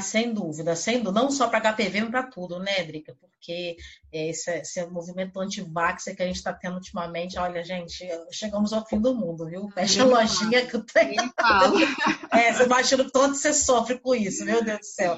Sem 0.02 0.34
dúvida, 0.34 0.76
sendo 0.76 1.12
não 1.12 1.30
só 1.30 1.48
para 1.48 1.74
HPV, 1.74 2.02
mas 2.02 2.10
para 2.10 2.24
tudo, 2.24 2.60
né, 2.60 2.84
Drica? 2.84 3.16
Porque 3.20 3.78
esse, 4.12 4.52
esse 4.52 4.86
movimento 4.88 5.40
anti-vax 5.40 6.06
que 6.06 6.22
a 6.22 6.26
gente 6.26 6.36
está 6.36 6.54
tendo 6.54 6.76
ultimamente, 6.76 7.38
olha, 7.40 7.64
gente, 7.64 8.08
chegamos 8.32 8.74
ao 8.74 8.86
fim 8.86 9.00
do 9.00 9.16
mundo, 9.16 9.46
viu? 9.48 9.70
Fecha 9.70 10.04
a 10.04 10.06
lojinha 10.06 10.66
que 10.66 10.76
eu 10.76 10.84
tenho. 10.84 11.18
É, 12.32 12.54
você 12.54 12.64
imagina 12.64 13.04
o 13.04 13.10
tanto 13.10 13.36
você 13.36 13.54
sofre 13.54 13.98
com 14.00 14.14
isso, 14.14 14.46
meu 14.46 14.64
Deus 14.64 14.80
do 14.80 14.86
céu. 14.86 15.18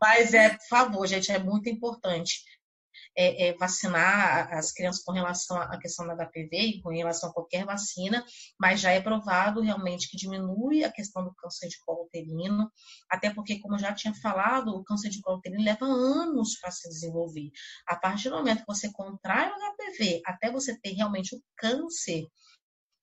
Mas, 0.00 0.32
é, 0.32 0.50
por 0.50 0.66
favor, 0.68 1.06
gente, 1.06 1.30
é 1.30 1.38
muito 1.38 1.68
importante 1.68 2.42
é, 3.16 3.48
é, 3.48 3.56
vacinar 3.56 4.52
as 4.52 4.72
crianças 4.72 5.02
com 5.02 5.12
relação 5.12 5.56
à 5.56 5.78
questão 5.78 6.06
da 6.06 6.14
HPV 6.14 6.48
e 6.52 6.82
com 6.82 6.90
relação 6.90 7.30
a 7.30 7.32
qualquer 7.32 7.64
vacina, 7.64 8.24
mas 8.58 8.80
já 8.80 8.90
é 8.90 9.00
provado 9.00 9.60
realmente 9.60 10.08
que 10.08 10.16
diminui 10.16 10.84
a 10.84 10.92
questão 10.92 11.24
do 11.24 11.34
câncer 11.34 11.68
de 11.68 11.78
colo 11.84 12.04
uterino, 12.04 12.70
até 13.10 13.32
porque, 13.32 13.60
como 13.60 13.78
já 13.78 13.92
tinha 13.92 14.14
falado, 14.14 14.68
o 14.68 14.84
câncer 14.84 15.10
de 15.10 15.20
colo 15.20 15.38
uterino 15.38 15.62
leva 15.62 15.84
anos 15.86 16.58
para 16.60 16.70
se 16.70 16.88
desenvolver. 16.88 17.50
A 17.86 17.96
partir 17.96 18.30
do 18.30 18.36
momento 18.36 18.60
que 18.60 18.66
você 18.66 18.90
contrai 18.92 19.48
o 19.48 19.54
HPV 19.54 20.22
até 20.26 20.50
você 20.50 20.78
ter 20.78 20.92
realmente 20.92 21.34
o 21.34 21.42
câncer, 21.56 22.26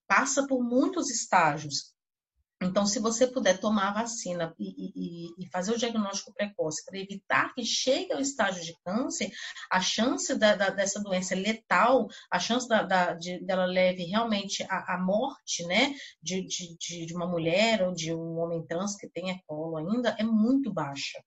passa 0.08 0.46
por 0.46 0.62
muitos 0.62 1.10
estágios. 1.10 1.94
Então, 2.62 2.86
se 2.86 3.00
você 3.00 3.26
puder 3.26 3.60
tomar 3.60 3.90
a 3.90 4.02
vacina 4.02 4.54
e, 4.60 4.70
e, 4.70 5.34
e 5.40 5.50
fazer 5.50 5.74
o 5.74 5.78
diagnóstico 5.78 6.34
precoce 6.34 6.86
para 6.86 7.00
evitar 7.00 7.54
que 7.54 7.66
chegue 7.66 8.14
ao 8.14 8.20
estágio 8.20 8.64
de 8.64 8.76
câncer, 8.86 9.32
a 9.72 9.82
chance 9.82 10.36
da, 10.36 10.56
da, 10.56 10.70
dessa 10.70 11.02
doença 11.02 11.34
letal, 11.34 12.08
a 12.30 12.40
chance 12.40 12.68
da, 12.68 13.14
de, 13.14 13.44
dela 13.44 13.66
leve 13.66 14.04
realmente 14.04 14.64
a 14.70 14.98
morte 15.00 15.66
né, 15.66 15.94
de, 16.22 16.46
de, 16.46 17.06
de 17.06 17.16
uma 17.16 17.28
mulher 17.28 17.82
ou 17.82 17.94
de 17.94 18.14
um 18.14 18.38
homem 18.40 18.66
trans 18.66 18.96
que 18.96 19.10
tenha 19.10 19.40
colo 19.48 19.78
ainda 19.78 20.16
é 20.20 20.24
muito 20.24 20.72
baixa. 20.72 21.20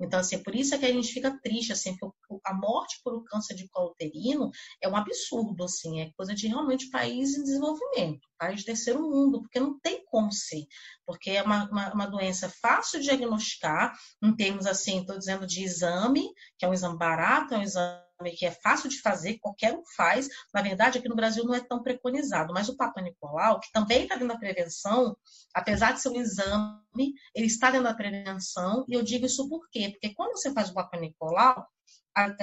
Então, 0.00 0.20
assim, 0.20 0.42
por 0.42 0.54
isso 0.54 0.74
é 0.74 0.78
que 0.78 0.86
a 0.86 0.92
gente 0.92 1.12
fica 1.12 1.38
triste, 1.42 1.72
assim, 1.72 1.96
porque 1.96 2.16
a 2.44 2.54
morte 2.54 3.00
por 3.02 3.24
câncer 3.24 3.54
de 3.54 3.68
colo 3.68 3.90
uterino 3.90 4.50
é 4.82 4.88
um 4.88 4.96
absurdo, 4.96 5.64
assim, 5.64 6.00
é 6.00 6.12
coisa 6.16 6.34
de 6.34 6.46
realmente 6.46 6.90
país 6.90 7.36
em 7.36 7.42
desenvolvimento, 7.42 8.20
país 8.38 8.60
de 8.60 8.66
terceiro 8.66 9.02
mundo, 9.02 9.42
porque 9.42 9.58
não 9.58 9.78
tem 9.80 10.04
como 10.06 10.32
ser, 10.32 10.64
porque 11.04 11.30
é 11.30 11.42
uma, 11.42 11.68
uma, 11.70 11.92
uma 11.92 12.06
doença 12.06 12.48
fácil 12.48 13.00
de 13.00 13.06
diagnosticar, 13.06 13.92
em 14.22 14.34
termos, 14.34 14.66
assim, 14.66 15.00
estou 15.00 15.18
dizendo 15.18 15.46
de 15.46 15.64
exame, 15.64 16.28
que 16.56 16.64
é 16.64 16.68
um 16.68 16.74
exame 16.74 16.96
barato, 16.96 17.54
é 17.54 17.58
um 17.58 17.62
exame 17.62 18.07
que 18.36 18.46
é 18.46 18.50
fácil 18.50 18.88
de 18.88 19.00
fazer, 19.00 19.38
qualquer 19.38 19.72
um 19.74 19.82
faz. 19.96 20.28
Na 20.52 20.60
verdade, 20.62 20.98
aqui 20.98 21.08
no 21.08 21.16
Brasil 21.16 21.44
não 21.44 21.54
é 21.54 21.60
tão 21.60 21.82
preconizado, 21.82 22.52
mas 22.52 22.68
o 22.68 22.76
Papa 22.76 23.00
Nicolau, 23.00 23.60
que 23.60 23.70
também 23.72 24.02
está 24.02 24.14
dentro 24.14 24.28
da 24.28 24.38
prevenção, 24.38 25.16
apesar 25.54 25.92
de 25.92 26.00
ser 26.00 26.08
um 26.08 26.20
exame, 26.20 27.14
ele 27.34 27.46
está 27.46 27.70
dentro 27.70 27.84
da 27.84 27.94
prevenção, 27.94 28.84
e 28.88 28.94
eu 28.94 29.02
digo 29.02 29.26
isso 29.26 29.48
por 29.48 29.68
quê? 29.70 29.90
Porque 29.90 30.14
quando 30.14 30.32
você 30.32 30.52
faz 30.52 30.70
o 30.70 30.74
Papa 30.74 30.98
Nicolau, 30.98 31.66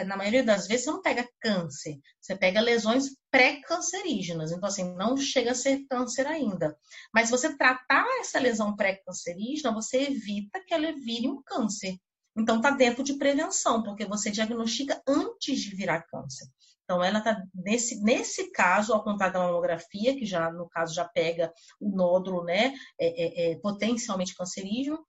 na 0.06 0.16
maioria 0.16 0.44
das 0.44 0.68
vezes, 0.68 0.86
você 0.86 0.92
não 0.92 1.02
pega 1.02 1.28
câncer, 1.42 2.00
você 2.22 2.34
pega 2.34 2.62
lesões 2.62 3.10
pré-cancerígenas. 3.30 4.54
Então, 4.54 4.70
assim, 4.70 4.96
não 4.96 5.18
chega 5.18 5.52
a 5.52 5.56
ser 5.56 5.86
câncer 5.90 6.26
ainda. 6.26 6.78
Mas 7.14 7.26
se 7.26 7.32
você 7.32 7.58
tratar 7.58 8.06
essa 8.22 8.40
lesão 8.40 8.74
pré-cancerígena, 8.74 9.74
você 9.74 10.04
evita 10.04 10.64
que 10.66 10.74
ela 10.74 10.94
vire 10.94 11.28
um 11.28 11.42
câncer. 11.44 11.98
Então, 12.38 12.58
está 12.58 12.72
dentro 12.72 13.04
de 13.04 13.14
prevenção, 13.14 13.82
porque 13.82 14.06
você 14.06 14.30
diagnostica 14.30 15.02
antes 15.08 15.60
de 15.62 15.76
virar 15.76 16.02
câncer. 16.04 16.48
Então, 16.84 17.04
ela 17.04 17.20
está 17.20 17.42
nesse, 17.54 18.02
nesse 18.04 18.52
caso, 18.52 18.94
ao 18.94 19.04
contrário 19.04 19.34
da 19.34 19.40
mamografia, 19.40 20.16
que 20.16 20.26
já, 20.26 20.52
no 20.52 20.70
caso, 20.70 20.94
já 20.94 21.06
pega 21.06 21.52
o 21.80 21.90
nódulo, 21.90 22.44
né, 22.44 22.74
é, 23.00 23.52
é, 23.52 23.52
é 23.52 23.56
potencialmente 23.60 24.36
cancerígeno. 24.36 25.04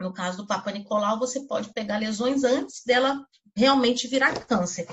No 0.00 0.12
caso 0.12 0.38
do 0.38 0.46
Papa 0.46 0.72
Nicolau, 0.72 1.18
você 1.18 1.46
pode 1.46 1.72
pegar 1.72 1.98
lesões 1.98 2.42
antes 2.42 2.82
dela 2.84 3.24
realmente 3.56 4.08
virar 4.08 4.46
câncer. 4.46 4.86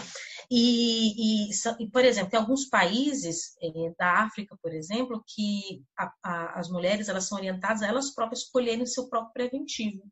E, 0.49 1.49
e, 1.49 1.89
por 1.89 2.03
exemplo, 2.03 2.29
tem 2.29 2.39
alguns 2.39 2.65
países 2.65 3.55
eh, 3.61 3.93
da 3.97 4.21
África, 4.23 4.57
por 4.61 4.73
exemplo, 4.73 5.23
que 5.25 5.81
a, 5.97 6.13
a, 6.21 6.59
as 6.59 6.69
mulheres 6.69 7.07
elas 7.07 7.25
são 7.25 7.37
orientadas 7.37 7.81
a 7.81 7.87
elas 7.87 8.13
próprias 8.13 8.41
escolherem 8.41 8.85
seu 8.85 9.07
próprio 9.07 9.31
preventivo. 9.31 10.03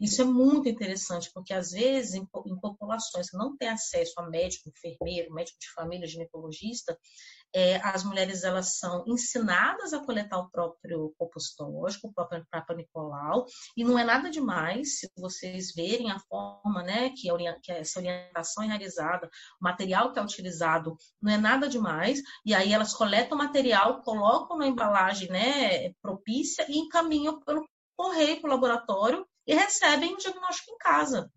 Isso 0.00 0.22
é 0.22 0.24
muito 0.24 0.68
interessante, 0.68 1.30
porque 1.32 1.54
às 1.54 1.70
vezes 1.70 2.14
em, 2.14 2.28
em 2.46 2.60
populações 2.60 3.30
que 3.30 3.36
não 3.36 3.56
têm 3.56 3.68
acesso 3.68 4.12
a 4.18 4.28
médico, 4.28 4.68
enfermeiro, 4.68 5.32
médico 5.32 5.58
de 5.58 5.72
família, 5.72 6.06
ginecologista, 6.06 6.98
é, 7.54 7.76
as 7.76 8.02
mulheres 8.02 8.42
elas 8.42 8.78
são 8.78 9.04
ensinadas 9.06 9.92
a 9.92 10.04
coletar 10.04 10.38
o 10.38 10.50
próprio 10.50 11.14
compositológico, 11.16 12.08
o 12.08 12.12
próprio 12.12 12.44
Papa 12.50 12.74
Nicolau, 12.74 13.46
e 13.76 13.84
não 13.84 13.96
é 13.96 14.02
nada 14.02 14.28
demais 14.28 14.98
se 14.98 15.08
vocês 15.16 15.72
verem 15.72 16.10
a 16.10 16.18
forma 16.18 16.82
né, 16.82 17.10
que, 17.10 17.30
a, 17.30 17.60
que 17.60 17.70
essa 17.70 18.00
orientação 18.00 18.64
é 18.64 18.66
realizada, 18.66 19.30
o 19.60 19.64
material 19.64 20.12
que 20.12 20.18
é 20.18 20.22
utilizado, 20.22 20.96
não 21.22 21.32
é 21.32 21.38
nada 21.38 21.68
demais, 21.68 22.20
e 22.44 22.52
aí 22.52 22.72
elas 22.72 22.92
coletam 22.92 23.36
o 23.36 23.40
material, 23.40 24.02
colocam 24.02 24.58
na 24.58 24.66
embalagem 24.66 25.28
né, 25.28 25.92
propícia 26.02 26.66
e 26.68 26.78
encaminham 26.78 27.38
pelo 27.44 27.64
correio 27.96 28.40
para 28.40 28.50
o 28.50 28.52
laboratório 28.52 29.24
e 29.46 29.54
recebem 29.54 30.14
o 30.14 30.16
diagnóstico 30.16 30.72
em 30.72 30.78
casa. 30.78 31.30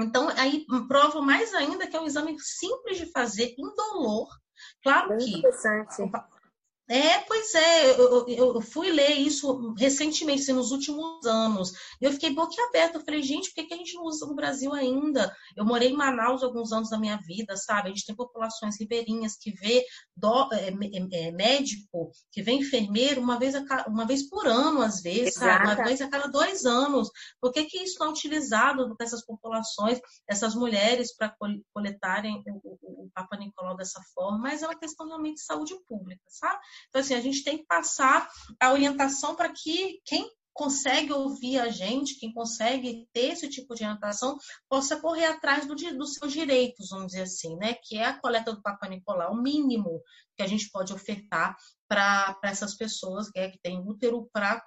Então, 0.00 0.28
aí 0.28 0.64
prova 0.86 1.20
mais 1.20 1.52
ainda 1.54 1.86
que 1.86 1.96
é 1.96 2.00
um 2.00 2.06
exame 2.06 2.36
simples 2.38 2.98
de 2.98 3.10
fazer, 3.10 3.54
indolor. 3.58 4.28
Claro 4.82 5.08
Muito 5.08 5.24
que 5.24 5.42
é, 6.88 7.18
pois 7.20 7.54
é, 7.54 8.00
eu, 8.00 8.26
eu, 8.28 8.60
fui 8.62 8.90
ler 8.90 9.10
isso 9.10 9.74
recentemente, 9.76 10.40
assim, 10.40 10.54
nos 10.54 10.70
últimos 10.70 11.26
anos. 11.26 11.72
E 12.00 12.06
eu 12.06 12.12
fiquei 12.12 12.32
boquiaberta. 12.32 12.96
Eu 12.96 13.04
falei, 13.04 13.22
gente, 13.22 13.50
por 13.50 13.56
que, 13.56 13.64
que 13.64 13.74
a 13.74 13.76
gente 13.76 13.94
não 13.94 14.04
usa 14.04 14.26
no 14.26 14.34
Brasil 14.34 14.72
ainda? 14.72 15.34
Eu 15.54 15.66
morei 15.66 15.90
em 15.90 15.96
Manaus 15.96 16.42
alguns 16.42 16.72
anos 16.72 16.88
da 16.88 16.98
minha 16.98 17.18
vida, 17.18 17.56
sabe? 17.58 17.88
A 17.88 17.92
gente 17.92 18.06
tem 18.06 18.14
populações 18.14 18.80
ribeirinhas 18.80 19.36
que 19.36 19.50
vê 19.52 19.84
do, 20.16 20.48
é, 20.54 20.68
é, 21.12 21.30
médico, 21.30 22.10
que 22.32 22.42
vê 22.42 22.52
enfermeiro 22.52 23.20
uma 23.20 23.38
vez, 23.38 23.54
a, 23.54 23.84
uma 23.86 24.06
vez 24.06 24.26
por 24.26 24.46
ano, 24.46 24.80
às 24.80 25.02
vezes, 25.02 25.34
sabe? 25.34 25.66
Uma 25.66 25.84
vez 25.84 26.00
a 26.00 26.08
cada 26.08 26.26
dois 26.26 26.64
anos. 26.64 27.10
Por 27.38 27.52
que, 27.52 27.64
que 27.64 27.82
isso 27.82 27.98
não 28.00 28.06
é 28.06 28.10
utilizado 28.10 28.96
nessas 28.98 29.22
populações, 29.26 30.00
essas 30.26 30.54
mulheres, 30.54 31.14
para 31.14 31.36
coletarem 31.74 32.42
o, 32.46 32.60
o, 32.64 33.04
o 33.04 33.10
Papa 33.14 33.36
Nicolau 33.36 33.76
dessa 33.76 34.00
forma? 34.14 34.38
Mas 34.38 34.62
é 34.62 34.66
uma 34.66 34.78
questão 34.78 35.06
realmente 35.06 35.34
de 35.34 35.44
saúde 35.44 35.74
pública, 35.86 36.22
sabe? 36.28 36.58
Então, 36.88 37.00
assim, 37.00 37.14
a 37.14 37.20
gente 37.20 37.42
tem 37.44 37.58
que 37.58 37.66
passar 37.66 38.28
a 38.60 38.72
orientação 38.72 39.34
para 39.34 39.52
que 39.52 40.00
quem 40.04 40.28
consegue 40.58 41.12
ouvir 41.12 41.60
a 41.60 41.68
gente, 41.68 42.18
quem 42.18 42.32
consegue 42.32 43.06
ter 43.12 43.32
esse 43.32 43.48
tipo 43.48 43.76
de 43.76 43.84
orientação, 43.84 44.36
possa 44.68 45.00
correr 45.00 45.26
atrás 45.26 45.66
do, 45.66 45.74
dos 45.76 46.14
seus 46.14 46.32
direitos, 46.32 46.88
vamos 46.90 47.08
dizer 47.08 47.22
assim, 47.22 47.56
né? 47.56 47.74
Que 47.74 47.96
é 47.96 48.06
a 48.06 48.18
coleta 48.18 48.52
do 48.52 48.60
Papa 48.60 48.88
Nicolau, 48.88 49.34
o 49.34 49.40
mínimo 49.40 50.02
que 50.36 50.42
a 50.42 50.48
gente 50.48 50.68
pode 50.70 50.92
ofertar 50.92 51.56
para 51.88 52.36
essas 52.42 52.74
pessoas 52.76 53.30
que, 53.30 53.38
é, 53.38 53.50
que 53.50 53.58
têm 53.60 53.80
útero 53.80 54.28
para 54.32 54.60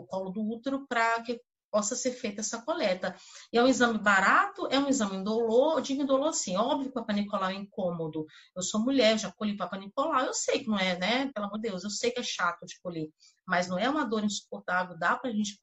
o 0.00 0.06
colo 0.06 0.30
do 0.30 0.42
útero 0.42 0.84
para 0.88 1.22
que 1.22 1.40
possa 1.70 1.94
ser 1.94 2.12
feita 2.12 2.40
essa 2.40 2.62
coleta. 2.62 3.14
E 3.52 3.58
é 3.58 3.62
um 3.62 3.66
exame 3.66 3.98
barato, 3.98 4.66
é 4.70 4.78
um 4.78 4.88
exame 4.88 5.16
indolor, 5.16 5.78
eu 5.78 5.80
digo 5.80 6.02
indolor 6.02 6.28
assim, 6.28 6.56
óbvio 6.56 6.84
que 6.84 6.90
o 6.90 6.94
Papa 6.94 7.12
Nicolau 7.12 7.50
é 7.50 7.54
incômodo. 7.54 8.26
Eu 8.56 8.62
sou 8.62 8.80
mulher, 8.80 9.18
já 9.18 9.30
colhi 9.32 9.56
Papa 9.56 9.76
Nicolau, 9.76 10.24
eu 10.24 10.34
sei 10.34 10.60
que 10.60 10.68
não 10.68 10.78
é, 10.78 10.98
né? 10.98 11.30
Pelo 11.32 11.46
amor 11.46 11.58
de 11.58 11.68
Deus, 11.68 11.84
eu 11.84 11.90
sei 11.90 12.10
que 12.10 12.20
é 12.20 12.22
chato 12.22 12.64
de 12.66 12.80
colher, 12.80 13.08
mas 13.46 13.68
não 13.68 13.78
é 13.78 13.88
uma 13.88 14.04
dor 14.04 14.24
insuportável, 14.24 14.98
dá 14.98 15.16
para 15.16 15.30
a 15.30 15.32
gente 15.32 15.56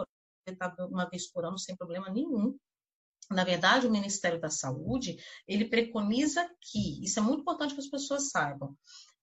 coletar 0.45 0.75
uma 0.87 1.09
vez 1.09 1.31
por 1.31 1.45
ano 1.45 1.57
sem 1.57 1.75
problema 1.75 2.09
nenhum. 2.09 2.57
Na 3.31 3.43
verdade, 3.43 3.87
o 3.87 3.91
Ministério 3.91 4.39
da 4.39 4.51
Saúde, 4.51 5.17
ele 5.47 5.65
preconiza 5.65 6.47
que, 6.61 7.03
isso 7.03 7.19
é 7.19 7.23
muito 7.23 7.41
importante 7.41 7.73
que 7.73 7.79
as 7.79 7.89
pessoas 7.89 8.29
saibam, 8.29 8.77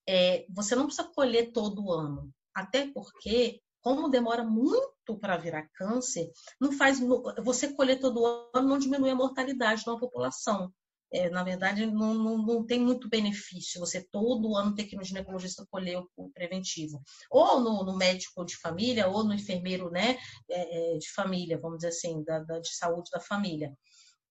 é, 0.08 0.44
você 0.50 0.74
não 0.74 0.86
precisa 0.86 1.08
colher 1.08 1.52
todo 1.52 1.92
ano, 1.92 2.32
até 2.52 2.90
porque 2.92 3.62
como 3.82 4.08
demora 4.08 4.44
muito 4.44 5.18
para 5.20 5.36
virar 5.36 5.68
câncer, 5.74 6.30
não 6.60 6.72
faz 6.72 7.00
você 7.44 7.74
colher 7.74 8.00
todo 8.00 8.24
ano 8.54 8.68
não 8.68 8.78
diminui 8.78 9.10
a 9.10 9.14
mortalidade 9.14 9.82
de 9.82 9.90
uma 9.90 9.98
população. 9.98 10.72
É, 11.14 11.28
na 11.28 11.44
verdade, 11.44 11.84
não, 11.84 12.14
não, 12.14 12.38
não, 12.38 12.64
tem 12.64 12.80
muito 12.80 13.06
benefício 13.06 13.78
você 13.78 14.02
todo 14.10 14.56
ano 14.56 14.74
ter 14.74 14.84
que 14.84 14.96
ir 14.96 14.98
no 14.98 15.04
ginecologista 15.04 15.66
colher 15.70 15.98
o, 15.98 16.08
o 16.16 16.30
preventivo. 16.30 17.02
Ou 17.30 17.60
no, 17.60 17.84
no, 17.84 17.98
médico 17.98 18.42
de 18.46 18.56
família, 18.56 19.06
ou 19.08 19.22
no 19.22 19.34
enfermeiro 19.34 19.90
né, 19.90 20.16
é, 20.50 20.94
é 20.94 20.98
de 20.98 21.12
família, 21.12 21.60
vamos 21.60 21.78
dizer 21.78 21.88
assim, 21.88 22.24
da, 22.24 22.38
da, 22.38 22.58
de 22.60 22.74
saúde 22.74 23.10
da 23.12 23.20
família. 23.20 23.76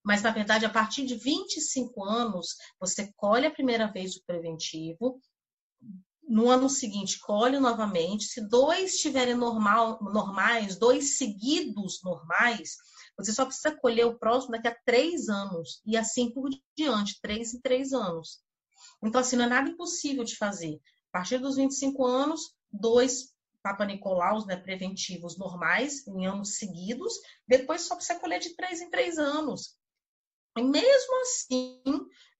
Mas, 0.03 0.23
na 0.23 0.31
verdade, 0.31 0.65
a 0.65 0.69
partir 0.71 1.05
de 1.05 1.15
25 1.15 2.03
anos, 2.03 2.55
você 2.79 3.13
colhe 3.15 3.45
a 3.45 3.51
primeira 3.51 3.85
vez 3.91 4.15
o 4.15 4.23
preventivo, 4.25 5.21
no 6.31 6.49
ano 6.49 6.69
seguinte 6.69 7.19
colhe 7.19 7.59
novamente. 7.59 8.23
Se 8.23 8.47
dois 8.47 8.95
estiverem 8.95 9.35
normal, 9.35 10.01
normais, 10.01 10.77
dois 10.77 11.17
seguidos 11.17 12.01
normais, 12.01 12.77
você 13.17 13.33
só 13.33 13.45
precisa 13.45 13.75
colher 13.75 14.05
o 14.05 14.17
próximo 14.17 14.53
daqui 14.53 14.69
a 14.69 14.77
três 14.85 15.27
anos. 15.27 15.81
E 15.85 15.97
assim 15.97 16.31
por 16.31 16.49
diante, 16.75 17.19
três 17.21 17.53
em 17.53 17.59
três 17.59 17.91
anos. 17.91 18.39
Então, 19.03 19.19
assim, 19.19 19.35
não 19.35 19.43
é 19.43 19.49
nada 19.49 19.69
impossível 19.69 20.23
de 20.23 20.37
fazer. 20.37 20.79
A 21.09 21.19
partir 21.19 21.37
dos 21.37 21.57
25 21.57 22.05
anos, 22.05 22.55
dois 22.71 23.35
Papa 23.61 23.85
Nicolaus 23.85 24.45
né, 24.45 24.55
preventivos 24.55 25.37
normais, 25.37 26.07
em 26.07 26.25
anos 26.25 26.55
seguidos. 26.55 27.13
Depois 27.45 27.81
só 27.81 27.95
precisa 27.95 28.19
colher 28.19 28.39
de 28.39 28.55
três 28.55 28.79
em 28.79 28.89
três 28.89 29.17
anos. 29.17 29.75
E 30.57 30.63
mesmo 30.63 31.21
assim, 31.23 31.81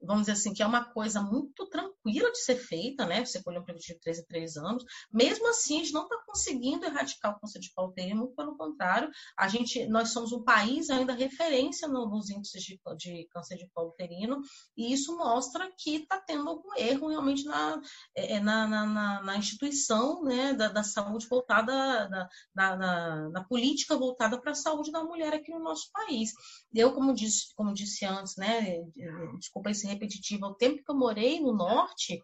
vamos 0.02 0.24
dizer 0.24 0.34
assim, 0.34 0.54
que 0.54 0.64
é 0.64 0.66
uma 0.66 0.86
coisa 0.86 1.22
muito 1.22 1.68
tranquila 1.68 2.32
de 2.32 2.40
ser 2.40 2.56
feita, 2.56 3.06
né? 3.06 3.24
Você 3.24 3.42
colher 3.44 3.60
um 3.60 3.64
preventivo 3.64 3.98
de 3.98 4.02
3 4.02 4.20
em 4.20 4.26
3 4.26 4.58
anos. 4.58 4.84
Mesmo 5.12 5.48
assim, 5.50 5.76
a 5.76 5.84
gente 5.84 5.94
não 5.94 6.04
está 6.04 6.18
conseguindo 6.26 6.86
erradicar 6.86 7.36
o 7.36 7.40
câncer 7.40 7.60
de 7.60 7.72
colo 7.74 7.90
uterino, 7.90 8.22
muito 8.22 8.36
pelo 8.36 8.58
contrário, 8.58 9.10
a 9.38 9.48
gente, 9.48 9.86
nós 9.88 10.10
somos 10.10 10.32
um 10.32 10.44
país 10.44 10.90
ainda 10.90 11.14
referência 11.14 11.88
no, 11.88 12.08
nos 12.08 12.30
índices 12.30 12.64
de, 12.64 12.80
de, 12.98 13.28
câncer 13.32 13.58
de 13.58 13.70
colo 13.74 13.90
uterino, 13.90 14.42
e 14.76 14.94
isso 14.94 15.16
mostra 15.18 15.70
que 15.78 15.98
está 15.98 16.20
tendo 16.20 16.48
algum 16.50 16.74
erro 16.76 17.10
realmente 17.10 17.44
na, 17.46 17.82
é, 18.16 18.34
é 18.34 18.40
na, 18.40 18.68
na, 18.68 19.22
na, 19.24 19.38
instituição 19.38 20.24
né, 20.24 20.54
da, 20.54 20.70
da 20.70 20.84
saúde 20.84 21.28
voltada, 21.28 22.10
na, 22.10 22.30
na, 22.56 23.30
na 23.30 23.44
política 23.44 23.96
voltada 23.96 24.40
para 24.40 24.52
a 24.52 24.56
saúde 24.56 24.92
da 24.92 25.04
mulher 25.04 25.34
aqui 25.34 25.52
no 25.52 25.60
nosso 25.60 25.92
país. 25.92 26.32
Eu, 26.74 26.94
como 26.94 27.14
disse, 27.14 27.54
como 27.56 27.74
disse 27.74 28.06
antes, 28.06 28.36
né, 28.38 28.82
desculpa 29.38 29.70
esse 29.70 29.91
repetitiva, 29.92 30.48
o 30.48 30.56
tempo 30.56 30.84
que 30.84 30.92
eu 30.92 30.96
morei 30.96 31.40
no 31.40 31.54
norte, 31.54 32.22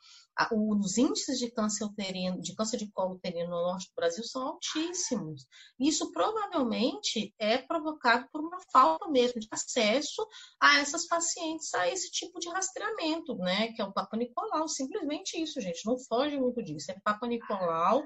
os 0.51 0.97
índices 0.97 1.39
de 1.39 1.49
câncer 1.51 1.85
uterino, 1.85 2.39
de 2.39 2.55
câncer 2.55 2.77
de 2.77 2.91
colo 2.91 3.15
uterino 3.15 3.49
no 3.49 3.61
norte 3.63 3.89
do 3.89 3.95
Brasil 3.95 4.23
são 4.23 4.47
altíssimos. 4.47 5.47
Isso 5.79 6.11
provavelmente 6.11 7.33
é 7.39 7.57
provocado 7.57 8.27
por 8.31 8.41
uma 8.41 8.59
falta 8.71 9.07
mesmo 9.09 9.39
de 9.39 9.47
acesso 9.51 10.27
a 10.59 10.79
essas 10.79 11.07
pacientes 11.07 11.73
a 11.73 11.87
esse 11.89 12.11
tipo 12.11 12.39
de 12.39 12.49
rastreamento, 12.49 13.35
né? 13.37 13.73
Que 13.73 13.81
é 13.81 13.85
o 13.85 13.93
Papa 13.93 14.15
Nicolau. 14.15 14.67
Simplesmente 14.67 15.41
isso, 15.41 15.59
gente. 15.59 15.85
Não 15.85 15.97
foge 15.97 16.37
muito 16.37 16.63
disso. 16.63 16.91
É 16.91 16.99
Papa 17.03 17.27
Nicolau 17.27 18.05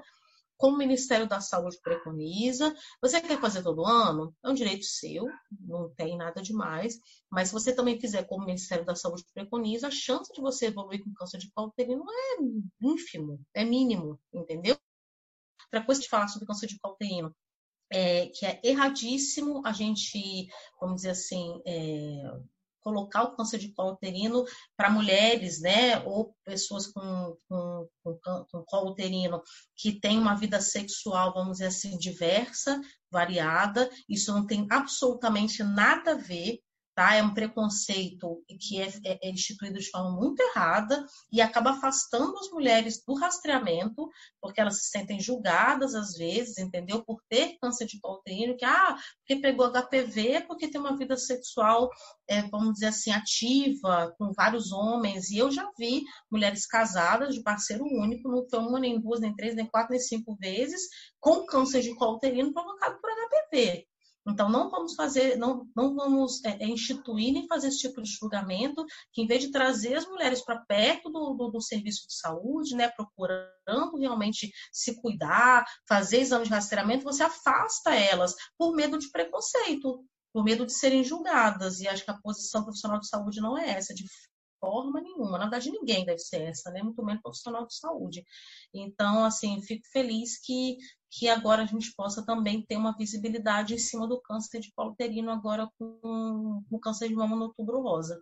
como 0.62 0.76
o 0.76 0.78
Ministério 0.78 1.28
da 1.28 1.40
Saúde 1.40 1.76
preconiza. 1.82 2.72
Você 3.00 3.20
quer 3.20 3.40
fazer 3.40 3.64
todo 3.64 3.84
ano? 3.84 4.32
É 4.44 4.48
um 4.48 4.54
direito 4.54 4.84
seu, 4.84 5.28
não 5.50 5.92
tem 5.92 6.16
nada 6.16 6.40
demais. 6.40 7.00
Mas 7.28 7.48
se 7.48 7.54
você 7.54 7.74
também 7.74 7.98
fizer 7.98 8.22
como 8.28 8.44
o 8.44 8.46
Ministério 8.46 8.84
da 8.84 8.94
Saúde 8.94 9.24
preconiza, 9.34 9.88
a 9.88 9.90
chance 9.90 10.32
de 10.32 10.40
você 10.40 10.66
evoluir 10.66 11.02
com 11.02 11.12
câncer 11.14 11.38
de 11.38 11.50
colo 11.50 11.66
uterino 11.66 12.04
é 12.08 12.36
ínfimo, 12.80 13.44
é 13.52 13.64
mínimo, 13.64 14.20
entendeu? 14.32 14.76
Outra 15.64 15.84
coisa 15.84 16.00
de 16.00 16.08
falar 16.08 16.28
sobre 16.28 16.46
câncer 16.46 16.68
de 16.68 16.78
colo 16.78 16.94
uterino, 16.94 17.34
é, 17.90 18.28
que 18.28 18.46
é 18.46 18.60
erradíssimo 18.62 19.66
a 19.66 19.72
gente, 19.72 20.46
vamos 20.80 20.96
dizer 21.02 21.10
assim, 21.10 21.60
é, 21.66 22.22
colocar 22.82 23.22
o 23.22 23.36
câncer 23.36 23.58
de 23.58 23.72
colo 23.72 23.92
uterino 23.92 24.44
para 24.76 24.90
mulheres, 24.90 25.60
né, 25.60 26.00
ou 26.04 26.34
pessoas 26.44 26.86
com, 26.86 27.36
com, 27.48 27.88
com, 28.02 28.44
com 28.50 28.64
colo 28.66 28.90
uterino 28.90 29.42
que 29.76 29.92
têm 29.92 30.18
uma 30.18 30.34
vida 30.34 30.60
sexual, 30.60 31.32
vamos 31.32 31.58
dizer 31.58 31.66
assim, 31.66 31.96
diversa, 31.96 32.80
variada. 33.10 33.88
Isso 34.08 34.32
não 34.32 34.46
tem 34.46 34.66
absolutamente 34.70 35.62
nada 35.62 36.12
a 36.12 36.16
ver 36.16 36.60
tá? 36.94 37.14
É 37.14 37.22
um 37.22 37.32
preconceito 37.32 38.42
que 38.60 38.80
é, 38.80 38.88
é, 39.04 39.28
é, 39.28 39.30
instituído 39.30 39.78
de 39.78 39.90
forma 39.90 40.12
muito 40.12 40.40
errada 40.40 41.04
e 41.30 41.40
acaba 41.40 41.70
afastando 41.70 42.36
as 42.38 42.50
mulheres 42.50 43.02
do 43.06 43.14
rastreamento, 43.14 44.08
porque 44.40 44.60
elas 44.60 44.82
se 44.82 44.90
sentem 44.90 45.20
julgadas 45.20 45.94
às 45.94 46.12
vezes, 46.12 46.58
entendeu? 46.58 47.04
Por 47.04 47.20
ter 47.28 47.56
câncer 47.60 47.86
de 47.86 47.98
colo 48.00 48.18
uterino, 48.18 48.56
que 48.56 48.64
ah, 48.64 48.96
porque 49.18 49.40
pegou 49.40 49.70
HPV, 49.70 50.42
porque 50.46 50.68
tem 50.68 50.80
uma 50.80 50.96
vida 50.96 51.16
sexual, 51.16 51.88
é, 52.28 52.42
vamos 52.42 52.74
dizer 52.74 52.86
assim, 52.86 53.10
ativa, 53.10 54.14
com 54.18 54.32
vários 54.32 54.72
homens. 54.72 55.30
E 55.30 55.38
eu 55.38 55.50
já 55.50 55.70
vi 55.78 56.02
mulheres 56.30 56.66
casadas 56.66 57.34
de 57.34 57.42
parceiro 57.42 57.84
único, 57.84 58.28
não 58.28 58.46
foi 58.48 58.58
uma, 58.58 58.80
nem 58.80 59.00
duas, 59.00 59.20
nem 59.20 59.34
três, 59.34 59.54
nem 59.54 59.66
quatro, 59.66 59.92
nem 59.92 60.00
cinco 60.00 60.36
vezes, 60.36 60.82
com 61.20 61.46
câncer 61.46 61.82
de 61.82 61.94
colo 61.94 62.16
uterino 62.16 62.52
provocado 62.52 63.00
por 63.00 63.10
HPV. 63.10 63.86
Então, 64.26 64.48
não 64.48 64.70
vamos 64.70 64.94
fazer, 64.94 65.36
não, 65.36 65.66
não 65.74 65.94
vamos 65.94 66.44
é, 66.44 66.62
é, 66.62 66.66
instituir 66.66 67.32
nem 67.32 67.46
fazer 67.46 67.68
esse 67.68 67.80
tipo 67.80 68.00
de 68.00 68.08
julgamento, 68.10 68.84
que 69.12 69.22
em 69.22 69.26
vez 69.26 69.42
de 69.42 69.50
trazer 69.50 69.94
as 69.94 70.06
mulheres 70.06 70.44
para 70.44 70.64
perto 70.64 71.10
do, 71.10 71.34
do, 71.34 71.50
do, 71.50 71.60
serviço 71.60 72.06
de 72.06 72.14
saúde, 72.14 72.76
né, 72.76 72.88
procurando 72.88 73.98
realmente 73.98 74.52
se 74.72 75.00
cuidar, 75.00 75.64
fazer 75.88 76.20
exame 76.20 76.44
de 76.44 76.50
rastreamento, 76.50 77.04
você 77.04 77.24
afasta 77.24 77.94
elas 77.94 78.34
por 78.56 78.74
medo 78.74 78.96
de 78.96 79.10
preconceito, 79.10 80.04
por 80.32 80.44
medo 80.44 80.64
de 80.64 80.72
serem 80.72 81.02
julgadas. 81.02 81.80
E 81.80 81.88
acho 81.88 82.04
que 82.04 82.10
a 82.10 82.18
posição 82.18 82.62
profissional 82.62 83.00
de 83.00 83.08
saúde 83.08 83.40
não 83.40 83.58
é 83.58 83.70
essa, 83.70 83.92
de 83.92 84.04
forma 84.62 85.00
nenhuma. 85.00 85.32
Na 85.32 85.48
verdade, 85.48 85.72
ninguém 85.72 86.04
deve 86.04 86.20
ser 86.20 86.42
essa, 86.42 86.70
né? 86.70 86.80
Muito 86.80 87.04
menos 87.04 87.20
profissional 87.20 87.66
de 87.66 87.76
saúde. 87.76 88.24
Então, 88.72 89.24
assim, 89.24 89.60
fico 89.62 89.82
feliz 89.92 90.38
que, 90.40 90.76
que 91.12 91.28
agora 91.28 91.62
a 91.62 91.66
gente 91.66 91.94
possa 91.94 92.24
também 92.24 92.64
ter 92.64 92.76
uma 92.76 92.96
visibilidade 92.96 93.74
em 93.74 93.78
cima 93.78 94.08
do 94.08 94.20
câncer 94.20 94.60
de 94.60 94.72
colo 94.72 94.92
uterino 94.92 95.30
agora 95.30 95.68
com 95.78 96.64
o 96.70 96.80
câncer 96.80 97.08
de 97.08 97.14
mama 97.14 97.36
no 97.36 97.44
outubro 97.44 97.82
rosa. 97.82 98.18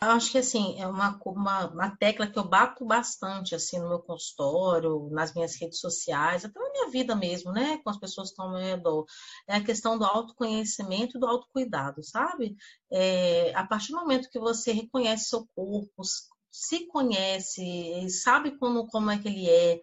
Eu 0.00 0.10
acho 0.10 0.30
que 0.30 0.38
assim, 0.38 0.80
é 0.80 0.86
uma, 0.86 1.18
uma, 1.24 1.66
uma, 1.68 1.96
tecla 1.96 2.26
que 2.26 2.38
eu 2.38 2.46
bato 2.46 2.84
bastante 2.84 3.54
assim 3.54 3.78
no 3.78 3.88
meu 3.88 3.98
consultório, 3.98 5.08
nas 5.10 5.34
minhas 5.34 5.56
redes 5.58 5.78
sociais, 5.78 6.44
até 6.44 6.58
na 6.58 6.70
minha 6.70 6.90
vida 6.90 7.14
mesmo, 7.14 7.50
né? 7.52 7.78
Com 7.78 7.90
as 7.90 7.98
pessoas 7.98 8.28
que 8.28 8.32
estão 8.32 8.46
ao 8.46 8.52
meu 8.52 8.60
redor. 8.60 9.06
É 9.48 9.56
a 9.56 9.64
questão 9.64 9.98
do 9.98 10.04
autoconhecimento 10.04 11.16
e 11.16 11.20
do 11.20 11.26
autocuidado, 11.26 12.02
sabe? 12.02 12.56
É, 12.90 13.54
a 13.54 13.66
partir 13.66 13.92
do 13.92 13.98
momento 13.98 14.28
que 14.30 14.38
você 14.38 14.72
reconhece 14.72 15.30
seu 15.30 15.46
corpo, 15.54 16.02
se 16.50 16.86
conhece, 16.88 18.08
sabe 18.10 18.58
como, 18.58 18.86
como 18.88 19.10
é 19.10 19.18
que 19.18 19.28
ele 19.28 19.48
é, 19.48 19.80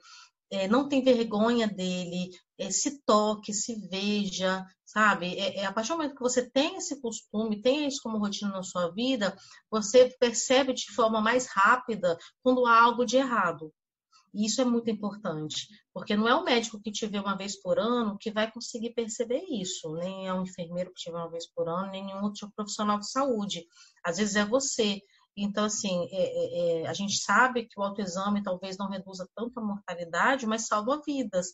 é, 0.54 0.68
não 0.68 0.88
tem 0.88 1.04
vergonha 1.04 1.68
dele, 1.68 2.30
é, 2.60 2.70
se 2.70 3.04
toque, 3.04 3.52
se 3.52 3.76
veja, 3.90 4.64
sabe? 4.86 5.36
É, 5.36 5.62
é, 5.62 5.66
a 5.66 5.74
partir 5.74 5.90
do 5.90 5.98
momento 5.98 6.16
que 6.16 6.22
você 6.22 6.48
tem 6.48 6.78
esse 6.78 7.02
costume, 7.02 7.62
tem 7.62 7.88
isso 7.88 8.00
como 8.04 8.20
rotina 8.20 8.52
na 8.52 8.62
sua 8.62 8.92
vida, 8.92 9.36
você 9.70 10.16
percebe 10.20 10.74
de 10.74 10.92
forma 10.94 11.20
mais 11.20 11.48
rápida 11.48 12.16
quando 12.44 12.68
há 12.68 12.84
algo 12.84 13.04
de 13.04 13.18
errado. 13.18 13.74
E 14.32 14.46
isso 14.46 14.62
é 14.62 14.66
muito 14.66 14.90
importante, 14.90 15.68
porque 15.94 16.16
não 16.16 16.28
é 16.28 16.36
o 16.36 16.44
médico 16.44 16.82
que 16.82 16.92
te 16.92 17.06
vê 17.06 17.20
uma 17.20 17.38
vez 17.38 17.60
por 17.60 17.80
ano 17.80 18.18
que 18.20 18.32
vai 18.32 18.52
conseguir 18.52 18.94
perceber 18.94 19.44
isso, 19.50 19.94
nem 19.96 20.28
é 20.28 20.34
um 20.34 20.44
enfermeiro 20.44 20.92
que 20.92 21.04
te 21.04 21.12
vê 21.12 21.18
uma 21.18 21.30
vez 21.30 21.48
por 21.52 21.68
ano, 21.68 21.92
nem 21.92 22.06
nenhum 22.06 22.24
outro 22.24 22.52
profissional 22.56 23.00
de 23.00 23.10
saúde. 23.10 23.66
Às 24.04 24.18
vezes 24.18 24.36
é 24.36 24.46
você. 24.46 25.02
Então, 25.36 25.66
assim, 25.66 26.08
é, 26.12 26.22
é, 26.22 26.84
é, 26.84 26.88
a 26.88 26.94
gente 26.94 27.18
sabe 27.18 27.66
que 27.66 27.80
o 27.80 27.84
autoexame 27.84 28.44
talvez 28.44 28.78
não 28.78 28.88
reduza 28.88 29.28
tanto 29.36 29.60
a 29.60 29.64
mortalidade, 29.64 30.46
mas 30.46 30.68
salva 30.68 31.02
vidas. 31.06 31.54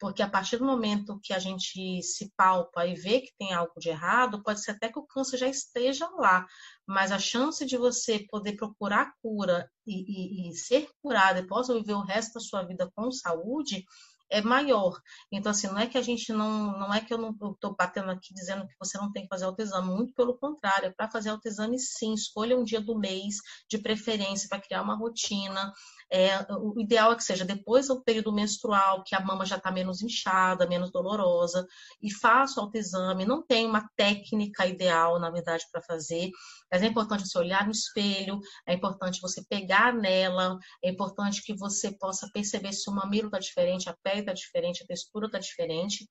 Porque 0.00 0.22
a 0.22 0.28
partir 0.28 0.58
do 0.58 0.64
momento 0.64 1.18
que 1.22 1.32
a 1.32 1.40
gente 1.40 2.00
se 2.02 2.32
palpa 2.36 2.86
e 2.86 2.94
vê 2.94 3.20
que 3.20 3.34
tem 3.36 3.52
algo 3.52 3.72
de 3.78 3.88
errado, 3.88 4.42
pode 4.44 4.62
ser 4.62 4.70
até 4.70 4.88
que 4.88 4.98
o 4.98 5.06
câncer 5.06 5.38
já 5.38 5.48
esteja 5.48 6.08
lá, 6.10 6.46
mas 6.86 7.10
a 7.10 7.18
chance 7.18 7.66
de 7.66 7.76
você 7.76 8.20
poder 8.30 8.52
procurar 8.52 9.12
cura 9.20 9.68
e, 9.84 10.46
e, 10.46 10.50
e 10.50 10.54
ser 10.54 10.88
curada 11.02 11.40
e 11.40 11.46
possa 11.46 11.74
viver 11.74 11.94
o 11.94 12.04
resto 12.04 12.34
da 12.34 12.40
sua 12.40 12.62
vida 12.62 12.88
com 12.94 13.10
saúde 13.10 13.84
é 14.30 14.40
maior. 14.40 15.00
Então, 15.32 15.50
assim, 15.50 15.66
não 15.68 15.78
é 15.78 15.86
que 15.86 15.98
a 15.98 16.02
gente 16.02 16.32
não. 16.32 16.78
Não 16.78 16.92
é 16.92 17.00
que 17.00 17.12
eu 17.12 17.18
não 17.18 17.30
estou 17.30 17.74
batendo 17.76 18.10
aqui 18.10 18.32
dizendo 18.34 18.66
que 18.66 18.74
você 18.78 18.98
não 18.98 19.10
tem 19.12 19.22
que 19.22 19.28
fazer 19.28 19.44
autoexame, 19.44 19.88
muito 19.88 20.14
pelo 20.14 20.36
contrário, 20.36 20.86
é 20.86 20.90
para 20.90 21.10
fazer 21.10 21.30
autoexame 21.30 21.78
sim, 21.78 22.14
escolha 22.14 22.58
um 22.58 22.64
dia 22.64 22.80
do 22.80 22.98
mês, 22.98 23.36
de 23.68 23.78
preferência, 23.78 24.48
para 24.48 24.60
criar 24.60 24.82
uma 24.82 24.96
rotina. 24.96 25.72
É, 26.10 26.38
o 26.52 26.80
ideal 26.80 27.12
é 27.12 27.16
que 27.16 27.22
seja 27.22 27.44
depois 27.44 27.88
do 27.88 28.02
período 28.02 28.32
menstrual, 28.32 29.02
que 29.04 29.14
a 29.14 29.20
mama 29.20 29.44
já 29.44 29.56
está 29.56 29.70
menos 29.70 30.02
inchada, 30.02 30.66
menos 30.66 30.90
dolorosa, 30.90 31.66
e 32.02 32.12
faça 32.12 32.60
o 32.60 32.64
autoexame. 32.64 33.24
Não 33.24 33.44
tem 33.44 33.66
uma 33.66 33.88
técnica 33.96 34.66
ideal, 34.66 35.18
na 35.18 35.30
verdade, 35.30 35.64
para 35.70 35.82
fazer, 35.82 36.30
mas 36.70 36.82
é 36.82 36.86
importante 36.86 37.26
você 37.26 37.38
olhar 37.38 37.66
no 37.66 37.72
espelho, 37.72 38.40
é 38.66 38.74
importante 38.74 39.20
você 39.20 39.42
pegar 39.48 39.92
nela, 39.92 40.58
é 40.82 40.90
importante 40.90 41.42
que 41.42 41.54
você 41.54 41.92
possa 41.92 42.28
perceber 42.32 42.72
se 42.72 42.88
o 42.88 42.94
mamilo 42.94 43.26
está 43.28 43.38
diferente, 43.38 43.88
a 43.88 43.96
pele 44.02 44.20
está 44.20 44.32
diferente, 44.32 44.82
a 44.82 44.86
textura 44.86 45.26
está 45.26 45.38
diferente. 45.38 46.08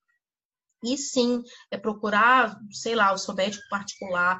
E 0.82 0.96
sim, 0.96 1.42
é 1.70 1.76
procurar, 1.76 2.56
sei 2.70 2.94
lá, 2.94 3.12
o 3.12 3.18
seu 3.18 3.34
médico 3.34 3.64
particular, 3.68 4.38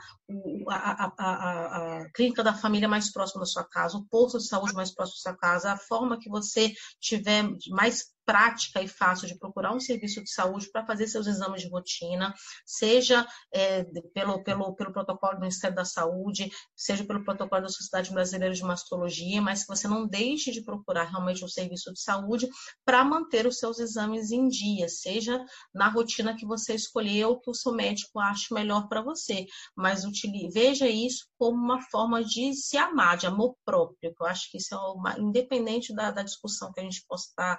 a, 0.69 1.05
a, 1.05 1.15
a, 1.19 1.99
a, 2.03 2.11
clínica 2.13 2.45
da 2.45 2.55
família 2.55 2.89
mais 2.89 3.11
próxima 3.13 3.41
da 3.41 3.47
sua 3.47 3.65
casa, 3.65 3.97
o 3.97 4.05
posto 4.07 4.39
de 4.39 4.47
saúde 4.47 4.73
mais 4.73 4.93
próximo 4.93 5.17
da 5.17 5.21
sua 5.23 5.37
casa, 5.37 5.73
a 5.73 5.77
forma 5.77 6.19
que 6.19 6.29
você 6.29 6.73
tiver 7.01 7.45
mais 7.71 8.13
prática 8.29 8.83
e 8.83 8.87
fácil 8.87 9.27
de 9.27 9.39
procurar 9.39 9.75
um 9.75 9.81
serviço 9.81 10.23
de 10.23 10.31
saúde 10.31 10.71
para 10.71 10.85
fazer 10.85 11.07
seus 11.07 11.27
exames 11.27 11.63
de 11.63 11.69
rotina, 11.71 12.35
seja 12.67 13.27
é, 13.51 13.85
pelo, 14.13 14.45
pelo, 14.45 14.75
pelo 14.75 14.93
protocolo 14.93 15.37
do 15.37 15.41
Ministério 15.41 15.75
da 15.75 15.87
Saúde, 15.87 16.51
seja 16.77 17.07
pelo 17.07 17.25
protocolo 17.25 17.63
da 17.63 17.71
Sociedade 17.71 18.13
Brasileira 18.13 18.55
de 18.55 18.63
Mastologia, 18.63 19.41
mas 19.41 19.63
que 19.63 19.69
você 19.69 19.89
não 19.89 20.07
deixe 20.07 20.53
de 20.53 20.63
procurar 20.63 21.05
realmente 21.05 21.43
um 21.43 21.49
serviço 21.49 21.91
de 21.91 22.03
saúde 22.03 22.47
para 22.85 23.03
manter 23.03 23.47
os 23.47 23.57
seus 23.57 23.79
exames 23.79 24.31
em 24.31 24.47
dia, 24.47 24.91
seja 24.91 25.43
na 25.73 25.89
rotina 25.89 26.37
que 26.37 26.45
você 26.45 26.75
escolheu, 26.75 27.41
que 27.41 27.51
o 27.51 27.55
seu 27.55 27.73
médico 27.73 28.21
ache 28.21 28.53
melhor 28.53 28.89
para 28.89 29.01
você. 29.01 29.47
Mas 29.75 30.05
utilize, 30.05 30.53
veja 30.53 30.87
isso 30.87 31.27
como 31.39 31.57
uma 31.57 31.81
forma 31.81 32.23
de 32.23 32.53
se 32.53 32.77
amar, 32.77 33.17
de 33.17 33.27
amor 33.27 33.57
próprio, 33.65 34.13
que 34.15 34.23
eu 34.23 34.27
acho 34.27 34.51
que 34.51 34.59
isso 34.59 34.75
é 34.75 34.79
uma, 34.79 35.19
independente 35.19 35.95
da, 35.95 36.11
da 36.11 36.23
discussão 36.23 36.71
que 36.75 36.81
a 36.81 36.83
gente 36.83 37.03
possa 37.09 37.29
estar 37.31 37.59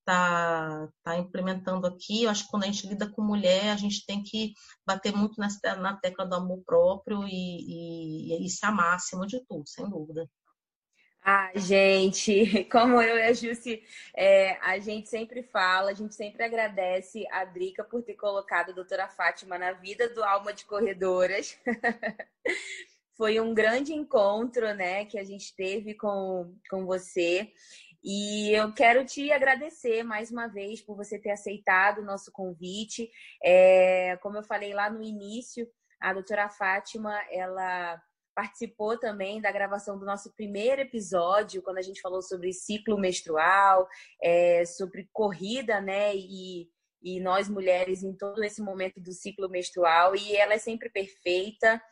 está 0.00 0.88
tá 1.02 1.16
implementando 1.16 1.86
aqui. 1.86 2.24
Eu 2.24 2.30
acho 2.30 2.44
que 2.44 2.50
quando 2.50 2.64
a 2.64 2.66
gente 2.66 2.86
lida 2.86 3.08
com 3.10 3.22
mulher, 3.22 3.70
a 3.70 3.76
gente 3.76 4.04
tem 4.04 4.22
que 4.22 4.52
bater 4.84 5.14
muito 5.14 5.40
nessa, 5.40 5.76
na 5.76 5.96
tecla 5.96 6.26
do 6.26 6.34
amor 6.34 6.62
próprio 6.64 7.26
e, 7.26 8.34
e, 8.34 8.46
e 8.46 8.50
se 8.50 8.64
amar 8.66 8.96
acima 8.96 9.26
de 9.26 9.44
tudo, 9.46 9.68
sem 9.68 9.88
dúvida. 9.88 10.28
Ah, 11.22 11.50
gente, 11.54 12.64
como 12.72 13.00
eu 13.00 13.18
e 13.18 13.22
a 13.22 13.32
Jussi, 13.32 13.82
é, 14.16 14.56
a 14.62 14.78
gente 14.78 15.08
sempre 15.08 15.42
fala, 15.42 15.90
a 15.90 15.94
gente 15.94 16.14
sempre 16.14 16.42
agradece 16.42 17.26
a 17.30 17.44
Drica 17.44 17.84
por 17.84 18.02
ter 18.02 18.14
colocado 18.14 18.70
a 18.70 18.74
doutora 18.74 19.06
Fátima 19.06 19.58
na 19.58 19.72
vida 19.72 20.08
do 20.08 20.24
Alma 20.24 20.52
de 20.52 20.64
Corredoras. 20.64 21.58
Foi 23.18 23.38
um 23.38 23.52
grande 23.52 23.92
encontro, 23.92 24.72
né, 24.74 25.04
que 25.04 25.18
a 25.18 25.24
gente 25.24 25.54
teve 25.54 25.92
com, 25.92 26.56
com 26.70 26.86
você. 26.86 27.52
E 28.02 28.50
eu 28.52 28.72
quero 28.72 29.04
te 29.04 29.30
agradecer 29.30 30.02
mais 30.02 30.30
uma 30.30 30.46
vez 30.46 30.80
por 30.80 30.96
você 30.96 31.18
ter 31.18 31.30
aceitado 31.30 31.98
o 31.98 32.04
nosso 32.04 32.32
convite. 32.32 33.10
É, 33.44 34.16
como 34.22 34.38
eu 34.38 34.42
falei 34.42 34.72
lá 34.72 34.88
no 34.88 35.02
início, 35.02 35.68
a 36.00 36.14
doutora 36.14 36.48
Fátima, 36.48 37.14
ela 37.30 38.00
participou 38.34 38.98
também 38.98 39.40
da 39.40 39.52
gravação 39.52 39.98
do 39.98 40.06
nosso 40.06 40.34
primeiro 40.34 40.80
episódio, 40.80 41.62
quando 41.62 41.76
a 41.76 41.82
gente 41.82 42.00
falou 42.00 42.22
sobre 42.22 42.54
ciclo 42.54 42.98
menstrual, 42.98 43.86
é, 44.22 44.64
sobre 44.64 45.08
corrida, 45.12 45.78
né? 45.78 46.16
E, 46.16 46.68
e 47.02 47.20
nós 47.20 47.50
mulheres 47.50 48.02
em 48.02 48.16
todo 48.16 48.42
esse 48.42 48.62
momento 48.62 48.98
do 48.98 49.12
ciclo 49.12 49.48
menstrual. 49.50 50.16
E 50.16 50.34
ela 50.36 50.54
é 50.54 50.58
sempre 50.58 50.88
perfeita 50.88 51.82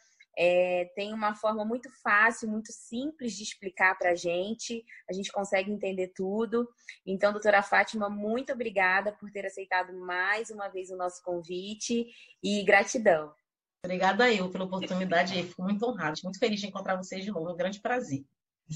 é, 0.40 0.84
tem 0.94 1.12
uma 1.12 1.34
forma 1.34 1.64
muito 1.64 1.90
fácil, 2.00 2.48
muito 2.48 2.72
simples 2.72 3.32
de 3.32 3.42
explicar 3.42 3.98
para 3.98 4.12
a 4.12 4.14
gente, 4.14 4.84
a 5.10 5.12
gente 5.12 5.32
consegue 5.32 5.68
entender 5.68 6.12
tudo. 6.14 6.68
Então, 7.04 7.32
doutora 7.32 7.60
Fátima, 7.60 8.08
muito 8.08 8.52
obrigada 8.52 9.10
por 9.10 9.32
ter 9.32 9.44
aceitado 9.44 9.92
mais 9.98 10.48
uma 10.48 10.68
vez 10.68 10.90
o 10.90 10.96
nosso 10.96 11.20
convite 11.24 12.06
e 12.40 12.62
gratidão. 12.62 13.34
Obrigada 13.84 14.32
eu 14.32 14.48
pela 14.48 14.64
oportunidade, 14.64 15.42
fico 15.42 15.62
muito 15.62 15.84
honrada, 15.84 16.14
muito 16.22 16.38
feliz 16.38 16.60
de 16.60 16.68
encontrar 16.68 16.94
vocês 16.94 17.24
de 17.24 17.32
novo, 17.32 17.48
é 17.48 17.52
um 17.52 17.56
grande 17.56 17.80
prazer. 17.80 18.24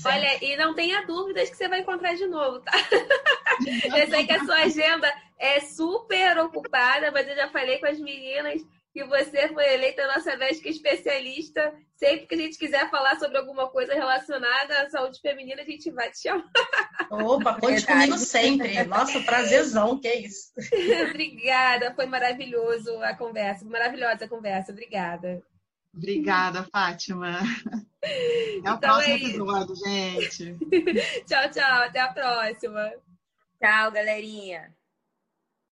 Olha, 0.05 0.45
e 0.45 0.57
não 0.57 0.75
tenha 0.75 1.07
dúvidas 1.07 1.49
que 1.49 1.57
você 1.57 1.69
vai 1.69 1.81
encontrar 1.81 2.15
de 2.15 2.27
novo, 2.27 2.61
tá? 2.61 2.73
eu 4.01 4.09
sei 4.09 4.27
que 4.27 4.33
a 4.33 4.45
sua 4.45 4.63
agenda 4.63 5.13
é 5.39 5.61
super 5.61 6.39
ocupada, 6.39 7.13
mas 7.13 7.29
eu 7.29 7.37
já 7.37 7.49
falei 7.51 7.79
com 7.79 7.87
as 7.87 8.01
meninas 8.01 8.63
que 8.93 9.05
você 9.05 9.49
foi 9.49 9.75
eleita 9.75 10.07
nossa 10.07 10.37
médica 10.37 10.69
especialista. 10.69 11.73
Sempre 11.97 12.27
que 12.27 12.35
a 12.35 12.39
gente 12.39 12.59
quiser 12.59 12.91
falar 12.91 13.19
sobre 13.19 13.39
alguma 13.39 13.69
coisa 13.69 13.95
relacionada 13.95 14.83
à 14.83 14.91
saúde 14.91 15.21
feminina, 15.21 15.63
a 15.63 15.65
gente 15.65 15.91
vai 15.91 16.11
te 16.11 16.23
chamar. 16.23 16.51
Opa, 17.11 17.59
conte 17.59 17.87
comigo 17.87 18.19
sempre. 18.19 18.85
Nossa, 18.85 19.21
prazerzão, 19.21 19.99
que 19.99 20.09
é 20.09 20.21
isso. 20.21 20.53
Obrigada, 21.11 21.95
foi 21.95 22.07
maravilhoso 22.07 23.01
a 23.03 23.17
conversa, 23.17 23.65
maravilhosa 23.65 24.25
a 24.25 24.29
conversa. 24.29 24.73
Obrigada. 24.73 25.43
Obrigada, 25.95 26.65
Fátima. 26.65 27.39
Até 27.39 28.57
então 28.57 28.75
o 28.75 28.81
próximo 28.81 29.13
é 29.13 29.17
episódio, 29.17 29.77
gente. 29.77 30.57
tchau, 31.27 31.51
tchau. 31.51 31.83
Até 31.83 32.01
a 32.01 32.13
próxima. 32.13 32.93
Tchau, 33.61 33.93
galerinha. 33.93 34.75